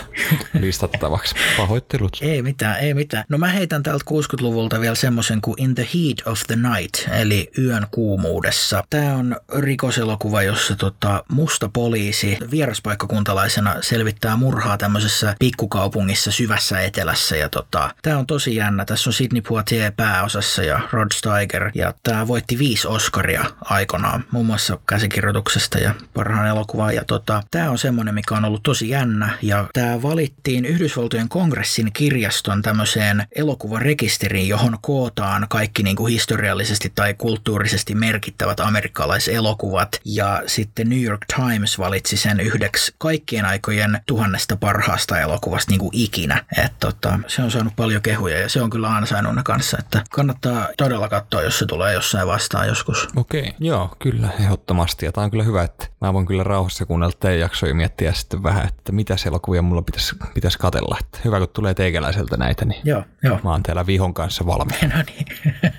listattavaksi. 0.61 1.35
Pahoittelut. 1.57 2.19
Ei 2.21 2.43
mitään, 2.43 2.81
ei 2.81 2.95
mitään. 2.95 3.25
No 3.29 3.39
mä 3.39 3.47
heitän 3.49 3.83
täältä 3.83 4.05
60-luvulta 4.11 4.81
vielä 4.81 4.95
semmoisen 4.95 5.41
kuin 5.41 5.63
In 5.63 5.75
the 5.75 5.89
Heat 5.95 6.27
of 6.27 6.41
the 6.47 6.57
Night, 6.57 7.09
eli 7.21 7.51
Yön 7.59 7.87
kuumuudessa. 7.91 8.85
Tämä 8.91 9.15
on 9.15 9.37
rikoselokuva, 9.59 10.43
jossa 10.43 10.77
tota, 10.77 11.25
musta 11.29 11.71
poliisi 11.73 12.39
vieraspaikkakuntalaisena 12.51 13.77
selvittää 13.81 14.37
murhaa 14.37 14.79
tämmöisessä 14.79 15.37
pikkukaupungissa 15.39 16.33
syvässä 16.33 16.81
etelässä. 16.81 17.37
Ja 17.37 17.49
tota, 17.49 17.91
tämä 18.03 18.19
on 18.19 18.27
tosi 18.27 18.57
jännä. 18.57 18.85
Tässä 18.85 19.11
on 19.11 19.15
Sidney 19.15 19.43
Poitier 19.43 19.93
pääosassa 19.97 20.63
ja 20.63 20.81
Rod 20.93 21.13
Steiger. 21.15 21.71
Ja 21.75 21.95
tämä 22.03 22.29
voitti 22.29 22.59
viisi 22.59 22.89
Oscaria 22.89 23.34
aikanaan, 23.65 24.25
muun 24.31 24.47
muassa 24.47 24.79
käsikirjoituksesta 24.87 25.79
ja 25.79 25.95
parhaan 26.15 26.49
elokuvaa. 26.49 26.93
Ja 26.93 27.05
tota, 27.05 27.43
tämä 27.51 27.71
on 27.71 27.79
semmoinen, 27.79 28.15
mikä 28.15 28.35
on 28.35 28.45
ollut 28.45 28.63
tosi 28.63 28.89
jännä 28.89 29.39
ja 29.43 29.69
tämä 29.73 30.03
valittiin 30.03 30.65
Yhdysvaltojen 30.65 31.29
kongressin 31.29 31.93
kirjaston 31.93 32.63
tämmöiseen 32.63 33.27
elokuvarekisteriin, 33.37 34.49
johon 34.49 34.79
kootaan 34.81 35.47
kaikki 35.49 35.83
niin 35.83 35.97
kuin 35.97 36.13
historiallisesti 36.13 36.93
tai 36.95 37.15
kulttuurisesti 37.15 37.95
merkittävät 37.95 38.61
amerikkalaiselokuvat 38.61 40.01
ja 40.05 40.43
sitten 40.47 40.89
New 40.89 41.03
York 41.03 41.21
Times 41.37 41.79
valitsi 41.79 42.17
sen 42.17 42.41
yhdeksi 42.41 42.95
kaikkien 42.99 43.45
aikojen 43.45 44.01
tuhannesta 44.07 44.57
parhaasta 44.57 45.21
elokuvasta 45.21 45.71
niin 45.71 45.81
kuin 45.81 45.91
ikinä. 45.93 46.45
Et 46.65 46.73
tota, 46.81 47.19
se 47.27 47.43
on 47.43 47.51
saanut 47.51 47.77
paljon 47.77 48.03
kehuja 48.03 48.41
ja 48.41 48.49
se 48.49 48.63
on 48.63 48.71
kyllä 48.71 48.89
ansainnut 48.89 49.35
ne 49.35 49.43
kanssa, 49.45 49.77
että 49.81 50.05
kannattaa 50.11 50.69
todella 50.77 51.09
katsoa, 51.09 51.43
jos 51.43 51.59
se 51.59 51.67
tulee 51.67 51.93
jossain 51.93 52.27
vastaan 52.27 52.69
joskus. 52.69 53.09
Okei, 53.17 53.24
okay. 53.25 53.53
joo, 53.61 53.91
kyllä, 53.99 54.29
ehdottomasti. 54.41 55.07
Ja 55.07 55.13
tämä 55.13 55.25
on 55.25 55.31
kyllä 55.31 55.45
hyvä, 55.45 55.63
että 55.63 55.87
mä 56.01 56.13
voin 56.13 56.27
kyllä 56.27 56.45
rauhassa 56.45 56.87
kuunnella 56.87 57.15
teidän 57.21 57.41
jaksoja 57.41 57.75
miettiä 57.75 58.13
sitten 58.13 58.43
vähän 58.43 58.55
vähän, 58.55 58.69
että 58.69 58.93
mitä 58.93 59.17
elokuvia 59.27 59.63
mulla 59.63 59.83
pitäisi, 59.83 60.17
pitäisi 60.35 60.59
katella. 60.59 60.97
Että 61.01 61.19
hyvä, 61.25 61.39
kun 61.39 61.49
tulee 61.53 61.75
teikäläiseltä 61.75 62.37
näitä, 62.37 62.65
niin 62.65 62.81
joo, 62.85 63.03
joo. 63.23 63.41
mä 63.45 63.51
oon 63.51 63.63
täällä 63.63 63.87
vihon 63.87 64.15
kanssa 64.15 64.47
valmis. 64.47 64.77
No 64.95 65.03
niin. 65.07 65.27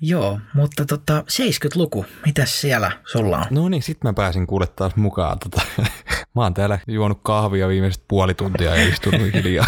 Joo, 0.00 0.40
mutta 0.54 0.84
tota, 0.84 1.20
70-luku, 1.20 2.06
mitäs 2.26 2.60
siellä 2.60 2.92
sulla 3.12 3.38
on? 3.38 3.44
No 3.50 3.68
niin, 3.68 3.82
sit 3.82 4.04
mä 4.04 4.12
pääsin 4.12 4.46
kuule 4.46 4.66
taas 4.66 4.96
mukaan. 4.96 5.38
Tota, 5.38 5.62
mä 6.36 6.42
oon 6.42 6.54
täällä 6.54 6.78
juonut 6.86 7.20
kahvia 7.22 7.68
viimeiset 7.68 8.04
puoli 8.08 8.34
tuntia 8.34 8.76
ja 8.76 8.88
istunut 8.88 9.20
hiljaa. 9.34 9.66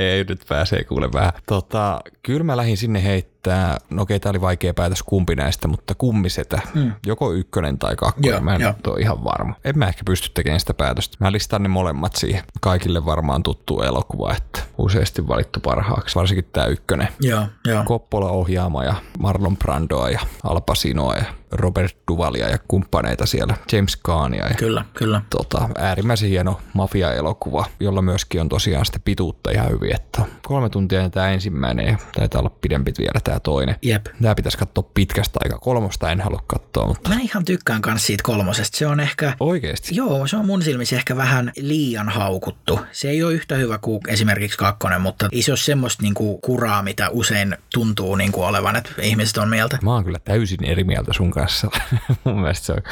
Ei, 0.00 0.24
nyt 0.28 0.44
pääsee 0.48 0.84
kuule 0.84 1.12
vähän. 1.12 1.32
Tota, 1.46 2.00
kyllä 2.22 2.44
mä 2.44 2.56
lähdin 2.56 2.76
sinne 2.76 3.04
heittää, 3.04 3.78
no 3.90 4.02
okei, 4.02 4.20
tää 4.20 4.30
oli 4.30 4.40
vaikea 4.40 4.74
päätös 4.74 5.02
kumpi 5.02 5.36
näistä, 5.36 5.68
mutta 5.68 5.94
kummisetä. 5.94 6.60
Mm. 6.74 6.92
Joko 7.06 7.32
ykkönen 7.32 7.78
tai 7.78 7.96
kakkonen, 7.96 8.30
joo, 8.30 8.40
mä 8.40 8.54
en 8.54 8.74
ole 8.86 9.00
ihan 9.00 9.24
varma. 9.24 9.54
En 9.64 9.78
mä 9.78 9.88
ehkä 9.88 10.02
pysty 10.06 10.30
tekemään 10.34 10.60
sitä 10.60 10.74
päätöstä. 10.74 11.16
Mä 11.20 11.32
listaan 11.32 11.62
ne 11.62 11.68
molemmat 11.68 12.16
siihen. 12.16 12.44
Kaikille 12.60 13.04
varmaan 13.04 13.42
tuttu 13.42 13.80
elokuva, 13.80 14.34
että 14.34 14.62
useasti 14.78 15.28
valittu 15.28 15.60
parhaaksi, 15.60 16.16
varsinkin 16.16 16.48
tää 16.52 16.66
ykkönen. 16.66 17.08
Joo, 17.20 17.46
joo. 17.66 17.84
Koppola 17.84 18.30
ohjaama 18.30 18.84
ja 18.84 18.94
Marlon 19.18 19.56
Brandoa 19.56 20.10
ja 20.10 20.20
Al 20.44 20.60
Pacinoa 20.60 21.14
ja 21.16 21.24
Robert 21.52 21.96
Duvalia 22.10 22.48
ja 22.48 22.58
kumppaneita 22.68 23.26
siellä, 23.26 23.56
James 23.72 23.98
Caania. 24.06 24.48
Ja, 24.48 24.54
kyllä, 24.54 24.84
kyllä. 24.94 25.22
Tota, 25.30 25.68
äärimmäisen 25.78 26.28
hieno 26.28 26.60
mafia-elokuva, 26.72 27.64
jolla 27.80 28.02
myöskin 28.02 28.40
on 28.40 28.48
tosiaan 28.48 28.86
sitä 28.86 28.98
pituutta 29.04 29.50
ihan 29.50 29.70
hyvin, 29.70 29.94
että 29.94 30.22
kolme 30.42 30.68
tuntia 30.68 31.10
tämä 31.10 31.30
ensimmäinen 31.30 31.86
ja 31.86 31.98
taitaa 32.16 32.40
olla 32.40 32.50
pidempi 32.60 32.92
vielä 32.98 33.20
tämä 33.24 33.40
toinen. 33.40 33.76
Jep. 33.82 34.06
Tämä 34.22 34.34
pitäisi 34.34 34.58
katsoa 34.58 34.90
pitkästä 34.94 35.40
aika. 35.44 35.58
Kolmosta 35.58 36.10
en 36.10 36.20
halua 36.20 36.42
katsoa, 36.46 36.86
mutta... 36.86 37.08
Mä 37.10 37.20
ihan 37.20 37.44
tykkään 37.44 37.82
myös 37.86 38.06
siitä 38.06 38.22
kolmosesta. 38.22 38.78
Se 38.78 38.86
on 38.86 39.00
ehkä... 39.00 39.32
Oikeesti? 39.40 39.96
Joo, 39.96 40.26
se 40.26 40.36
on 40.36 40.46
mun 40.46 40.62
silmissä 40.62 40.96
ehkä 40.96 41.16
vähän 41.16 41.52
liian 41.56 42.08
haukuttu. 42.08 42.80
Se 42.92 43.10
ei 43.10 43.22
ole 43.22 43.32
yhtä 43.32 43.54
hyvä 43.54 43.78
kuin 43.78 44.00
esimerkiksi 44.08 44.58
kakkonen, 44.58 45.00
mutta 45.00 45.28
ei 45.32 45.42
se 45.42 45.52
ole 45.52 45.58
semmoista 45.58 46.02
niinku 46.02 46.38
kuraa, 46.38 46.82
mitä 46.82 47.08
usein 47.08 47.56
tuntuu 47.74 48.14
niinku 48.14 48.42
olevan, 48.42 48.76
että 48.76 48.90
ihmiset 49.02 49.36
on 49.36 49.48
mieltä. 49.48 49.78
Mä 49.82 49.92
oon 49.94 50.04
kyllä 50.04 50.18
täysin 50.18 50.64
eri 50.64 50.84
mieltä 50.84 51.12
sun 51.12 51.30
kanssa. 51.30 51.39
mun, 52.24 52.40
mielestä 52.40 52.66
se 52.66 52.72
on, 52.72 52.82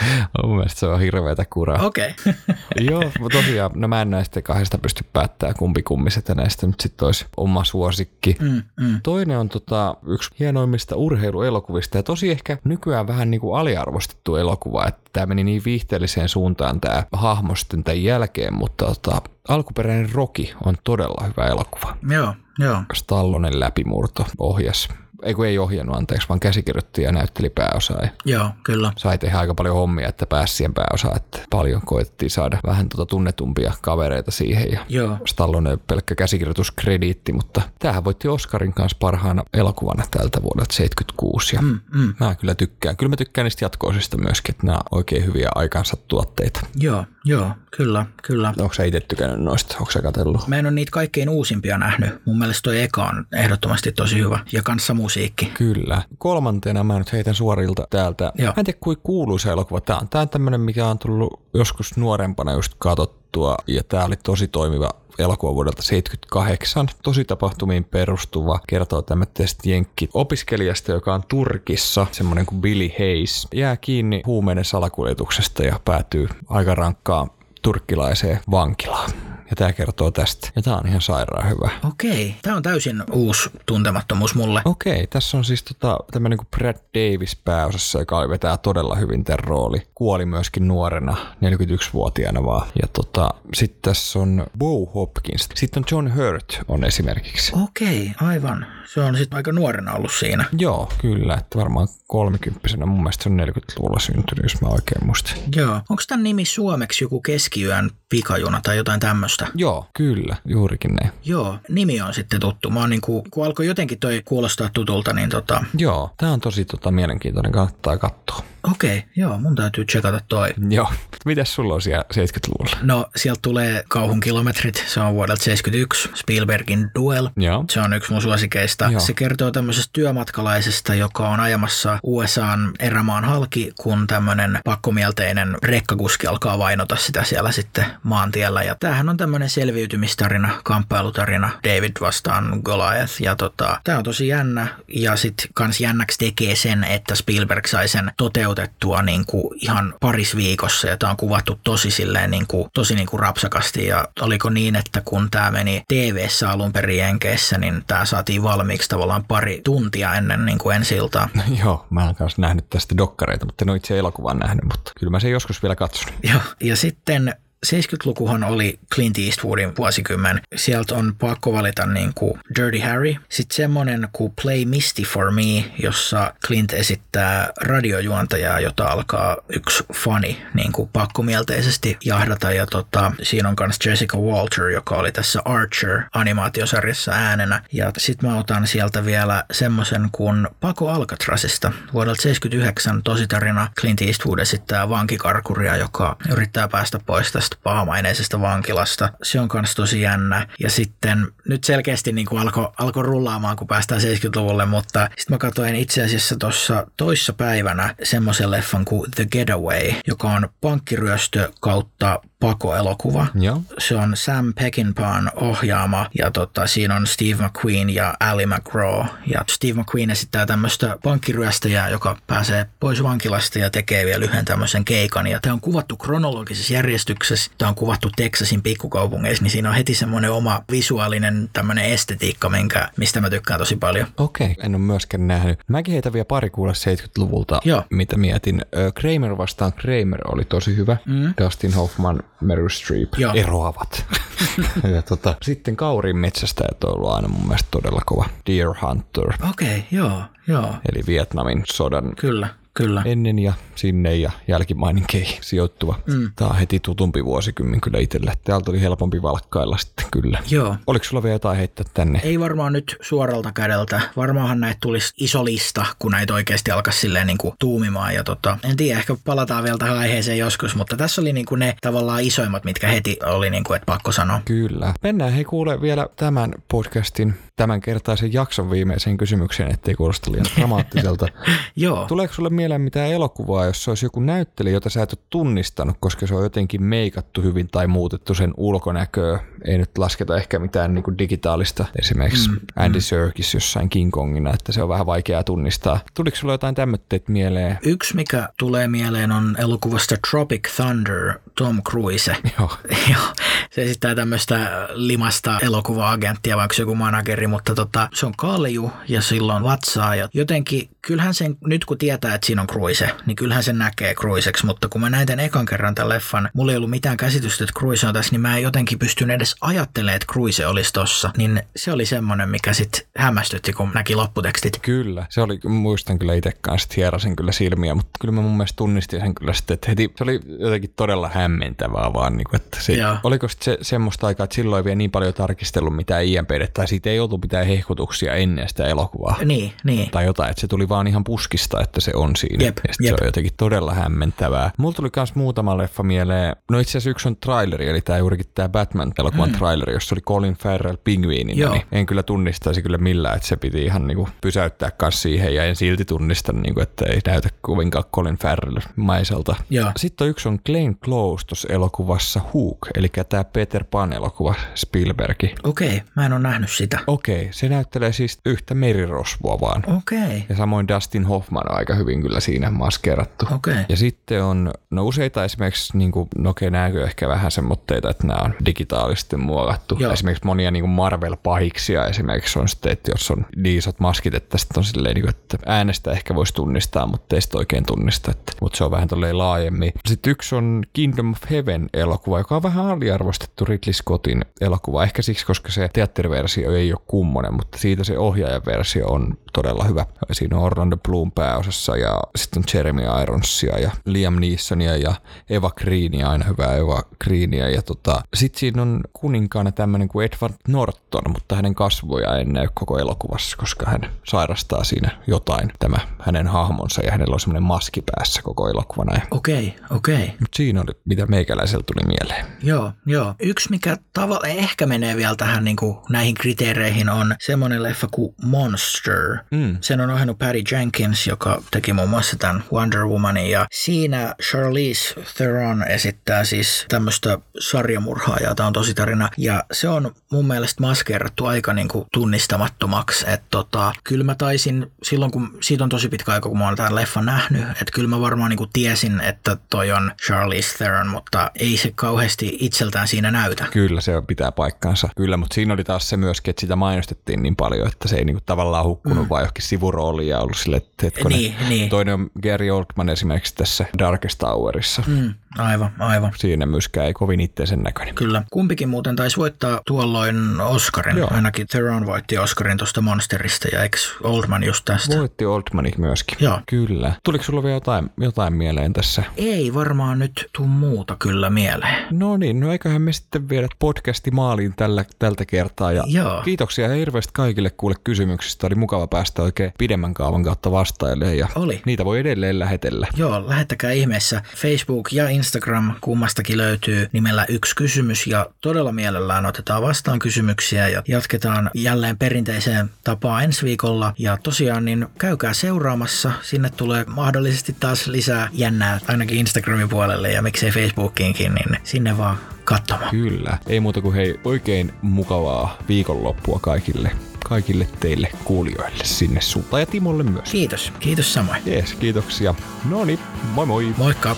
mun 0.49 0.57
mielestä 0.57 0.81
se 0.81 0.87
on 0.87 1.01
hirveätä 1.01 1.45
kuraa. 1.51 1.87
Okei. 1.87 2.15
Okay. 2.21 2.35
Joo, 2.91 3.05
mutta 3.21 3.39
tosiaan, 3.39 3.71
no 3.75 3.89
mä 3.89 4.03
en 4.03 4.11
näistä 4.11 4.43
kahdesta 4.43 4.79
pysty 4.79 5.05
päättämään 5.13 5.57
kumpi 5.59 5.83
kummiset 5.83 6.29
ja 6.29 6.35
näistä 6.35 6.67
nyt 6.67 6.81
sitten 6.81 7.07
olisi 7.07 7.27
oma 7.37 7.65
suosikki. 7.65 8.37
Mm, 8.41 8.63
mm. 8.81 9.01
Toinen 9.03 9.39
on 9.39 9.49
tota, 9.49 9.97
yksi 10.07 10.31
hienoimmista 10.39 10.97
urheiluelokuvista 10.97 11.97
ja 11.97 12.03
tosi 12.03 12.31
ehkä 12.31 12.59
nykyään 12.65 13.07
vähän 13.07 13.31
niin 13.31 13.41
kuin 13.41 13.61
aliarvostettu 13.61 14.37
elokuva, 14.37 14.87
että 14.87 15.11
tämä 15.13 15.27
meni 15.27 15.45
niin 15.45 15.63
viihteelliseen 15.65 16.29
suuntaan 16.29 16.81
tämä 16.81 17.03
hahmo 17.13 17.55
sitten 17.55 17.85
tämän 17.85 18.03
jälkeen, 18.03 18.55
mutta 18.55 18.87
tota, 18.87 19.23
alkuperäinen 19.49 20.13
Rocky 20.13 20.47
on 20.65 20.75
todella 20.85 21.25
hyvä 21.27 21.47
elokuva. 21.47 21.97
Joo, 22.11 22.35
joo. 22.59 22.83
Stallonen 22.95 23.61
läpimurto 23.61 24.27
ohjas 24.39 24.89
ei 25.23 25.35
kun 25.35 25.47
ei 25.47 25.59
ohjannut 25.59 25.97
anteeksi, 25.97 26.29
vaan 26.29 26.41
käsikirjoitti 26.41 27.03
ja 27.03 27.13
näytteli 27.13 27.51
pääosaa. 27.51 27.99
Ja 28.03 28.09
Joo, 28.25 28.51
kyllä. 28.65 28.93
Sai 28.97 29.19
tehdä 29.19 29.39
aika 29.39 29.55
paljon 29.55 29.75
hommia, 29.75 30.09
että 30.09 30.27
pääsi 30.27 30.55
siihen 30.55 30.75
pääosaan, 30.75 31.17
että 31.17 31.39
paljon 31.51 31.83
koettiin 31.85 32.31
saada 32.31 32.59
vähän 32.67 32.89
tuota 32.89 33.11
tunnetumpia 33.11 33.73
kavereita 33.83 34.31
siihen. 34.31 34.73
Ja 34.73 34.81
Joo. 34.89 35.19
Stallone 35.27 35.77
pelkkä 35.77 36.15
käsikirjoituskrediitti, 36.15 37.33
mutta 37.33 37.63
tämähän 37.79 38.05
voitti 38.05 38.29
Oscarin 38.29 38.75
kanssa 38.75 38.97
parhaana 39.01 39.43
elokuvana 39.53 40.05
tältä 40.11 40.43
vuodelta 40.43 40.75
76. 40.75 41.57
Ja 41.57 41.63
mm, 41.63 41.81
mm. 41.95 42.15
mä 42.21 42.35
kyllä 42.35 42.55
tykkään. 42.55 42.97
Kyllä 42.97 43.11
mä 43.11 43.17
tykkään 43.17 43.45
niistä 43.45 43.65
jatkoisista 43.65 44.19
myöskin, 44.19 44.55
että 44.55 44.67
nämä 44.67 44.79
on 44.79 44.99
oikein 44.99 45.27
hyviä 45.27 45.49
aikansa 45.55 45.97
tuotteita. 46.09 46.61
Joo, 46.77 47.05
joo, 47.25 47.51
kyllä, 47.77 48.07
kyllä. 48.23 48.55
Onko 48.59 48.75
sä 48.75 48.85
itse 48.85 49.01
tykännyt 49.01 49.41
noista? 49.41 49.77
Onko 49.81 49.91
sä 49.91 50.03
katsellut? 50.03 50.49
Mä 50.49 50.57
en 50.57 50.67
ole 50.67 50.75
niitä 50.75 50.91
kaikkein 50.91 51.29
uusimpia 51.29 51.79
nähnyt. 51.79 52.27
Mun 52.27 52.39
mielestä 52.39 52.63
toi 52.63 52.81
eka 52.81 53.05
on 53.05 53.27
ehdottomasti 53.33 53.93
tosi 53.93 54.19
hyvä. 54.19 54.39
Ja 54.53 54.63
kanssa 54.63 54.95
musiikki. 55.09 55.47
Kyllä. 55.47 56.03
Kolmantena 56.19 56.85
mä 56.85 56.99
nyt 56.99 57.13
heitän 57.13 57.35
suorilta 57.35 57.87
täältä. 57.91 58.33
Joo. 58.39 58.47
Mä 58.47 58.55
en 58.57 58.65
tiedä, 58.65 58.79
kuin 58.81 58.97
kuuluisa 59.03 59.53
elokuva 59.53 59.81
tämä 59.81 59.99
on. 59.99 60.09
Tämä 60.09 60.23
on 60.23 60.29
tämmöinen, 60.29 60.61
mikä 60.61 60.87
on 60.87 60.99
tullut 60.99 61.41
joskus 61.55 61.97
nuorempana 61.97 62.53
just 62.53 62.73
katsottua. 62.79 63.57
Ja 63.67 63.85
tämä 63.85 64.05
oli 64.05 64.17
tosi 64.23 64.49
toimiva 64.49 64.91
elokuva 65.19 65.55
vuodelta 65.55 65.83
78, 65.83 66.89
tosi 67.03 67.25
tapahtumiin 67.25 67.85
perustuva, 67.85 68.61
kertoo 68.67 69.03
tämmöistä 69.03 69.45
jenkki 69.65 70.09
opiskelijasta, 70.15 70.93
joka 70.93 71.15
on 71.15 71.23
Turkissa, 71.29 72.07
semmoinen 72.13 72.47
kuin 72.47 72.61
Billy 72.61 72.91
Hayes, 72.99 73.49
jää 73.55 73.77
kiinni 73.77 74.23
huumeiden 74.27 74.65
salakuljetuksesta 74.65 75.63
ja 75.63 75.81
päätyy 75.85 76.29
aika 76.49 76.75
rankkaan 76.75 77.31
turkkilaiseen 77.63 78.41
vankilaan. 78.51 79.11
Ja 79.51 79.57
tämä 79.57 79.73
kertoo 79.73 80.11
tästä. 80.11 80.49
Ja 80.57 80.63
tämä 80.63 80.77
on 80.77 80.87
ihan 80.87 81.01
sairaan 81.01 81.49
hyvä. 81.51 81.71
Okei, 81.85 82.37
tämä 82.43 82.57
on 82.57 82.63
täysin 82.63 83.03
uusi 83.13 83.51
tuntemattomuus 83.67 84.35
mulle. 84.35 84.63
Okei, 84.65 85.07
tässä 85.07 85.37
on 85.37 85.45
siis 85.45 85.63
tota, 85.63 85.99
tämmöinen 86.11 86.39
kuin 86.39 86.49
Brad 86.59 86.77
Davis 86.95 87.37
pääosassa, 87.37 87.99
joka 87.99 88.29
vetää 88.29 88.57
todella 88.57 88.95
hyvin 88.95 89.25
tämän 89.25 89.39
rooli. 89.39 89.83
Kuoli 89.95 90.27
myöskin 90.27 90.69
nuorena, 90.69 91.17
41-vuotiaana 91.45 92.45
vaan. 92.45 92.69
Ja 92.83 92.89
tota, 92.89 93.31
sitten 93.55 93.83
tässä 93.83 94.19
on 94.19 94.47
Bo 94.59 94.87
Hopkins. 94.87 95.49
Sitten 95.55 95.81
on 95.81 95.85
John 95.91 96.15
Hurt 96.17 96.61
on 96.69 96.85
esimerkiksi. 96.85 97.53
Okei, 97.63 98.13
aivan. 98.23 98.67
Se 98.95 99.01
on 99.01 99.17
sitten 99.17 99.37
aika 99.37 99.53
nuorena 99.53 99.93
ollut 99.93 100.13
siinä. 100.13 100.45
Joo, 100.59 100.93
kyllä. 101.01 101.35
Että 101.35 101.59
varmaan 101.59 101.89
kolmikymppisenä. 102.07 102.87
Mun 102.87 102.99
mielestä 102.99 103.23
se 103.23 103.29
on 103.29 103.41
40-luvulla 103.41 103.99
syntynyt, 103.99 104.43
jos 104.43 104.61
mä 104.61 104.69
oikein 104.69 105.07
muistan. 105.07 105.35
Joo. 105.57 105.75
Onko 105.75 106.03
tämän 106.09 106.23
nimi 106.23 106.45
suomeksi 106.45 107.05
joku 107.05 107.21
keskiyön 107.21 107.91
pikajuna 108.09 108.61
tai 108.63 108.77
jotain 108.77 109.01
tämmöistä? 109.01 109.38
Joo, 109.55 109.87
kyllä. 109.97 110.37
Juurikin 110.45 110.95
ne. 110.95 111.11
Joo, 111.25 111.59
nimi 111.69 112.01
on 112.01 112.15
sitten 112.15 112.41
tuttu. 112.41 112.71
Mä 112.71 112.81
oon 112.81 112.91
niin 112.91 113.01
kuin, 113.01 113.31
kun 113.31 113.47
alkoi 113.47 113.67
jotenkin 113.67 113.99
toi 113.99 114.23
kuulostaa 114.25 114.71
tutulta, 114.73 115.13
niin 115.13 115.29
tota... 115.31 115.65
Joo, 115.79 116.11
tää 116.17 116.33
on 116.33 116.41
tosi 116.41 116.65
tota, 116.65 116.91
mielenkiintoinen. 116.91 117.53
Kannattaa 117.53 117.99
katsoa. 117.99 118.43
Okei, 118.73 118.99
okay, 118.99 119.11
joo, 119.17 119.39
mun 119.39 119.55
täytyy 119.55 119.85
tsekata 119.85 120.21
toi. 120.29 120.55
Joo. 120.71 120.93
Mitäs 121.25 121.55
sulla 121.55 121.75
on 121.75 121.83
siellä 121.83 122.05
70-luvulla? 122.15 122.77
No, 122.83 123.07
sieltä 123.17 123.39
tulee 123.43 123.85
Kauhun 123.89 124.21
kilometrit. 124.21 124.85
Se 124.87 125.01
on 125.01 125.15
vuodelta 125.15 125.45
71. 125.45 126.11
Spielbergin 126.15 126.91
Duel. 126.95 127.29
Joo. 127.37 127.65
Se 127.71 127.81
on 127.81 127.93
yksi 127.93 128.13
mun 128.13 128.23
suosikeista. 128.23 128.89
Joo. 128.91 129.01
Se 129.01 129.13
kertoo 129.13 129.51
tämmöisestä 129.51 129.91
työmatkalaisesta, 129.93 130.95
joka 130.95 131.29
on 131.29 131.41
ajamassa 131.41 131.99
USAn 132.03 132.73
erämaan 132.79 133.25
halki, 133.25 133.73
kun 133.81 134.07
tämmöinen 134.07 134.61
pakkomielteinen 134.65 135.57
rekkakuski 135.63 136.27
alkaa 136.27 136.59
vainota 136.59 136.97
sitä 136.97 137.25
siellä 137.25 137.53
sitten 137.53 137.85
maantiellä. 138.03 138.63
Ja 138.63 138.77
tämähän 138.81 139.09
on 139.09 139.17
tämmöinen 139.17 139.28
selviytymistarina, 139.47 140.61
kamppailutarina, 140.65 141.51
David 141.65 141.93
vastaan 142.01 142.61
Goliath. 142.65 143.23
Ja 143.23 143.37
tota, 143.37 143.81
tää 143.85 143.99
on 143.99 144.05
tosi 144.05 144.29
jännä 144.29 144.67
ja 144.89 145.17
sit 145.17 145.35
kans 145.55 145.81
jännäksi 145.81 146.19
tekee 146.19 146.57
sen, 146.57 146.85
että 146.85 147.15
Spielberg 147.15 147.67
sai 147.67 147.89
sen 147.89 148.13
toteutettua 148.17 149.03
niin 149.03 149.27
kuin 149.27 149.59
ihan 149.63 149.95
paris 150.01 150.37
viikossa 150.37 150.89
ja 150.89 150.97
tää 150.97 151.11
on 151.11 151.17
kuvattu 151.17 151.61
tosi 151.65 151.91
silleen 151.91 152.31
niin 152.31 152.47
kuin, 152.47 152.69
tosi 152.75 152.95
niin 152.95 153.07
kuin 153.07 153.21
rapsakasti 153.21 153.87
ja 153.87 154.09
oliko 154.21 154.51
niin, 154.51 154.77
että 154.77 155.03
kun 155.05 155.31
tämä 155.31 155.51
meni 155.51 155.83
TV-ssä 155.89 156.51
alun 156.51 156.73
perin 156.73 156.99
Jenkeissä, 156.99 157.59
niin 157.59 157.85
tämä 157.87 158.05
saatiin 158.05 158.43
valmiiksi 158.43 158.89
tavallaan 158.89 159.25
pari 159.25 159.61
tuntia 159.65 160.15
ennen 160.15 160.47
niin 160.47 160.59
kuin 160.59 160.77
ensi 160.77 160.97
iltaa. 160.97 161.29
Joo, 161.65 161.87
mä 161.91 162.05
oon 162.05 162.15
kanssa 162.15 162.43
nähnyt 162.43 162.71
tästä 162.71 162.97
dokkareita, 162.97 163.47
mutta 163.47 163.65
en 163.65 163.71
ole 163.71 163.77
itse 163.77 163.99
elokuvan 163.99 164.39
nähnyt, 164.39 164.65
mutta 164.65 164.93
kyllä 164.99 165.11
mä 165.11 165.21
sen 165.21 165.31
joskus 165.31 165.63
vielä 165.63 165.77
katson. 165.77 166.13
Joo, 166.23 166.41
ja 166.61 166.77
sitten 166.77 167.35
70-lukuhan 167.67 168.45
oli 168.45 168.79
Clint 168.95 169.19
Eastwoodin 169.19 169.77
vuosikymmen. 169.77 170.41
Sieltä 170.57 170.95
on 170.95 171.15
pakko 171.19 171.53
valita 171.53 171.87
niin 171.87 172.13
kuin 172.15 172.41
Dirty 172.57 172.79
Harry. 172.79 173.15
Sitten 173.29 173.57
semmonen 173.57 174.09
kuin 174.13 174.33
Play 174.43 174.65
Misty 174.65 175.03
for 175.03 175.31
Me, 175.31 175.65
jossa 175.79 176.35
Clint 176.47 176.73
esittää 176.73 177.51
radiojuontajaa, 177.61 178.61
jota 178.61 178.89
alkaa 178.89 179.37
yksi 179.49 179.85
fani 179.95 180.43
niin 180.55 180.73
kuin 180.73 180.91
pakkomielteisesti 180.93 181.97
jahdata. 182.05 182.53
Ja 182.53 182.67
tota, 182.67 183.13
siinä 183.23 183.49
on 183.49 183.55
myös 183.61 183.77
Jessica 183.87 184.19
Walter, 184.19 184.65
joka 184.69 184.97
oli 184.97 185.13
tässä 185.13 185.41
Archer-animaatiosarjassa 185.45 187.13
äänenä. 187.13 187.63
Ja 187.73 187.93
sitten 187.99 188.31
mä 188.31 188.39
otan 188.39 188.67
sieltä 188.67 189.05
vielä 189.05 189.45
semmoisen 189.53 190.09
kuin 190.13 190.49
Pako 190.61 190.89
Alcatrazista. 190.89 191.73
Vuodelta 191.93 192.23
79 192.23 193.03
tositarina 193.03 193.69
Clint 193.81 194.03
Eastwood 194.03 194.39
esittää 194.39 194.89
vankikarkuria, 194.89 195.77
joka 195.77 196.17
yrittää 196.33 196.69
päästä 196.69 196.99
pois 197.07 197.33
tästä 197.33 197.48
tästä 197.49 197.63
pahamaineisesta 197.63 198.41
vankilasta. 198.41 199.13
Se 199.23 199.41
on 199.41 199.49
myös 199.55 199.75
tosi 199.75 200.01
jännä. 200.01 200.47
Ja 200.61 200.71
sitten 200.71 201.27
nyt 201.49 201.65
selkeästi 201.65 202.13
niin 202.13 202.27
kuin 202.27 202.43
alkoi 202.43 202.69
alko 202.79 203.03
rullaamaan, 203.03 203.57
kun 203.57 203.67
päästään 203.67 204.01
70-luvulle, 204.01 204.67
mutta 204.67 205.01
sitten 205.19 205.35
mä 205.35 205.39
katsoin 205.39 205.77
itse 205.77 206.05
asiassa 206.05 206.37
tuossa 206.37 206.87
toissa 206.97 207.33
päivänä 207.33 207.95
semmoisen 208.03 208.51
leffan 208.51 208.85
kuin 208.85 209.11
The 209.11 209.27
Getaway, 209.27 209.93
joka 210.07 210.29
on 210.29 210.49
pankkiryöstö 210.61 211.53
kautta 211.61 212.21
pakoelokuva. 212.41 213.27
Joo. 213.35 213.63
Se 213.79 213.97
on 213.97 214.17
Sam 214.17 214.55
Peckinpaan 214.55 215.33
ohjaama 215.37 216.11
ja 216.19 216.31
tota, 216.31 216.67
siinä 216.67 216.97
on 216.97 217.07
Steve 217.07 217.45
McQueen 217.45 217.95
ja 217.95 218.15
Ali 218.21 218.47
McGraw. 218.47 219.07
Ja 219.27 219.45
Steve 219.51 219.81
McQueen 219.81 220.11
esittää 220.11 220.47
tämmöistä 220.47 220.97
pankkiryöstäjää, 221.03 221.89
joka 221.89 222.17
pääsee 222.27 222.67
pois 222.81 223.03
vankilasta 223.03 223.59
ja 223.59 223.71
tekee 223.71 224.07
vielä 224.07 224.25
yhden 224.25 224.45
tämmöisen 224.45 224.85
keikan. 224.85 225.27
Ja 225.27 225.41
tämä 225.41 225.53
on 225.53 225.61
kuvattu 225.61 225.97
kronologisessa 225.97 226.75
järjestyksessä. 226.75 227.38
Tämä 227.59 227.69
on 227.69 227.75
kuvattu 227.75 228.11
Texasin 228.17 228.63
pikkukaupungeissa, 228.63 229.43
niin 229.43 229.51
siinä 229.51 229.69
on 229.69 229.75
heti 229.75 229.95
semmoinen 229.95 230.33
oma 230.33 230.63
visuaalinen 230.73 231.51
tämmöinen 231.53 231.85
estetiikka, 231.85 232.49
minkä, 232.49 232.91
mistä 232.97 233.21
mä 233.21 233.31
tykkään 233.31 233.59
tosi 233.59 233.77
paljon. 233.77 234.07
Okei, 234.17 234.51
okay. 234.51 234.67
en 234.67 234.75
ole 234.75 234.83
myöskään 234.83 235.27
nähnyt. 235.27 235.61
Mäkin 235.69 235.93
heitä 235.93 236.13
vielä 236.13 236.25
pari 236.25 236.51
kuulla 236.51 236.73
70-luvulta, 236.73 237.61
Joo. 237.65 237.85
mitä 237.91 238.17
mietin. 238.17 238.63
Kramer 238.95 239.39
vastaan 239.39 239.73
Kramer 239.73 240.21
oli 240.33 240.45
tosi 240.45 240.77
hyvä. 240.77 240.97
Mm. 241.07 241.35
Dustin 241.45 241.75
Hoffman 241.75 242.23
Meryl 242.41 242.69
Streep 242.69 243.09
Joo. 243.17 243.33
eroavat. 243.35 244.07
ja 244.95 245.03
tota, 245.03 245.35
sitten 245.43 245.77
Kaurin 245.77 246.17
metsästäjät 246.17 246.85
on 246.85 246.95
ollut 246.95 247.11
aina 247.11 247.29
mun 247.29 247.47
mielestä 247.47 247.69
todella 247.71 248.01
kova. 248.07 248.25
Deer 248.47 248.75
Hunter. 248.83 249.33
Okei, 249.51 249.69
okay, 249.69 249.81
joo, 249.91 250.23
joo. 250.47 250.75
Eli 250.93 251.03
Vietnamin 251.07 251.63
sodan 251.67 252.13
Kyllä. 252.17 252.49
Kyllä. 252.79 253.03
ennen 253.05 253.39
ja 253.39 253.53
sinne 253.75 254.17
ja 254.17 254.33
jälkimaininkeihin 254.49 255.39
sijoittuva. 255.41 255.99
Mm. 256.07 256.31
Tämä 256.37 256.51
on 256.51 256.57
heti 256.57 256.81
tutumpi 256.81 257.25
vuosikymmen 257.25 257.81
kyllä 257.81 257.99
itselle. 257.99 258.33
Täältä 258.45 258.71
oli 258.71 258.81
helpompi 258.81 259.23
valkkailla 259.23 259.79
sitten 259.79 260.07
kyllä. 260.11 260.43
Joo. 260.51 260.77
Oliko 260.87 261.05
sulla 261.05 261.23
vielä 261.23 261.35
jotain 261.35 261.59
heittää 261.59 261.87
tänne? 261.95 262.21
Ei 262.25 262.41
varmaan 262.41 262.73
nyt 262.73 262.97
suoralta 263.01 263.53
kädeltä. 263.53 264.01
Varmaanhan 264.17 264.61
näitä 264.61 264.79
tulisi 264.81 265.15
iso 265.17 265.45
lista, 265.45 265.87
kun 265.99 266.13
näitä 266.13 266.35
oikeasti 266.35 266.71
alkaisi 266.71 267.01
silleen 267.01 267.27
niin 267.27 267.39
kuin 267.39 267.55
tuumimaan. 267.59 268.15
Ja 268.15 268.25
tota, 268.25 268.59
en 268.65 268.77
tiedä, 268.77 268.99
ehkä 268.99 269.17
palataan 269.25 269.65
vielä 269.65 269.79
tähän 269.79 269.99
aiheeseen 269.99 270.39
joskus, 270.39 270.77
mutta 270.77 270.97
tässä 270.97 271.21
oli 271.21 271.33
niin 271.33 271.47
kuin 271.47 271.59
ne 271.59 271.75
tavallaan 271.81 272.23
isoimmat, 272.23 272.65
mitkä 272.65 272.89
heti 272.89 273.17
oli 273.25 273.51
niin 273.51 273.65
kuin, 273.65 273.77
että 273.77 273.87
pakko 273.87 274.13
sanoa. 274.13 274.41
Kyllä. 274.45 274.95
Mennään 275.03 275.33
hei 275.33 275.45
kuule 275.45 275.81
vielä 275.81 276.09
tämän 276.17 276.55
podcastin 276.69 277.35
tämän 277.59 277.81
kertaisen 277.81 278.33
jakson 278.33 278.71
viimeiseen 278.71 279.17
kysymykseen, 279.17 279.71
ettei 279.71 279.95
kuulosta 279.95 280.33
liian 280.33 280.47
dramaattiselta. 280.57 281.27
Joo. 281.77 282.07
Tuleeko 282.07 282.35
sulle 282.35 282.51
mieleen 282.51 282.81
mitään 282.81 283.11
elokuvaa, 283.11 283.65
jos 283.65 283.89
olisi 283.89 284.07
joku 284.07 284.21
näyttelijä, 284.21 284.73
jota 284.73 284.91
sä 284.91 285.03
et 285.03 285.13
ole 285.13 285.25
tunnistanut, 285.31 285.97
koska 286.01 286.27
se 286.27 286.35
on 286.35 286.43
jotenkin 286.43 286.83
meikattu 286.83 287.43
hyvin 287.43 287.69
tai 287.69 287.87
muutettu 287.87 288.35
sen 288.35 288.55
ulkonäköä? 288.57 289.41
Ei 289.65 289.79
nyt 289.79 289.99
lasketa 289.99 290.37
ehkä 290.37 290.59
mitään 290.59 290.95
niin 290.95 291.03
kuin 291.03 291.19
digitaalista, 291.19 291.85
esimerkiksi 291.99 292.51
mm, 292.51 292.57
Andy 292.77 292.99
mm. 292.99 293.03
Serkis 293.03 293.55
jossain 293.55 293.89
King 293.89 294.11
Kongina, 294.11 294.55
että 294.55 294.73
se 294.73 294.83
on 294.83 294.89
vähän 294.89 295.07
vaikeaa 295.07 295.45
tunnistaa. 295.45 296.01
Tuliko 296.15 296.37
sulle 296.37 296.53
jotain 296.53 296.75
tämmöitteet 296.75 297.29
mieleen? 297.29 297.79
Yksi, 297.83 298.17
mikä 298.17 298.49
tulee 298.59 298.89
mieleen, 298.89 299.33
on 299.33 299.57
elokuvasta 299.59 300.17
Tropic 300.31 300.77
Thunder, 300.77 301.35
Tom 301.55 301.83
Cruise. 301.83 302.37
Joo. 302.59 302.71
Joo. 303.11 303.23
Se 303.71 303.83
esittää 303.83 304.15
tämmöistä 304.15 304.89
limasta 304.95 305.59
elokuva-agenttia, 305.59 306.57
vaikka 306.57 306.75
joku 306.79 306.95
manageri, 306.95 307.48
mutta 307.49 307.75
tota, 307.75 308.09
se 308.15 308.27
on 308.27 308.35
kalju 308.37 308.93
ja 309.09 309.23
silloin 309.23 309.65
vatsaa. 309.65 310.15
Ja 310.15 310.29
jotenkin, 310.35 310.89
kyllähän 311.03 311.35
sen, 311.35 311.57
nyt 311.67 311.85
kun 311.85 311.99
tietää, 311.99 312.35
että 312.35 312.47
siinä 312.47 312.63
on 312.63 312.69
Cruise, 312.69 313.11
niin 313.27 313.37
kyllähän 313.37 313.65
sen 313.65 313.79
näkee 313.79 314.15
Cruiseksi, 314.15 314.67
mutta 314.67 314.89
kun 314.89 315.01
mä 315.01 315.11
näin 315.11 315.27
tämän 315.27 315.45
ekan 315.45 315.67
kerran 315.67 315.95
tämän 315.95 316.09
leffan, 316.09 316.51
mulla 316.55 316.73
ei 316.73 316.77
ollut 316.77 316.91
mitään 316.91 317.17
käsitystä, 317.17 317.65
että 317.65 317.79
Cruise 317.79 318.07
on 318.07 318.15
tässä, 318.15 318.33
niin 318.33 318.41
mä 318.41 318.57
en 318.57 318.63
jotenkin 318.63 318.99
pystyn 318.99 319.31
edes 319.31 319.57
ajattelemaan, 319.61 320.17
että 320.17 320.33
Cruise 320.33 320.67
olisi 320.67 320.93
tossa. 320.93 321.31
Niin 321.37 321.63
se 321.77 321.93
oli 321.93 322.07
semmoinen, 322.07 322.49
mikä 322.49 322.73
sitten 322.73 323.01
hämmästytti, 323.17 323.73
kun 323.73 323.91
näki 323.95 324.15
lopputekstit. 324.15 324.79
Kyllä, 324.83 325.27
se 325.29 325.41
oli, 325.41 325.61
muistan 325.65 326.19
kyllä 326.19 326.35
itse 326.35 326.53
kanssa, 326.61 326.89
hierasin 326.97 327.37
kyllä 327.37 327.53
silmiä, 327.53 327.95
mutta 327.95 328.11
kyllä 328.21 328.33
mä 328.35 328.41
mun 328.41 328.57
mielestä 328.57 328.77
tunnistin 328.77 329.21
sen 329.21 329.35
kyllä 329.35 329.53
sitten, 329.53 329.75
että 329.75 329.89
heti 329.89 330.13
se 330.17 330.25
oli 330.25 330.41
jotenkin 330.59 330.93
todella 330.97 331.31
hämmentävää 331.35 332.13
vaan, 332.13 332.37
niin 332.37 332.45
kuin, 332.51 332.61
että 332.61 332.79
se, 332.81 332.97
oliko 333.23 333.49
se 333.49 333.79
semmoista 333.83 334.27
aikaa, 334.27 334.45
että 334.45 334.57
silloin 334.57 334.81
ei 334.81 334.85
vielä 334.85 334.97
niin 334.97 335.11
paljon 335.11 335.35
tarkistellut 335.35 335.97
mitään 335.97 336.25
IMP, 336.25 336.51
tai 336.75 336.89
siitä 336.89 337.11
ei 337.11 337.21
oltu 337.21 337.38
mitään 337.43 337.67
hehkutuksia 337.67 338.35
ennen 338.35 338.69
sitä 338.69 338.85
elokuvaa. 338.87 339.37
Niin, 339.45 339.73
niin. 339.85 340.11
Tai 340.11 340.25
jotain, 340.25 340.51
että 340.51 340.61
se 340.61 340.67
tuli 340.67 340.89
vaan 340.89 341.07
ihan 341.07 341.25
puskista, 341.25 341.81
että 341.81 342.01
se 342.01 342.13
on 342.15 342.37
siinä. 342.37 342.65
Jep, 342.65 342.77
ja 342.77 342.95
jep. 343.01 343.09
se 343.17 343.23
on 343.23 343.27
jotenkin 343.27 343.53
todella 343.57 343.95
hämmentävää. 343.95 344.71
Mulla 344.77 344.95
tuli 344.95 345.11
myös 345.17 345.35
muutama 345.35 345.79
leffa 345.79 346.03
mieleen. 346.03 346.57
No 346.71 346.79
itse 346.79 346.91
asiassa 346.91 347.11
yksi 347.11 347.29
on 347.29 347.37
traileri, 347.37 347.89
eli 347.89 348.01
tämä 348.01 348.19
juurikin 348.19 348.47
tämä 348.55 348.69
Batman-elokuvan 348.69 349.49
mm. 349.49 349.55
traileri, 349.59 349.93
jossa 349.93 350.15
oli 350.15 350.21
Colin 350.21 350.55
Farrell 350.55 350.97
pingviinina. 351.05 351.71
Niin 351.71 351.83
en 351.93 352.07
kyllä 352.07 352.23
tunnistaisi 352.23 352.83
kyllä 352.83 352.99
millään, 352.99 353.37
että 353.37 353.49
se 353.49 353.57
piti 353.57 353.85
ihan 353.85 354.07
niinku 354.07 354.29
pysäyttää 354.41 354.91
kanssa 354.91 355.23
siihen, 355.23 355.55
ja 355.55 355.65
en 355.65 355.77
silti 355.77 356.05
tunnista, 356.05 356.53
niinku, 356.53 356.81
että 356.81 357.05
ei 357.07 357.21
näytä 357.27 357.49
kovinkaan 357.61 358.05
Colin 358.15 358.39
Farrell-maiselta. 358.39 359.57
Sitten 359.97 360.25
on 360.25 360.31
yksi 360.31 360.49
on 360.49 360.59
Glenn 360.67 360.97
Close 360.97 361.47
tuossa 361.47 361.69
elokuvassa 361.73 362.41
Hook, 362.55 362.79
eli 362.95 363.09
tämä 363.29 363.45
Peter 363.45 363.85
Pan-elokuva 363.85 364.55
Spielbergi. 364.75 365.55
Okei, 365.63 365.89
okay, 365.89 366.01
mä 366.17 366.27
en 366.27 366.33
ole 366.33 366.41
nähnyt 366.41 366.71
sitä. 366.71 366.99
Okei, 367.07 367.28
okay, 367.33 367.49
se 367.51 367.69
näyttelee 367.69 368.13
siis 368.13 368.39
yhtä 368.47 368.75
merirosvoa 368.75 369.61
vaan. 369.61 369.83
Okei. 369.97 370.45
Ja 370.49 370.57
samoin 370.57 370.89
Dustin 370.89 371.25
Hoffman 371.25 371.71
on 371.71 371.79
aika 371.79 371.95
hyvin 371.95 372.23
kyllä 372.23 372.41
siinä 372.41 372.71
maskeerattu. 372.71 373.47
Okei. 373.55 373.85
Ja 373.89 373.97
sitten 373.97 374.45
on 374.45 374.73
no 374.91 375.07
useita 375.07 375.45
esimerkiksi, 375.45 375.99
niin 375.99 376.13
kuin, 376.13 376.29
no 376.39 376.51
okei, 376.51 376.69
okay, 376.69 377.03
ehkä 377.03 377.29
vähän 377.29 377.51
semmoitteita, 377.51 378.11
että 378.11 378.27
nämä 378.27 378.41
on 378.45 378.55
digitaalisesti 378.67 379.37
muokattu. 379.37 379.97
Joo. 379.99 380.13
Esimerkiksi 380.13 380.47
monia 380.47 380.71
niin 380.71 380.83
kuin 380.83 380.91
Marvel-pahiksia 380.91 382.07
esimerkiksi 382.09 382.59
on 382.59 382.69
sitten, 382.69 382.93
että 382.93 383.11
jos 383.11 383.31
on 383.31 383.47
niin 383.57 383.79
isot 383.79 384.01
maskit, 384.01 384.35
että 384.35 384.59
sitten 384.59 384.81
on 384.81 384.85
silleen, 384.85 385.15
niin 385.15 385.25
kuin, 385.25 385.35
että 385.35 385.59
äänestä 385.67 386.13
ehkä 386.13 386.35
voisi 386.35 386.55
tunnistaa, 386.55 387.07
mutta 387.07 387.37
ei 387.37 387.41
sitä 387.41 387.59
oikein 387.59 387.87
tunnista. 387.87 388.31
Että, 388.31 388.53
mutta 388.61 388.77
se 388.77 388.85
on 388.85 388.91
vähän 388.91 389.09
tolleen 389.09 389.39
laajemmin. 389.39 389.93
Sitten 390.07 390.31
yksi 390.31 390.55
on 390.55 390.83
Kingdom 390.93 391.33
of 391.33 391.51
Heaven 391.51 391.89
elokuva, 391.95 392.39
joka 392.39 392.57
on 392.57 392.63
vähän 392.63 392.87
aliarvostettu 392.87 393.65
Ridley 393.65 393.93
Scottin 393.93 394.45
elokuva. 394.61 395.03
Ehkä 395.03 395.23
siksi, 395.23 395.47
koska 395.47 395.73
se 395.73 395.89
teatteriversio 395.93 396.73
ei 396.73 396.93
ole 396.93 397.01
kummonen, 397.19 397.55
mutta 397.55 397.79
siitä 397.79 398.05
se 398.05 398.19
ohjaajaversio 398.19 399.07
on 399.07 399.39
todella 399.53 399.85
hyvä. 399.85 400.07
Siinä 400.33 400.57
on 400.57 400.63
Orlando 400.63 400.97
Bloom 400.97 401.33
pääosassa 401.33 401.97
ja 401.97 402.21
sitten 402.37 402.61
on 402.61 402.65
Jeremy 402.75 403.03
Ironsia 403.23 403.79
ja 403.79 403.91
Liam 404.05 404.35
Neesonia 404.41 404.97
ja 404.97 405.15
Eva 405.51 405.71
Greenia, 405.71 406.31
aina 406.31 406.45
hyvää 406.45 406.77
Eva 406.77 407.03
Greenia. 407.25 407.69
Ja 407.69 407.83
tota, 407.83 408.23
sitten 408.35 408.61
siinä 408.61 408.83
on 408.83 409.01
kuninkaana 409.13 409.73
tämmöinen 409.73 410.09
kuin 410.09 410.27
Edward 410.27 410.55
Norton, 410.69 411.23
mutta 411.33 411.57
hänen 411.57 411.75
kasvoja 411.75 412.37
ei 412.37 412.45
näy 412.45 412.67
koko 412.75 412.99
elokuvassa, 412.99 413.57
koska 413.57 413.91
hän 413.91 414.01
sairastaa 414.25 414.85
siinä 414.85 415.11
jotain, 415.27 415.73
tämä 415.79 415.97
hänen 416.21 416.47
hahmonsa 416.47 417.03
ja 417.03 417.13
hänellä 417.13 417.35
on 417.35 417.41
semmoinen 417.41 417.63
maski 417.63 418.03
päässä 418.15 418.43
koko 418.43 418.69
elokuvana. 418.69 419.21
Okei, 419.31 419.75
okay, 419.77 419.97
okei. 419.97 420.15
Okay. 420.15 420.27
Mutta 420.27 420.57
siinä 420.57 420.81
oli, 420.81 421.01
mitä 421.05 421.27
meikäläisellä 421.27 421.85
tuli 421.87 422.07
mieleen. 422.07 422.47
Joo, 422.63 422.93
joo. 423.07 423.35
Yksi, 423.41 423.71
mikä 423.71 423.97
tavallaan 424.13 424.51
ehkä 424.51 424.87
menee 424.87 425.17
vielä 425.17 425.37
tähän 425.37 425.65
niin 425.65 425.77
kuin 425.77 425.97
näihin 426.11 426.35
kriteereihin, 426.35 426.98
Oscareihin 426.99 427.31
on 427.31 427.37
semmoinen 427.41 427.83
leffa 427.83 428.09
kuin 428.11 428.35
Monster. 428.43 429.39
Mm. 429.51 429.79
Sen 429.81 430.01
on 430.01 430.11
ohjannut 430.11 430.39
Patty 430.39 430.63
Jenkins, 430.73 431.27
joka 431.27 431.63
teki 431.71 431.93
muun 431.93 432.11
muassa 432.11 432.37
tämän 432.37 432.65
Wonder 432.73 433.07
Womanin. 433.07 433.51
Ja 433.51 433.67
siinä 433.73 434.35
Charlize 434.43 435.15
Theron 435.37 435.85
esittää 435.89 436.45
siis 436.45 436.87
tämmöistä 436.89 437.39
sarjamurhaajaa. 437.61 438.55
Tämä 438.55 438.67
on 438.67 438.73
tosi 438.73 438.95
tarina. 438.95 439.29
Ja 439.37 439.65
se 439.73 439.89
on 439.89 440.15
mun 440.33 440.47
mielestä 440.47 440.83
maskeerattu 440.83 441.47
aika 441.47 441.73
niin 441.73 441.89
kuin 441.89 442.07
tunnistamattomaksi. 442.13 443.25
Että 443.31 443.47
tota, 443.51 443.93
kyllä 444.05 444.25
mä 444.25 444.35
taisin 444.35 444.93
silloin, 445.03 445.31
kun 445.31 445.59
siitä 445.61 445.85
on 445.85 445.91
tosi 445.91 446.09
pitkä 446.09 446.33
aika, 446.33 446.49
kun 446.49 446.59
mä 446.59 446.65
oon 446.65 446.77
tämän 446.77 446.95
leffan 446.95 447.27
nähnyt, 447.27 447.63
että 447.63 447.93
kyllä 447.95 448.09
mä 448.09 448.21
varmaan 448.21 448.51
niin 448.51 448.59
kuin 448.59 448.71
tiesin, 448.73 449.21
että 449.21 449.57
toi 449.71 449.93
on 449.93 450.13
Charlize 450.27 450.77
Theron, 450.79 451.09
mutta 451.09 451.51
ei 451.55 451.77
se 451.77 451.93
kauheasti 451.95 452.57
itseltään 452.61 453.09
siinä 453.09 453.31
näytä. 453.31 453.67
Kyllä, 453.73 454.01
se 454.01 454.13
pitää 454.27 454.53
paikkaansa. 454.53 455.09
Kyllä, 455.17 455.37
mutta 455.37 455.55
siinä 455.55 455.75
oli 455.75 455.85
taas 455.85 456.09
se 456.09 456.17
myöskin, 456.17 456.51
että 456.51 456.61
sitä 456.61 456.77
mainostettiin 456.89 457.43
niin 457.43 457.57
paljon, 457.57 457.89
että 457.89 458.09
se 458.09 458.17
ei 458.17 458.25
niinku 458.25 458.43
tavallaan 458.47 458.85
hukkunut 458.85 459.25
mm. 459.25 459.29
vaan 459.29 459.43
johonkin 459.43 459.65
sivurooliin 459.65 460.29
ja 460.29 460.41
ollut 460.41 460.57
sille, 460.57 460.77
että 460.77 461.07
hetkonen. 461.07 461.39
Niin, 461.39 461.55
niin. 461.69 461.89
Toinen 461.89 462.15
on 462.15 462.31
Gary 462.43 462.71
Oldman 462.71 463.09
esimerkiksi 463.09 463.55
tässä 463.55 463.85
Darkest 463.99 464.43
Hourissa. 464.43 465.03
Mm. 465.07 465.35
Aivan, 465.59 465.91
aivan. 465.99 466.33
Siinä 466.37 466.67
myöskään 466.67 467.07
ei 467.07 467.13
kovin 467.13 467.41
itteisen 467.41 467.83
näköinen. 467.83 468.15
Kyllä. 468.15 468.43
Kumpikin 468.51 468.89
muuten 468.89 469.17
taisi 469.17 469.37
voittaa 469.37 469.81
tuolloin 469.87 470.61
Oscarin. 470.61 471.17
Joo. 471.17 471.29
Ainakin 471.35 471.67
Theron 471.67 472.07
voitti 472.07 472.39
Oscarin 472.39 472.79
tuosta 472.79 473.01
Monsterista 473.01 473.69
ja 473.69 473.83
eikö 473.83 473.97
Oldman 474.23 474.65
just 474.65 474.85
tästä? 474.85 475.19
Voitti 475.19 475.45
Oldmanit 475.45 475.99
myöskin. 475.99 476.39
Joo. 476.41 476.61
Kyllä. 476.67 477.13
Tuliko 477.25 477.45
sulla 477.45 477.63
vielä 477.63 477.77
jotain, 477.77 478.11
jotain 478.21 478.53
mieleen 478.53 478.93
tässä? 478.93 479.23
Ei 479.37 479.75
varmaan 479.75 480.19
nyt 480.19 480.49
tuu 480.57 480.67
muuta 480.67 481.17
kyllä 481.19 481.51
mieleen. 481.51 482.07
No 482.11 482.37
niin, 482.37 482.61
no 482.61 482.73
eiköhän 482.73 483.03
me 483.03 483.13
sitten 483.13 483.49
viedä 483.49 483.69
podcasti 483.79 484.31
maaliin 484.31 484.75
tällä, 484.77 485.05
tältä 485.19 485.45
kertaa. 485.45 485.93
Ja 485.93 486.05
Joo. 486.07 486.43
Kiitoksia 486.43 486.78
hirveästi 486.87 487.31
kaikille 487.33 487.71
kuule 487.71 487.95
kysymyksistä. 488.05 488.67
Oli 488.67 488.75
mukava 488.75 489.07
päästä 489.07 489.43
oikein 489.43 489.73
pidemmän 489.79 490.15
kaavan 490.15 490.45
kautta 490.45 490.71
vastailemaan. 490.71 491.39
Ja 491.39 491.49
Oli. 491.55 491.83
Niitä 491.87 492.05
voi 492.05 492.19
edelleen 492.19 492.59
lähetellä. 492.59 493.07
Joo, 493.17 493.49
lähettäkää 493.49 493.91
ihmeessä. 493.91 494.43
Facebook 494.57 495.13
ja 495.13 495.29
Instagram 495.29 495.95
kummastakin 496.01 496.57
löytyy 496.57 497.09
nimellä 497.13 497.47
yksi 497.49 497.77
kysymys 497.77 498.27
ja 498.27 498.47
todella 498.61 498.93
mielellään 498.93 499.47
otetaan 499.47 499.83
vastaan 499.83 500.19
kysymyksiä 500.19 500.89
ja 500.89 501.03
jatketaan 501.09 501.71
jälleen 501.75 502.19
perinteiseen 502.19 502.91
tapaan 503.05 503.45
ensi 503.45 503.65
viikolla. 503.65 504.15
Ja 504.19 504.39
tosiaan 504.43 504.85
niin 504.85 505.07
käykää 505.19 505.53
seuraamassa. 505.53 506.33
Sinne 506.43 506.71
tulee 506.71 507.05
mahdollisesti 507.07 507.77
taas 507.81 508.07
lisää 508.07 508.49
jännää 508.53 509.01
ainakin 509.09 509.39
Instagramin 509.39 509.89
puolelle 509.89 510.33
ja 510.33 510.43
miksei 510.43 510.71
Facebookiinkin, 510.71 511.55
niin 511.55 511.81
sinne 511.85 512.19
vaan 512.19 512.39
katsomaan. 512.69 513.11
Kyllä. 513.11 513.59
Ei 513.67 513.81
muuta 513.81 514.01
kuin 514.01 514.15
hei, 514.15 514.41
oikein 514.45 514.93
mukavaa 515.03 515.77
viikonloppua 515.89 516.59
kaikille 516.63 517.11
kaikille 517.45 517.89
teille 518.01 518.31
kuulijoille 518.45 519.05
sinne 519.05 519.41
suuntaan 519.41 519.81
ja 519.81 519.87
Timolle 519.87 520.23
myös. 520.23 520.51
Kiitos, 520.53 520.93
kiitos 521.01 521.35
samoin. 521.35 521.63
Jees, 521.67 521.95
kiitoksia. 521.95 522.55
No 522.89 523.05
niin, 523.05 523.19
moi 523.55 523.67
moi. 523.67 523.95
Moikka. 523.97 524.37